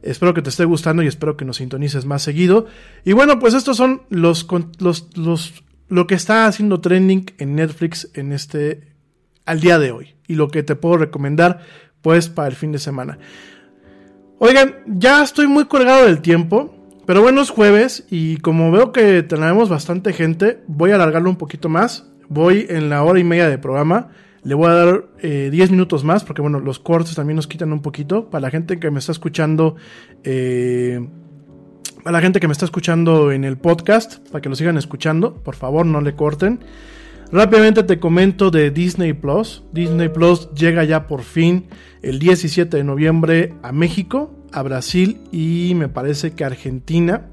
[0.00, 2.66] Espero que te esté gustando y espero que nos sintonices más seguido.
[3.04, 4.48] Y bueno, pues estos son los,
[4.80, 8.94] los, los lo que está haciendo trending en Netflix en este
[9.44, 11.60] al día de hoy y lo que te puedo recomendar
[12.00, 13.18] pues para el fin de semana.
[14.38, 19.22] Oigan, ya estoy muy colgado del tiempo, pero bueno, es jueves y como veo que
[19.22, 22.08] tenemos bastante gente, voy a alargarlo un poquito más.
[22.28, 24.08] Voy en la hora y media de programa.
[24.44, 27.72] Le voy a dar eh, 10 minutos más porque bueno, los cortes también nos quitan
[27.72, 28.30] un poquito.
[28.30, 29.76] Para la gente que me está escuchando,
[30.22, 31.06] eh,
[32.04, 35.34] para la gente que me está escuchando en el podcast, para que lo sigan escuchando,
[35.34, 36.60] por favor no le corten.
[37.32, 39.64] Rápidamente te comento de Disney Plus.
[39.72, 41.66] Disney Plus llega ya por fin
[42.02, 47.28] el 17 de noviembre a México, a Brasil y me parece que Argentina.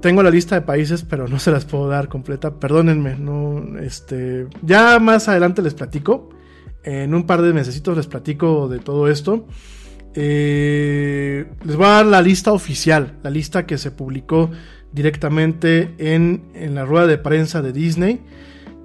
[0.00, 2.60] Tengo la lista de países, pero no se las puedo dar completa.
[2.60, 6.30] Perdónenme, no, este, ya más adelante les platico.
[6.84, 9.46] En un par de meses les platico de todo esto.
[10.14, 14.50] Eh, les voy a dar la lista oficial, la lista que se publicó
[14.92, 18.20] directamente en, en la rueda de prensa de Disney.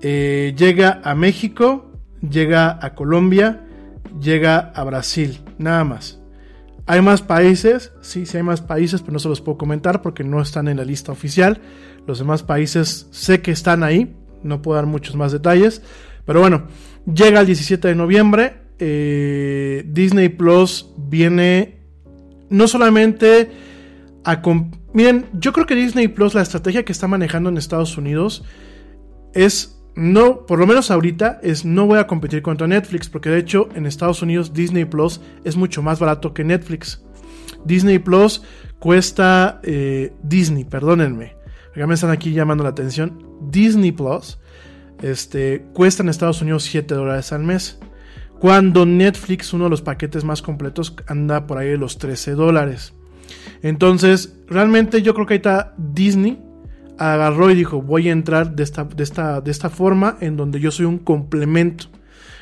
[0.01, 1.91] Eh, llega a México,
[2.27, 3.65] llega a Colombia,
[4.19, 6.20] llega a Brasil, nada más.
[6.85, 7.91] ¿Hay más países?
[8.01, 10.77] Sí, sí hay más países, pero no se los puedo comentar porque no están en
[10.77, 11.61] la lista oficial.
[12.07, 15.81] Los demás países sé que están ahí, no puedo dar muchos más detalles.
[16.25, 16.67] Pero bueno,
[17.05, 18.53] llega el 17 de noviembre.
[18.79, 21.81] Eh, Disney Plus viene
[22.49, 23.51] no solamente
[24.23, 24.41] a...
[24.93, 28.43] Miren, yo creo que Disney Plus, la estrategia que está manejando en Estados Unidos
[29.33, 33.39] es no, por lo menos ahorita, es no voy a competir contra Netflix, porque de
[33.39, 37.03] hecho en Estados Unidos Disney Plus es mucho más barato que Netflix.
[37.65, 38.41] Disney Plus
[38.79, 41.35] cuesta, eh, Disney, perdónenme,
[41.75, 44.39] ya me están aquí llamando la atención, Disney Plus
[45.01, 47.79] este, cuesta en Estados Unidos 7 dólares al mes,
[48.39, 52.93] cuando Netflix, uno de los paquetes más completos, anda por ahí de los 13 dólares.
[53.61, 56.41] Entonces, realmente yo creo que ahí está Disney
[57.01, 60.59] agarró y dijo, voy a entrar de esta, de esta, de esta forma en donde
[60.59, 61.85] yo soy un complemento,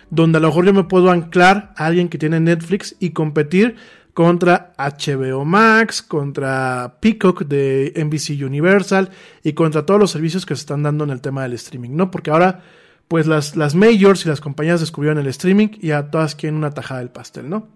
[0.09, 3.77] donde a lo mejor yo me puedo anclar a alguien que tiene Netflix y competir
[4.13, 9.11] contra HBO Max, contra Peacock de NBC Universal
[9.43, 12.11] y contra todos los servicios que se están dando en el tema del streaming, ¿no?
[12.11, 12.61] Porque ahora,
[13.07, 16.71] pues las, las majors y las compañías descubrieron el streaming y a todas quieren una
[16.71, 17.67] tajada del pastel, ¿no?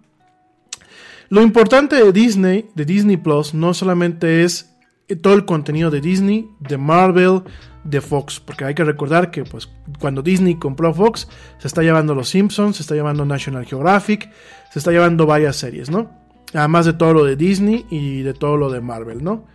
[1.30, 4.73] Lo importante de Disney, de Disney Plus, no solamente es
[5.20, 7.42] todo el contenido de Disney, de Marvel,
[7.84, 9.68] de Fox, porque hay que recordar que pues
[10.00, 11.28] cuando Disney compró Fox,
[11.58, 14.30] se está llevando Los Simpsons, se está llevando National Geographic,
[14.72, 16.10] se está llevando varias series, ¿no?
[16.54, 19.46] Además de todo lo de Disney y de todo lo de Marvel, ¿no?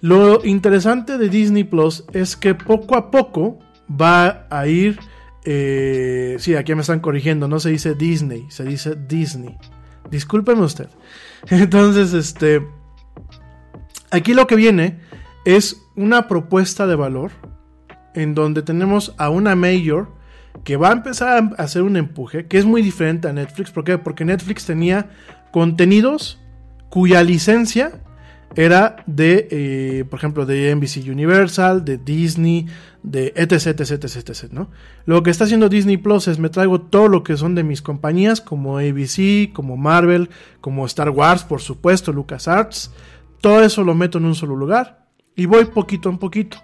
[0.00, 3.58] Lo interesante de Disney Plus es que poco a poco
[3.88, 4.98] va a ir,
[5.44, 9.56] eh, sí, aquí me están corrigiendo, no se dice Disney, se dice Disney.
[10.10, 10.88] Discúlpeme usted.
[11.50, 12.66] Entonces, este
[14.10, 14.98] Aquí lo que viene
[15.44, 17.30] es una propuesta de valor
[18.14, 20.08] en donde tenemos a una mayor
[20.64, 23.70] que va a empezar a hacer un empuje que es muy diferente a Netflix.
[23.70, 23.98] ¿Por qué?
[23.98, 25.10] Porque Netflix tenía
[25.52, 26.40] contenidos
[26.90, 28.02] cuya licencia
[28.56, 32.66] era de, eh, por ejemplo, de NBC Universal, de Disney,
[33.02, 34.70] de etc, etc, etc, etc, ¿no?
[35.06, 37.80] Lo que está haciendo Disney Plus es me traigo todo lo que son de mis
[37.80, 40.30] compañías, como ABC, como Marvel,
[40.60, 42.90] como Star Wars, por supuesto, LucasArts,
[43.40, 46.58] todo eso lo meto en un solo lugar y voy poquito en poquito.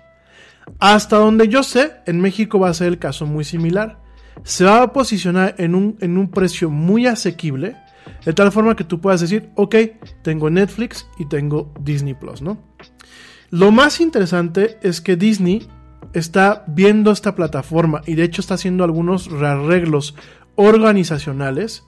[0.79, 4.03] Hasta donde yo sé, en México va a ser el caso muy similar.
[4.43, 7.77] Se va a posicionar en un, en un precio muy asequible,
[8.25, 9.77] de tal forma que tú puedas decir, ok,
[10.23, 12.59] tengo Netflix y tengo Disney Plus, ¿no?
[13.51, 15.67] Lo más interesante es que Disney
[16.13, 20.15] está viendo esta plataforma y de hecho está haciendo algunos arreglos
[20.57, 21.85] organizacionales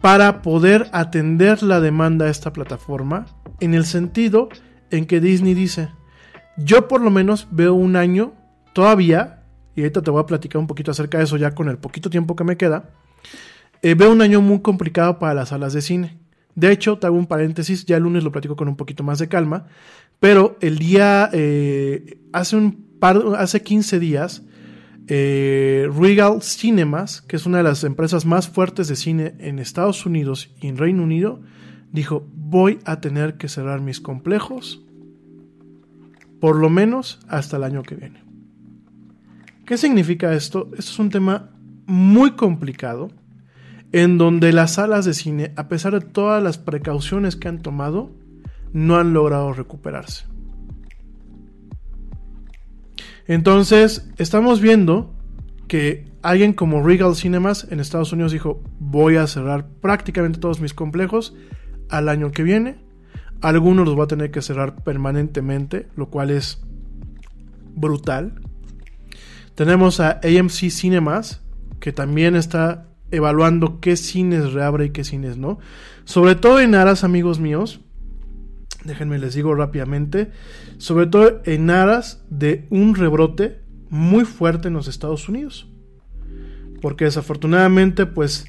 [0.00, 3.26] para poder atender la demanda de esta plataforma
[3.60, 4.48] en el sentido
[4.90, 5.90] en que Disney dice,
[6.56, 8.32] yo por lo menos veo un año
[8.72, 9.44] todavía,
[9.74, 12.10] y ahorita te voy a platicar un poquito acerca de eso ya con el poquito
[12.10, 12.90] tiempo que me queda,
[13.82, 16.18] eh, veo un año muy complicado para las salas de cine.
[16.54, 19.18] De hecho, te hago un paréntesis, ya el lunes lo platico con un poquito más
[19.18, 19.66] de calma,
[20.18, 24.42] pero el día, eh, hace un par, hace 15 días,
[25.12, 30.06] eh, Regal Cinemas, que es una de las empresas más fuertes de cine en Estados
[30.06, 31.40] Unidos y en Reino Unido,
[31.90, 34.84] dijo, voy a tener que cerrar mis complejos
[36.38, 38.22] por lo menos hasta el año que viene.
[39.66, 40.70] ¿Qué significa esto?
[40.78, 41.50] Esto es un tema
[41.86, 43.10] muy complicado
[43.90, 48.12] en donde las salas de cine, a pesar de todas las precauciones que han tomado,
[48.72, 50.26] no han logrado recuperarse.
[53.30, 55.14] Entonces, estamos viendo
[55.68, 60.74] que alguien como Regal Cinemas en Estados Unidos dijo, voy a cerrar prácticamente todos mis
[60.74, 61.32] complejos
[61.90, 62.78] al año que viene.
[63.40, 66.60] Algunos los va a tener que cerrar permanentemente, lo cual es
[67.76, 68.40] brutal.
[69.54, 71.40] Tenemos a AMC Cinemas,
[71.78, 75.60] que también está evaluando qué cines reabre y qué cines no.
[76.02, 77.80] Sobre todo en aras, amigos míos,
[78.84, 80.30] déjenme les digo rápidamente,
[80.78, 85.68] sobre todo en aras de un rebrote muy fuerte en los Estados Unidos.
[86.80, 88.46] Porque desafortunadamente, pues,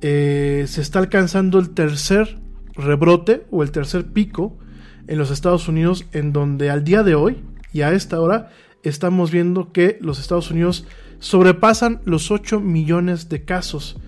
[0.00, 2.38] eh, se está alcanzando el tercer
[2.74, 4.58] rebrote o el tercer pico
[5.06, 7.42] en los Estados Unidos, en donde al día de hoy
[7.72, 8.50] y a esta hora
[8.82, 10.86] estamos viendo que los Estados Unidos
[11.18, 13.98] sobrepasan los 8 millones de casos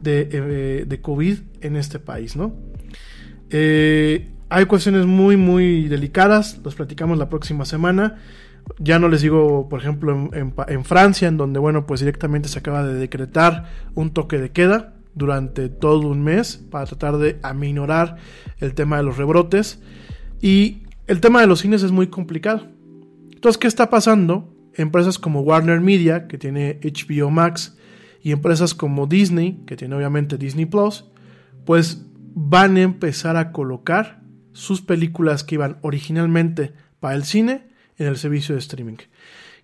[0.00, 2.54] de, eh, de COVID en este país, ¿no?
[3.50, 8.20] Eh, hay cuestiones muy, muy delicadas, los platicamos la próxima semana.
[8.78, 12.84] Ya no les digo, por ejemplo, en, Francia, en donde, bueno, pues directamente se acaba
[12.84, 13.64] de decretar
[13.96, 18.18] un toque de queda durante todo un mes para tratar de aminorar
[18.60, 19.82] el tema de los rebrotes.
[20.40, 22.68] Y el tema de los cines es muy complicado.
[23.32, 24.54] Entonces, ¿qué está pasando?
[24.74, 27.76] Empresas como Warner Media, que tiene HBO Max,
[28.22, 31.06] y empresas como Disney, que tiene obviamente Disney Plus,
[31.66, 32.06] pues
[32.36, 34.22] van a empezar a colocar
[34.54, 37.66] sus películas que iban originalmente para el cine
[37.98, 38.96] en el servicio de streaming.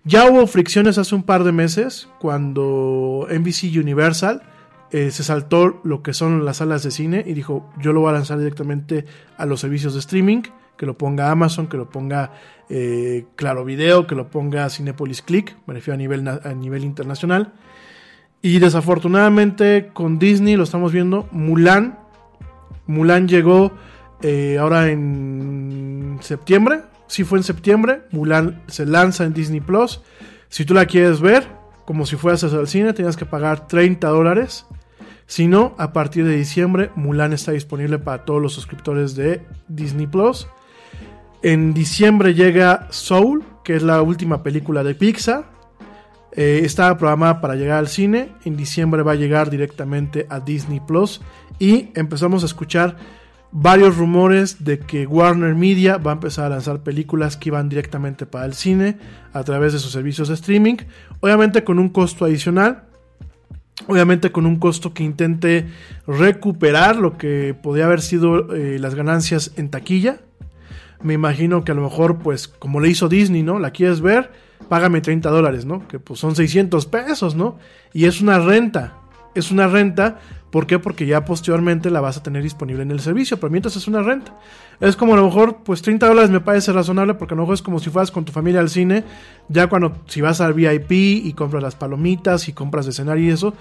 [0.03, 4.43] Ya hubo fricciones hace un par de meses cuando NBC Universal
[4.91, 8.09] eh, se saltó lo que son las salas de cine y dijo yo lo voy
[8.09, 9.05] a lanzar directamente
[9.37, 10.41] a los servicios de streaming,
[10.75, 12.31] que lo ponga Amazon, que lo ponga
[12.69, 17.53] eh, Claro Video, que lo ponga Cinepolis Click, me refiero a nivel, a nivel internacional.
[18.41, 21.99] Y desafortunadamente con Disney lo estamos viendo, Mulan,
[22.87, 23.71] Mulan llegó
[24.21, 30.01] eh, ahora en septiembre, si fue en septiembre, Mulan se lanza en Disney Plus.
[30.49, 31.47] Si tú la quieres ver,
[31.85, 34.65] como si fueras al cine, tienes que pagar 30 dólares
[35.31, 40.05] si no, a partir de diciembre, Mulan está disponible para todos los suscriptores de Disney
[40.05, 40.45] Plus.
[41.41, 45.45] En diciembre llega Soul, que es la última película de Pixar.
[46.33, 48.33] Eh, está programada para llegar al cine.
[48.43, 51.21] En diciembre va a llegar directamente a Disney Plus.
[51.59, 52.97] Y empezamos a escuchar
[53.51, 58.25] varios rumores de que Warner Media va a empezar a lanzar películas que van directamente
[58.25, 58.97] para el cine
[59.33, 60.77] a través de sus servicios de streaming.
[61.19, 62.85] Obviamente con un costo adicional
[63.87, 65.67] obviamente con un costo que intente
[66.07, 70.19] recuperar lo que podía haber sido eh, las ganancias en taquilla.
[71.01, 73.57] Me imagino que a lo mejor, pues, como le hizo Disney, ¿no?
[73.57, 74.31] La quieres ver,
[74.69, 75.87] págame 30 dólares, ¿no?
[75.87, 77.57] Que pues son 600 pesos, ¿no?
[77.93, 78.97] Y es una renta.
[79.33, 80.19] Es una renta
[80.51, 80.79] ¿Por qué?
[80.79, 84.03] Porque ya posteriormente la vas a tener disponible en el servicio, pero mientras es una
[84.03, 84.37] renta.
[84.81, 87.55] Es como a lo mejor, pues 30 dólares me parece razonable porque a lo mejor
[87.55, 89.05] es como si fueras con tu familia al cine,
[89.47, 93.29] ya cuando si vas al VIP y compras las palomitas y compras de escenario y
[93.29, 93.53] eso,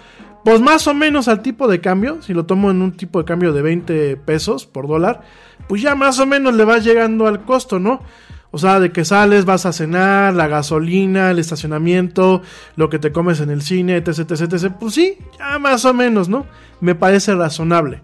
[0.44, 3.24] pues más o menos al tipo de cambio, si lo tomo en un tipo de
[3.24, 5.22] cambio de 20 pesos por dólar,
[5.68, 8.00] pues ya más o menos le vas llegando al costo, ¿no?
[8.52, 12.42] O sea, de que sales, vas a cenar, la gasolina, el estacionamiento,
[12.76, 14.72] lo que te comes en el cine, etc, etc, etc.
[14.78, 16.46] Pues sí, ya más o menos, ¿no?
[16.80, 18.02] Me parece razonable.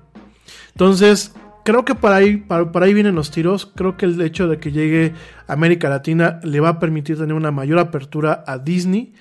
[0.68, 3.66] Entonces, creo que para ahí, para, ahí vienen los tiros.
[3.74, 5.14] Creo que el hecho de que llegue
[5.48, 9.14] a América Latina le va a permitir tener una mayor apertura a Disney.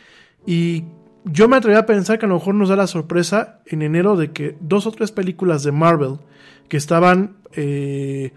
[0.45, 0.83] Y
[1.23, 4.15] yo me atrevería a pensar que a lo mejor nos da la sorpresa en enero
[4.15, 6.19] de que dos o tres películas de Marvel
[6.69, 7.37] que estaban...
[7.53, 8.31] Eh,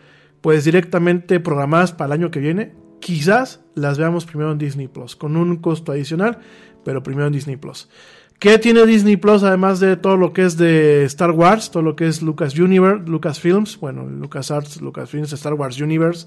[0.48, 5.14] pues directamente programadas para el año que viene, quizás las veamos primero en Disney Plus,
[5.14, 6.38] con un costo adicional,
[6.86, 7.90] pero primero en Disney Plus.
[8.38, 11.96] ¿Qué tiene Disney Plus además de todo lo que es de Star Wars, todo lo
[11.96, 16.26] que es Lucas Universe, Lucas Films, bueno, Lucas Arts, Lucas Films, Star Wars Universe,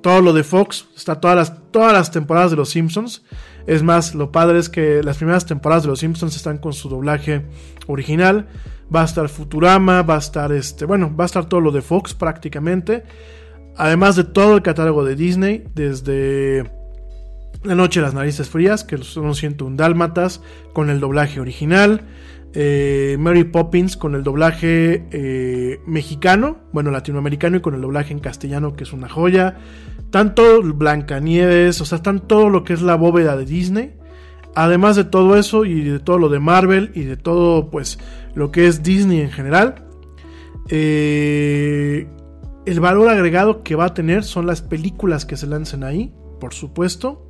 [0.00, 3.24] todo lo de Fox, está todas todas las temporadas de Los Simpsons.
[3.66, 6.88] Es más, lo padre es que las primeras temporadas de Los Simpsons están con su
[6.88, 7.46] doblaje
[7.88, 8.46] original.
[8.94, 11.82] Va a estar Futurama, va a estar este, bueno, va a estar todo lo de
[11.82, 13.02] Fox prácticamente.
[13.76, 16.70] Además de todo el catálogo de Disney, desde
[17.64, 20.40] La Noche de las Narices Frías, que son 101 Dálmatas,
[20.72, 22.02] con el doblaje original.
[22.56, 28.20] Eh, Mary Poppins con el doblaje eh, mexicano, bueno, latinoamericano y con el doblaje en
[28.20, 29.56] castellano, que es una joya.
[30.10, 33.94] Tanto Blancanieves, o sea, están todo lo que es la bóveda de Disney.
[34.54, 37.98] Además de todo eso y de todo lo de Marvel y de todo, pues,
[38.34, 39.86] lo que es Disney en general.
[40.68, 42.06] Eh,
[42.66, 46.54] el valor agregado que va a tener son las películas que se lancen ahí, por
[46.54, 47.26] supuesto.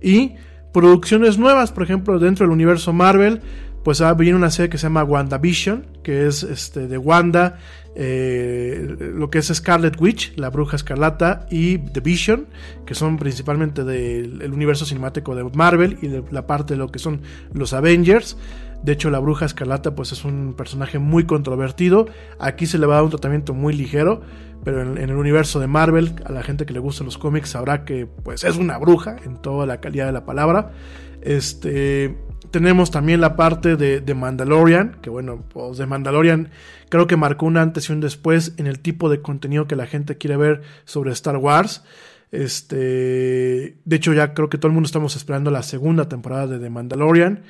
[0.00, 0.34] Y
[0.72, 3.42] producciones nuevas, por ejemplo, dentro del universo Marvel,
[3.82, 7.58] pues venir una serie que se llama WandaVision, que es este, de Wanda,
[7.94, 12.46] eh, lo que es Scarlet Witch, la bruja escarlata, y The Vision,
[12.86, 16.98] que son principalmente del universo cinemático de Marvel y de la parte de lo que
[16.98, 17.22] son
[17.52, 18.36] los Avengers.
[18.82, 22.06] De hecho, la bruja escarlata pues es un personaje muy controvertido.
[22.38, 24.22] Aquí se le va a dar un tratamiento muy ligero,
[24.64, 27.84] pero en, el universo de Marvel, a la gente que le gustan los cómics sabrá
[27.84, 30.72] que pues es una bruja en toda la calidad de la palabra.
[31.20, 32.16] Este,
[32.52, 36.50] tenemos también la parte de, de, Mandalorian, que bueno, pues de Mandalorian
[36.88, 39.86] creo que marcó un antes y un después en el tipo de contenido que la
[39.86, 41.82] gente quiere ver sobre Star Wars.
[42.30, 46.58] Este, de hecho, ya creo que todo el mundo estamos esperando la segunda temporada de
[46.58, 47.42] The Mandalorian.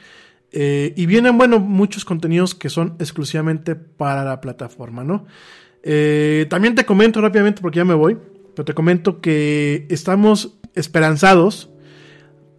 [0.52, 5.26] Eh, y vienen, bueno, muchos contenidos que son exclusivamente para la plataforma, ¿no?
[5.82, 8.18] Eh, también te comento rápidamente, porque ya me voy,
[8.54, 11.71] pero te comento que estamos esperanzados,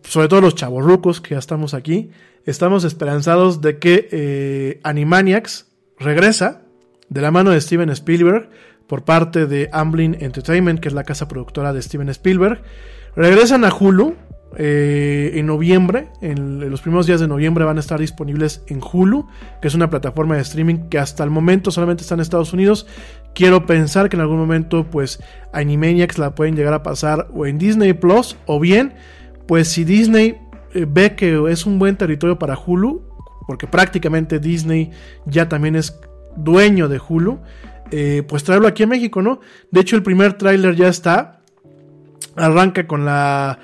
[0.04, 2.12] sobre todo los chavorrucos que ya estamos aquí,
[2.46, 5.68] estamos esperanzados de que eh, Animaniacs
[5.98, 6.62] regresa
[7.10, 8.50] de la mano de Steven Spielberg
[8.88, 12.62] por parte de Amblin Entertainment, que es la casa productora de Steven Spielberg.
[13.16, 14.16] Regresan a Hulu,
[14.56, 19.28] eh, en noviembre, en los primeros días de noviembre van a estar disponibles en Hulu,
[19.62, 22.86] que es una plataforma de streaming que hasta el momento solamente está en Estados Unidos.
[23.34, 25.24] Quiero pensar que en algún momento, pues,
[25.54, 28.94] Animaniacs la pueden llegar a pasar o en Disney Plus, o bien,
[29.48, 30.38] pues, si Disney
[30.74, 33.02] eh, ve que es un buen territorio para Hulu,
[33.48, 34.92] porque prácticamente Disney
[35.26, 36.00] ya también es
[36.36, 37.40] dueño de Hulu,
[37.92, 39.40] eh, pues traerlo aquí a México, ¿no?
[39.72, 41.42] De hecho, el primer tráiler ya está.
[42.36, 43.60] Arranca con la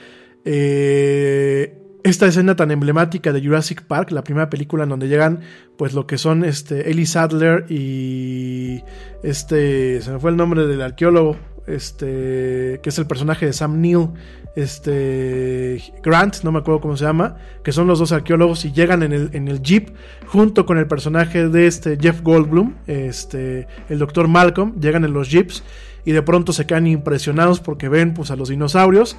[0.46, 5.42] eh, esta escena tan emblemática de Jurassic Park, la primera película en donde llegan
[5.78, 8.82] pues lo que son este Ellie Sadler y
[9.24, 11.38] este se me fue el nombre del arqueólogo,
[11.70, 14.10] este que es el personaje de Sam Neill,
[14.56, 19.04] este Grant, no me acuerdo cómo se llama, que son los dos arqueólogos y llegan
[19.04, 19.90] en el, en el jeep
[20.28, 25.30] junto con el personaje de este Jeff Goldblum, este el doctor Malcolm, llegan en los
[25.30, 25.64] jeeps
[26.06, 29.18] y de pronto se quedan impresionados porque ven pues a los dinosaurios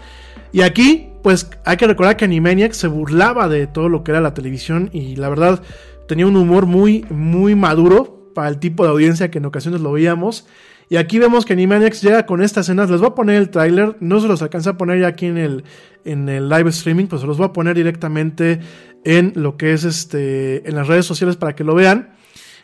[0.52, 4.20] y aquí, pues hay que recordar que Animaniacs se burlaba de todo lo que era
[4.20, 5.62] la televisión y la verdad
[6.08, 9.92] tenía un humor muy, muy maduro para el tipo de audiencia que en ocasiones lo
[9.92, 10.46] veíamos.
[10.90, 12.90] Y aquí vemos que Animaniacs llega con estas escenas.
[12.90, 13.96] Les voy a poner el tráiler.
[14.00, 15.64] No se los alcanza a poner ya aquí en el,
[16.04, 18.58] en el live streaming, pues se los voy a poner directamente
[19.04, 22.16] en lo que es este, en las redes sociales para que lo vean.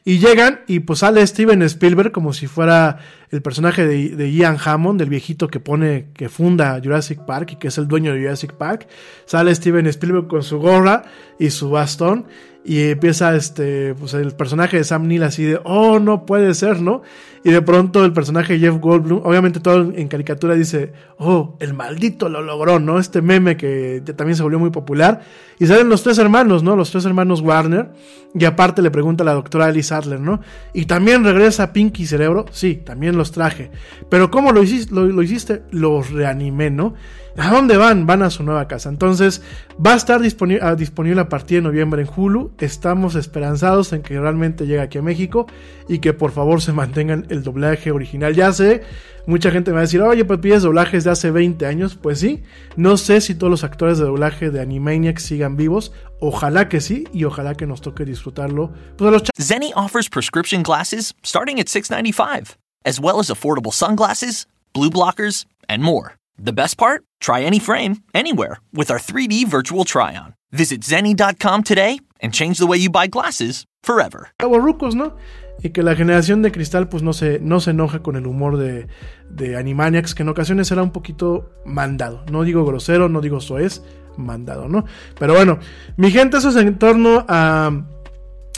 [0.05, 2.99] Y llegan y pues sale Steven Spielberg como si fuera
[3.31, 7.69] el personaje de, Ian Hammond, el viejito que pone, que funda Jurassic Park y que
[7.69, 8.89] es el dueño de Jurassic Park.
[9.25, 11.05] Sale Steven Spielberg con su gorra
[11.39, 12.27] y su bastón
[12.67, 16.81] y empieza este, pues el personaje de Sam Neill así de, oh, no puede ser,
[16.81, 17.03] ¿no?
[17.45, 21.75] Y de pronto el personaje de Jeff Goldblum, obviamente todo en caricatura dice, oh, el
[21.75, 22.99] maldito lo logró, ¿no?
[22.99, 25.23] Este meme que también se volvió muy popular.
[25.61, 26.75] Y salen los tres hermanos, ¿no?
[26.75, 27.91] Los tres hermanos Warner.
[28.35, 30.41] Y aparte le pregunta a la doctora Alice Adler, ¿no?
[30.75, 32.47] Y también regresa Pinky Cerebro.
[32.51, 33.71] Sí, también los traje.
[34.11, 34.93] Pero ¿cómo lo hiciste?
[34.93, 35.63] Lo, hiciste?
[35.71, 36.95] Los reanimé, ¿no?
[37.39, 38.07] ¿A dónde van?
[38.07, 38.89] Van a su nueva casa.
[38.89, 39.43] Entonces,
[39.85, 42.53] va a estar disponible, disponible a partir de noviembre en Hulu.
[42.59, 45.47] Estamos esperanzados en que realmente llegue aquí a México
[45.87, 48.35] y que por favor se mantengan el doblaje original.
[48.35, 48.83] Ya sé,
[49.27, 51.97] mucha gente me va a decir, oye, pues pides doblajes de hace 20 años.
[51.97, 52.43] Pues sí,
[52.77, 55.93] no sé si todos los actores de doblaje de Animaniacs sigan vivos.
[56.21, 58.73] Ojalá que sí y ojalá que nos toque disfrutarlo.
[58.97, 64.47] Pues a los Zenny offers prescription glasses starting at $6.95, as well as affordable sunglasses,
[64.73, 66.15] blue blockers, and more.
[66.39, 67.06] The best part?
[67.21, 70.35] Try any frame, anywhere, with our 3D virtual try on.
[70.53, 74.29] Visit Zenny.com today and change the way you buy glasses forever.
[74.41, 75.17] Rucos, ¿no?
[75.63, 78.57] y que la generación de cristal pues no se, no se enoja con el humor
[78.57, 78.89] de,
[79.31, 82.25] de Animaniacs, que en ocasiones era un poquito mandado.
[82.31, 83.83] No digo grosero, no digo soez,
[84.17, 84.85] mandado, ¿no?
[85.19, 85.59] Pero bueno,
[85.97, 87.71] mi gente, eso es en torno a,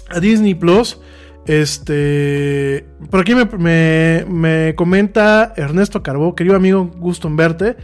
[0.09, 1.01] a Disney Plus.
[1.47, 2.87] Este.
[3.11, 7.77] Por aquí me, me, me, comenta Ernesto Carbó, querido amigo, gusto en verte.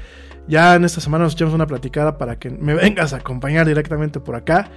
[0.46, 4.20] Ya en esta semana nos echamos una platicada para que me vengas a acompañar directamente
[4.20, 4.70] por acá.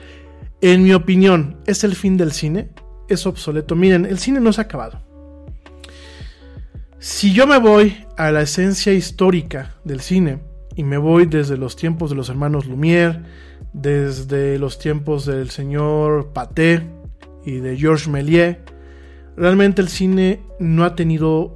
[0.62, 2.70] En mi opinión, ¿es el fin del cine?
[3.10, 3.76] Es obsoleto.
[3.76, 5.02] Miren, el cine no se ha acabado.
[7.00, 10.40] Si yo me voy a la esencia histórica del cine,
[10.78, 13.24] y me voy desde los tiempos de los hermanos Lumière,
[13.74, 16.84] desde los tiempos del señor Paté
[17.44, 18.58] y de Georges Méliès,
[19.36, 21.56] realmente el cine no ha tenido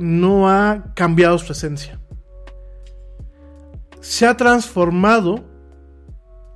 [0.00, 2.00] no ha cambiado su esencia.
[4.00, 5.44] Se ha transformado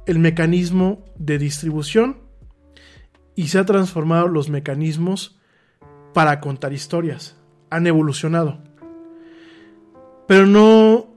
[0.06, 2.20] el mecanismo de distribución
[3.34, 5.38] y se ha transformado los mecanismos
[6.14, 7.36] para contar historias.
[7.68, 8.62] Han evolucionado.
[10.26, 11.12] Pero no.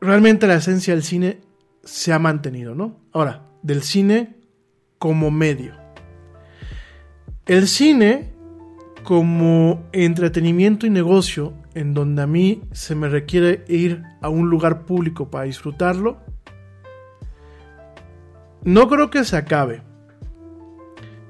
[0.00, 1.40] Realmente la esencia del cine
[1.82, 3.00] se ha mantenido, ¿no?
[3.12, 4.36] Ahora, del cine
[4.98, 5.74] como medio.
[7.46, 8.33] El cine
[9.04, 14.84] como entretenimiento y negocio, en donde a mí se me requiere ir a un lugar
[14.86, 16.18] público para disfrutarlo,
[18.64, 19.82] no creo que se acabe,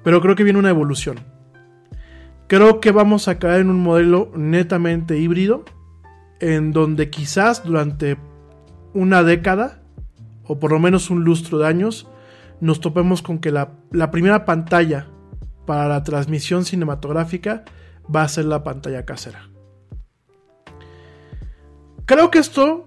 [0.03, 1.19] pero creo que viene una evolución.
[2.47, 5.65] Creo que vamos a caer en un modelo netamente híbrido,
[6.41, 8.17] en donde quizás durante
[8.93, 9.83] una década,
[10.45, 12.09] o por lo menos un lustro de años,
[12.61, 13.73] nos topemos con que la,
[14.11, 15.09] primera pantalla
[15.67, 17.65] para la transmisión cinematográfica
[18.15, 19.49] va a ser la pantalla casera.
[22.07, 22.87] Creo que esto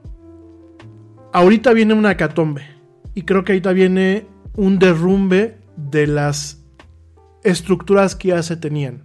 [1.33, 2.63] ahorita viene una hecatombe
[3.15, 6.63] y creo que ahorita viene un derrumbe de las
[7.43, 9.03] estructuras que ya se tenían.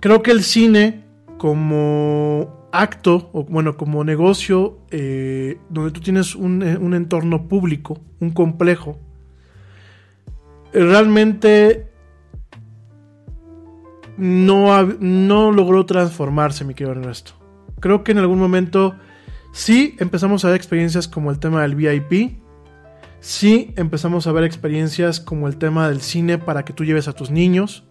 [0.00, 1.04] Creo que el cine
[1.36, 8.30] como acto, o bueno, como negocio, eh, donde tú tienes un, un entorno público, un
[8.30, 8.98] complejo,
[10.72, 11.89] realmente
[14.16, 17.32] no, no logró transformarse, mi querido Ernesto.
[17.80, 18.96] Creo que en algún momento
[19.52, 22.38] sí empezamos a ver experiencias como el tema del VIP.
[23.20, 27.12] Sí empezamos a ver experiencias como el tema del cine para que tú lleves a
[27.12, 27.84] tus niños.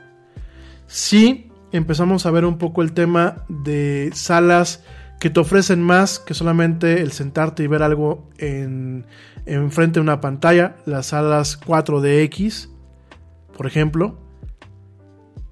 [0.87, 4.83] Sí empezamos a ver un poco el tema de salas
[5.19, 9.05] que te ofrecen más que solamente el sentarte y ver algo en,
[9.45, 10.77] en frente de una pantalla.
[10.85, 12.69] Las salas 4DX,
[13.55, 14.28] por ejemplo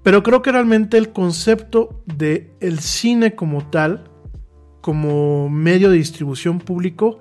[0.08, 4.10] pero creo que realmente el concepto de el cine como tal,
[4.80, 7.20] como medio de distribución público,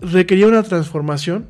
[0.00, 1.46] requería una transformación,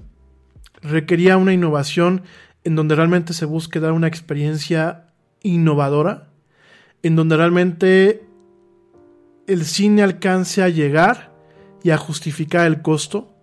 [0.82, 2.24] requería una innovación
[2.64, 5.06] en donde realmente se busque dar una experiencia
[5.42, 6.28] innovadora,
[7.02, 8.26] en donde realmente
[9.46, 11.32] el cine alcance a llegar
[11.82, 13.34] y a justificar el costo.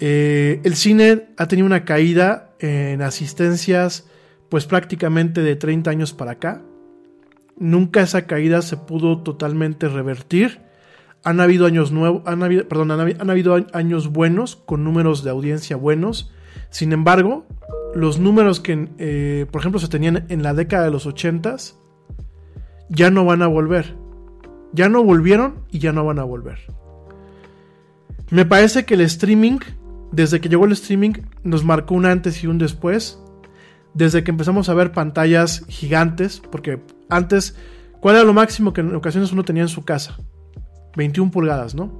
[0.00, 4.08] Eh, el cine ha tenido una caída en asistencias,
[4.52, 6.60] pues prácticamente de 30 años para acá.
[7.56, 10.60] Nunca esa caída se pudo totalmente revertir.
[11.24, 15.76] Han habido años nuevos, han habido, perdón, han habido años buenos con números de audiencia
[15.76, 16.34] buenos.
[16.68, 17.46] Sin embargo,
[17.94, 21.56] los números que, eh, por ejemplo, se tenían en la década de los 80
[22.90, 23.96] ya no van a volver.
[24.74, 26.58] Ya no volvieron y ya no van a volver.
[28.28, 29.60] Me parece que el streaming,
[30.10, 31.12] desde que llegó el streaming,
[31.42, 33.21] nos marcó un antes y un después
[33.94, 37.56] desde que empezamos a ver pantallas gigantes, porque antes,
[38.00, 40.16] ¿cuál era lo máximo que en ocasiones uno tenía en su casa?
[40.96, 41.92] 21 pulgadas, ¿no?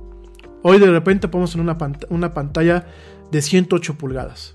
[0.63, 1.67] Hoy de repente podemos tener
[2.11, 2.87] una, pantalla
[3.31, 4.55] de 108 pulgadas,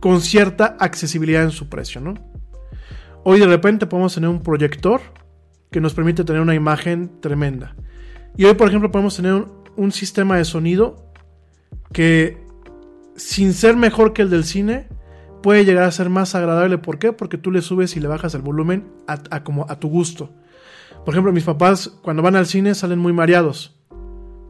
[0.00, 2.14] con cierta accesibilidad en su precio, ¿no?
[3.24, 5.00] Hoy de repente podemos tener un proyector
[5.70, 7.74] que nos permite tener una imagen tremenda.
[8.36, 9.46] Y hoy, por ejemplo, podemos tener
[9.76, 11.10] un sistema de sonido
[11.92, 12.44] que,
[13.16, 14.88] sin ser mejor que el del cine,
[15.44, 16.78] puede llegar a ser más agradable.
[16.78, 17.12] ¿Por qué?
[17.12, 20.30] Porque tú le subes y le bajas el volumen a, como a tu gusto.
[21.04, 23.76] Por ejemplo, mis papás cuando van al cine salen muy mareados.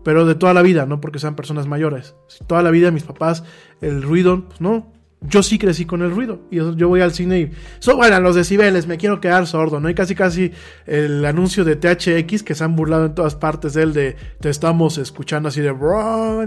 [0.05, 2.15] Pero de toda la vida, no porque sean personas mayores.
[2.47, 3.43] Toda la vida mis papás,
[3.81, 4.93] el ruido, pues no.
[5.21, 6.43] Yo sí crecí con el ruido.
[6.53, 7.51] Y yo voy al cine y
[7.81, 9.91] suban los decibeles, me quiero quedar sordo, ¿no?
[9.91, 10.53] Y casi casi
[10.87, 14.49] el anuncio de THX que se han burlado en todas partes de él de te
[14.49, 15.75] estamos escuchando así de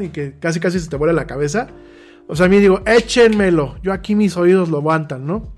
[0.02, 1.68] y que casi casi se te vuela la cabeza.
[2.28, 3.78] O sea, a mí digo, échenmelo.
[3.82, 5.54] Yo aquí mis oídos lo aguantan, ¿no?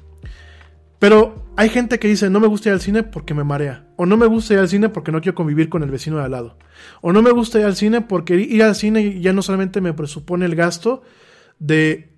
[1.00, 3.88] Pero hay gente que dice, no me gusta ir al cine porque me marea.
[3.96, 6.24] O no me gusta ir al cine porque no quiero convivir con el vecino de
[6.24, 6.58] al lado.
[7.02, 9.94] O no me gusta ir al cine porque ir al cine ya no solamente me
[9.94, 11.02] presupone el gasto
[11.58, 12.10] de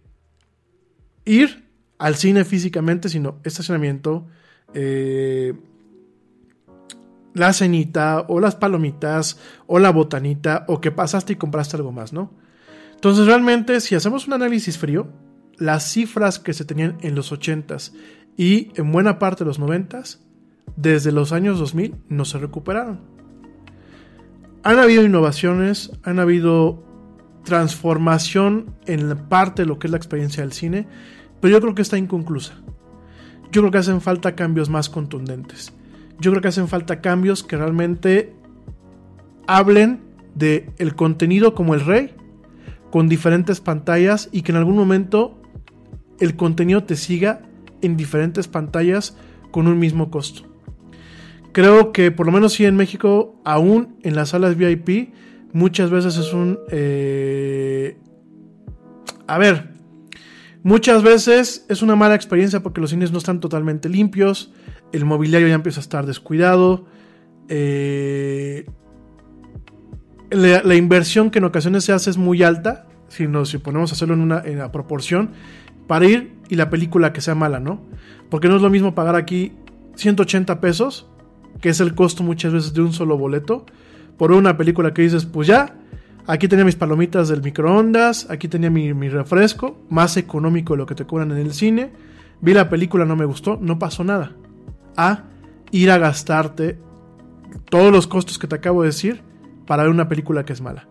[1.26, 4.28] ir al cine físicamente, sino estacionamiento,
[4.74, 5.54] eh,
[7.34, 12.12] la cenita o las palomitas o la botanita o que pasaste y compraste algo más,
[12.12, 12.32] ¿no?
[13.02, 15.08] Entonces realmente si hacemos un análisis frío,
[15.58, 17.94] las cifras que se tenían en los 80s
[18.38, 20.20] y en buena parte de los 90s,
[20.76, 23.00] desde los años 2000 no se recuperaron.
[24.62, 26.84] Han habido innovaciones, han habido
[27.44, 30.86] transformación en la parte de lo que es la experiencia del cine,
[31.40, 32.54] pero yo creo que está inconclusa.
[33.52, 35.74] Yo creo que hacen falta cambios más contundentes.
[36.20, 38.36] Yo creo que hacen falta cambios que realmente
[39.48, 40.02] hablen
[40.36, 42.14] de el contenido como el rey,
[42.92, 45.42] con diferentes pantallas y que en algún momento
[46.20, 47.42] el contenido te siga
[47.82, 49.18] en diferentes pantallas
[49.50, 50.44] con un mismo costo.
[51.52, 55.14] Creo que por lo menos sí en México, aún en las salas VIP,
[55.54, 56.60] muchas veces es un...
[56.70, 57.98] Eh,
[59.28, 59.70] a ver,
[60.64, 64.54] muchas veces es una mala experiencia porque los cines no están totalmente limpios,
[64.92, 66.86] el mobiliario ya empieza a estar descuidado,
[67.50, 68.66] eh,
[70.32, 74.14] la, inversión que en ocasiones se hace es muy alta, si, nos, ponemos a hacerlo
[74.14, 75.32] en una, en la proporción,
[75.88, 77.82] para ir y la película que sea mala, ¿no?
[78.30, 79.54] Porque no es lo mismo pagar aquí
[79.96, 81.10] 180 pesos,
[81.60, 83.66] que es el costo muchas veces de un solo boleto,
[84.18, 85.76] por una película que dices, pues ya,
[86.28, 90.86] aquí tenía mis palomitas del microondas, aquí tenía mi, mi refresco, más económico de lo
[90.86, 91.92] que te cobran en el cine,
[92.40, 94.32] vi la película, no me gustó, no pasó nada.
[94.96, 95.24] A
[95.72, 96.78] ir a gastarte
[97.70, 99.31] todos los costos que te acabo de decir
[99.66, 100.88] para ver una película que es mala.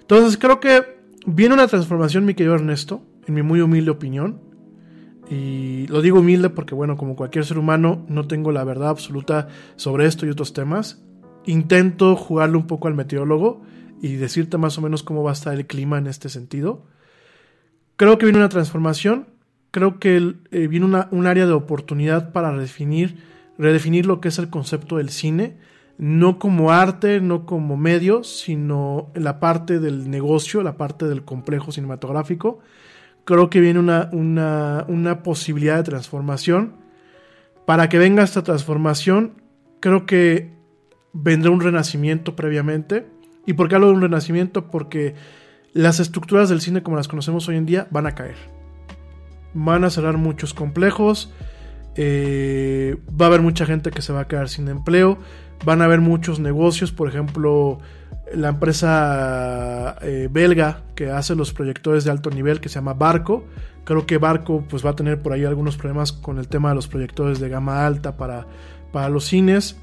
[0.00, 4.40] Entonces creo que viene una transformación, mi querido Ernesto, en mi muy humilde opinión.
[5.28, 9.48] Y lo digo humilde porque, bueno, como cualquier ser humano, no tengo la verdad absoluta
[9.74, 11.02] sobre esto y otros temas.
[11.46, 13.62] Intento jugarle un poco al meteorólogo
[14.00, 16.86] y decirte más o menos cómo va a estar el clima en este sentido.
[17.96, 19.26] Creo que viene una transformación,
[19.70, 23.16] creo que eh, viene un área de oportunidad para redefinir,
[23.58, 25.56] redefinir lo que es el concepto del cine,
[25.98, 31.72] no como arte, no como medio, sino la parte del negocio, la parte del complejo
[31.72, 32.60] cinematográfico
[33.26, 36.76] creo que viene una, una, posibilidad de transformación.
[37.66, 39.32] Para que venga esta transformación,
[39.80, 40.52] creo que
[41.12, 43.06] vendrá un renacimiento previamente.
[43.44, 44.70] ¿Y por qué hablo de un renacimiento?
[44.70, 45.16] Porque
[45.72, 48.36] las estructuras del cine como las conocemos hoy en día van a caer.
[49.54, 51.32] Van a cerrar muchos complejos.
[51.96, 55.18] Eh, va a haber mucha gente que se va a quedar sin empleo.
[55.64, 57.78] Van a haber muchos negocios, por ejemplo,
[58.34, 63.44] la empresa eh, belga que hace los proyectores de alto nivel que se llama Barco.
[63.84, 66.74] Creo que Barco pues va a tener por ahí algunos problemas con el tema de
[66.74, 68.46] los proyectores de gama alta para,
[68.92, 69.76] para los cines.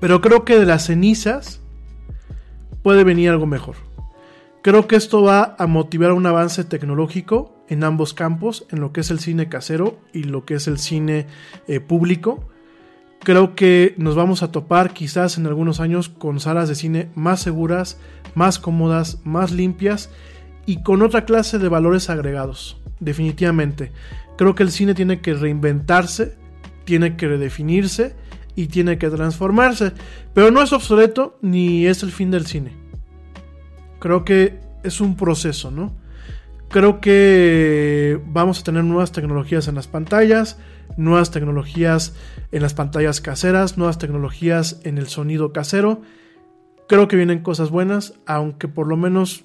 [0.00, 1.60] Pero creo que de las cenizas
[2.82, 3.76] puede venir algo mejor.
[4.62, 9.00] Creo que esto va a motivar un avance tecnológico en ambos campos, en lo que
[9.00, 11.26] es el cine casero y lo que es el cine
[11.66, 12.48] eh, público
[13.24, 17.40] creo que nos vamos a topar quizás en algunos años con salas de cine más
[17.40, 17.98] seguras,
[18.34, 20.10] más cómodas, más limpias
[20.66, 22.80] y con otra clase de valores agregados.
[23.00, 23.92] Definitivamente.
[24.36, 26.36] Creo que el cine tiene que reinventarse,
[26.84, 28.14] tiene que redefinirse
[28.54, 29.92] y tiene que transformarse.
[30.32, 32.72] Pero no es obsoleto ni es el fin del cine.
[33.98, 35.92] Creo que es un proceso, ¿no?
[36.68, 40.58] Creo que vamos a tener nuevas tecnologías en las pantallas,
[40.96, 42.14] nuevas tecnologías
[42.52, 46.02] en las pantallas caseras, nuevas tecnologías en el sonido casero.
[46.88, 49.44] Creo que vienen cosas buenas, aunque por lo menos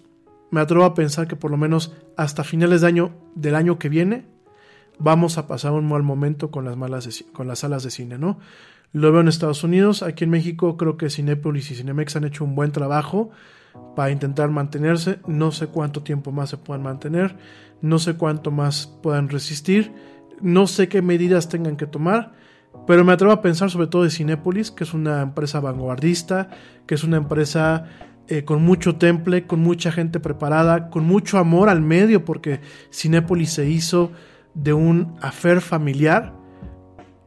[0.51, 3.89] me atrevo a pensar que por lo menos hasta finales de año, del año que
[3.89, 4.25] viene
[4.99, 8.39] vamos a pasar un mal momento con las, malas con las salas de cine, ¿no?
[8.91, 12.43] Lo veo en Estados Unidos, aquí en México creo que Cinepolis y Cinemex han hecho
[12.43, 13.29] un buen trabajo
[13.95, 17.37] para intentar mantenerse, no sé cuánto tiempo más se puedan mantener,
[17.81, 19.93] no sé cuánto más puedan resistir,
[20.41, 22.33] no sé qué medidas tengan que tomar,
[22.87, 26.49] pero me atrevo a pensar sobre todo de Cinépolis, que es una empresa vanguardista,
[26.85, 27.85] que es una empresa
[28.27, 32.61] eh, con mucho temple, con mucha gente preparada, con mucho amor al medio, porque
[32.91, 34.11] Cinépolis se hizo
[34.53, 36.33] de un afer familiar.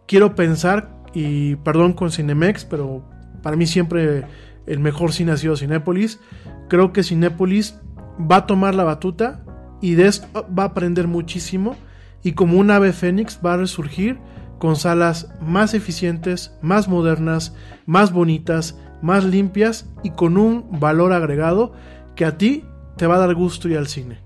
[0.06, 3.08] Quiero pensar, y perdón con Cinemex, pero
[3.42, 4.24] para mí siempre
[4.66, 6.20] el mejor cine ha sido Cinépolis.
[6.68, 7.78] Creo que Cinépolis
[8.18, 9.44] va a tomar la batuta
[9.80, 11.76] y de esto va a aprender muchísimo
[12.22, 14.18] y como un ave fénix va a resurgir
[14.58, 17.54] con salas más eficientes, más modernas,
[17.84, 21.72] más bonitas, más limpias y con un valor agregado
[22.14, 22.64] que a ti
[22.96, 24.20] te va a dar gusto ir al cine.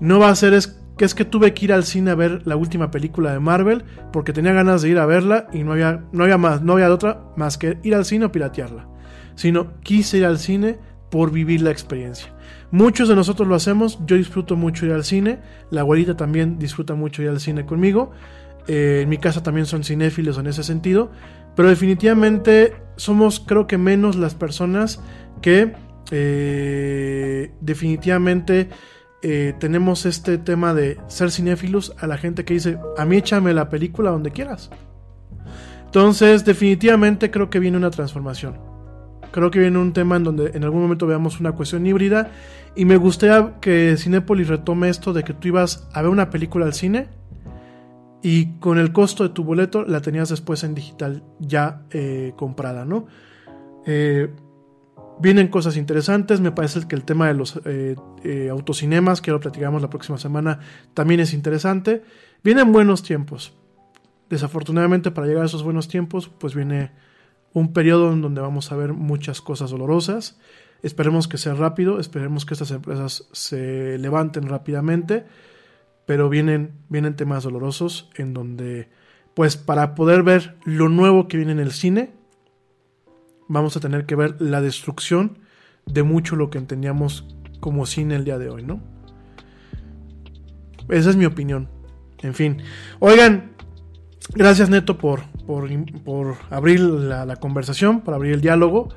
[0.00, 2.42] No va a ser es que es que tuve que ir al cine a ver
[2.44, 6.04] la última película de Marvel porque tenía ganas de ir a verla y no había,
[6.12, 8.88] no había más, no había otra más que ir al cine o piratearla.
[9.34, 10.78] Sino quise ir al cine
[11.10, 12.34] por vivir la experiencia.
[12.72, 15.40] Muchos de nosotros lo hacemos, yo disfruto mucho ir al cine,
[15.70, 18.12] la abuelita también disfruta mucho ir al cine conmigo,
[18.66, 21.10] eh, en mi casa también son cinéfilos en ese sentido,
[21.54, 25.02] pero definitivamente somos creo que menos las personas
[25.42, 25.74] que
[26.10, 28.70] eh, definitivamente
[29.22, 33.52] eh, tenemos este tema de ser cinéfilos a la gente que dice, a mí échame
[33.52, 34.70] la película donde quieras.
[35.84, 38.58] Entonces, definitivamente creo que viene una transformación.
[39.30, 42.30] Creo que viene un tema en donde en algún momento veamos una cuestión híbrida.
[42.74, 46.64] Y me gustaría que Cinépolis retome esto de que tú ibas a ver una película
[46.64, 47.08] al cine
[48.22, 52.84] y con el costo de tu boleto la tenías después en digital ya eh, comprada,
[52.84, 53.06] ¿no?
[53.84, 54.30] Eh,
[55.20, 57.96] vienen cosas interesantes, me parece que el tema de los eh,
[58.50, 60.60] autocinemas, que lo platicamos la próxima semana,
[60.94, 62.02] también es interesante.
[62.42, 63.54] Vienen buenos tiempos.
[64.30, 66.92] Desafortunadamente para llegar a esos buenos tiempos, pues viene
[67.52, 70.38] un periodo en donde vamos a ver muchas cosas dolorosas.
[70.82, 75.24] Esperemos que sea rápido, esperemos que estas empresas se levanten rápidamente
[76.06, 78.88] pero vienen, vienen temas dolorosos en donde,
[79.34, 82.10] pues para poder ver lo nuevo que viene en el cine,
[83.48, 85.38] vamos a tener que ver la destrucción
[85.86, 87.26] de mucho lo que entendíamos
[87.60, 88.80] como cine el día de hoy, ¿no?
[90.88, 91.68] Esa es mi opinión.
[92.22, 92.58] En fin.
[92.98, 93.52] Oigan,
[94.34, 95.68] gracias Neto por, por,
[96.02, 98.88] por abrir la, la, conversación, por abrir el diálogo.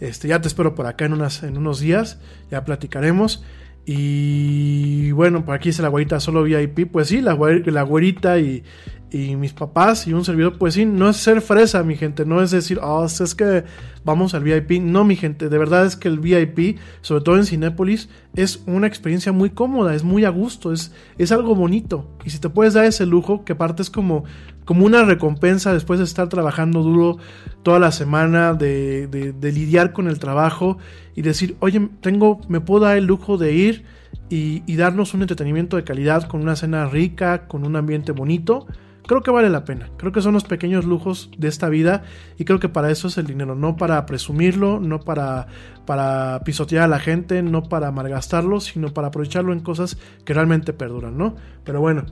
[0.00, 2.18] Este, ya te espero por acá en, unas, en unos días,
[2.50, 3.44] ya platicaremos.
[3.88, 6.90] Y bueno, por aquí dice la güerita solo VIP.
[6.90, 8.64] Pues sí, la, la güerita y,
[9.10, 10.58] y, mis papás y un servidor.
[10.58, 12.24] Pues sí, no es ser fresa, mi gente.
[12.24, 13.64] No es decir, oh, es que
[14.04, 14.82] vamos al VIP.
[14.82, 15.48] No, mi gente.
[15.48, 19.94] De verdad es que el VIP, sobre todo en Cinépolis, es una experiencia muy cómoda,
[19.94, 22.10] es muy a gusto, es, es algo bonito.
[22.24, 24.24] Y si te puedes dar ese lujo, que aparte es como,
[24.64, 27.18] como una recompensa después de estar trabajando duro
[27.62, 30.78] toda la semana, de, de, de lidiar con el trabajo
[31.14, 33.84] y decir, oye, tengo, me puedo dar el lujo de ir
[34.28, 38.66] y, y, darnos un entretenimiento de calidad con una cena rica, con un ambiente bonito,
[39.06, 39.90] creo que vale la pena.
[39.96, 42.04] Creo que son los pequeños lujos de esta vida
[42.38, 45.46] y creo que para eso es el dinero, no para presumirlo, no para,
[45.86, 50.72] para pisotear a la gente, no para malgastarlo, sino para aprovecharlo en cosas que realmente
[50.72, 51.36] perduran, ¿no?
[51.64, 52.04] Pero bueno,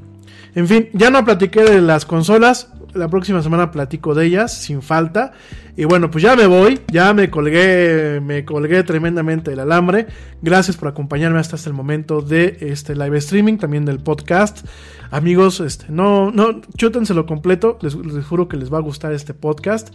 [0.54, 4.80] en fin, ya no platiqué de las consolas, la próxima semana platico de ellas sin
[4.80, 5.32] falta.
[5.76, 10.06] Y bueno, pues ya me voy, ya me colgué, me colgué tremendamente el alambre.
[10.40, 14.64] Gracias por acompañarme hasta este momento de este live streaming, también del podcast.
[15.10, 17.94] Amigos, este, no, no, chútenselo completo, les,
[18.26, 19.94] juro que les va a gustar este podcast.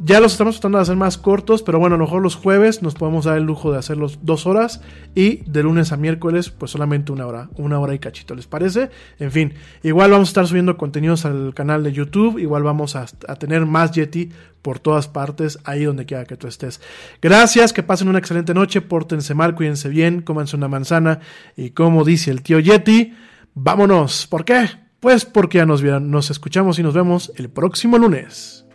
[0.00, 2.82] Ya los estamos tratando de hacer más cortos, pero bueno, a lo mejor los jueves
[2.82, 4.80] nos podemos dar el lujo de hacerlos dos horas
[5.14, 8.90] y de lunes a miércoles, pues solamente una hora, una hora y cachito, ¿les parece?
[9.18, 13.06] En fin, igual vamos a estar subiendo contenidos al canal de YouTube, igual vamos a,
[13.26, 14.30] a tener más Yeti
[14.62, 16.80] por todas partes, ahí donde quiera que tú estés.
[17.22, 21.20] Gracias, que pasen una excelente noche, pórtense mal, cuídense bien, cómanse una manzana
[21.56, 23.14] y como dice el tío Yeti,
[23.62, 24.26] vámonos.
[24.26, 24.68] ¿Por qué?
[25.00, 28.66] Pues porque ya nos vieron, nos escuchamos y nos vemos el próximo lunes.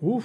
[0.00, 0.24] Uf.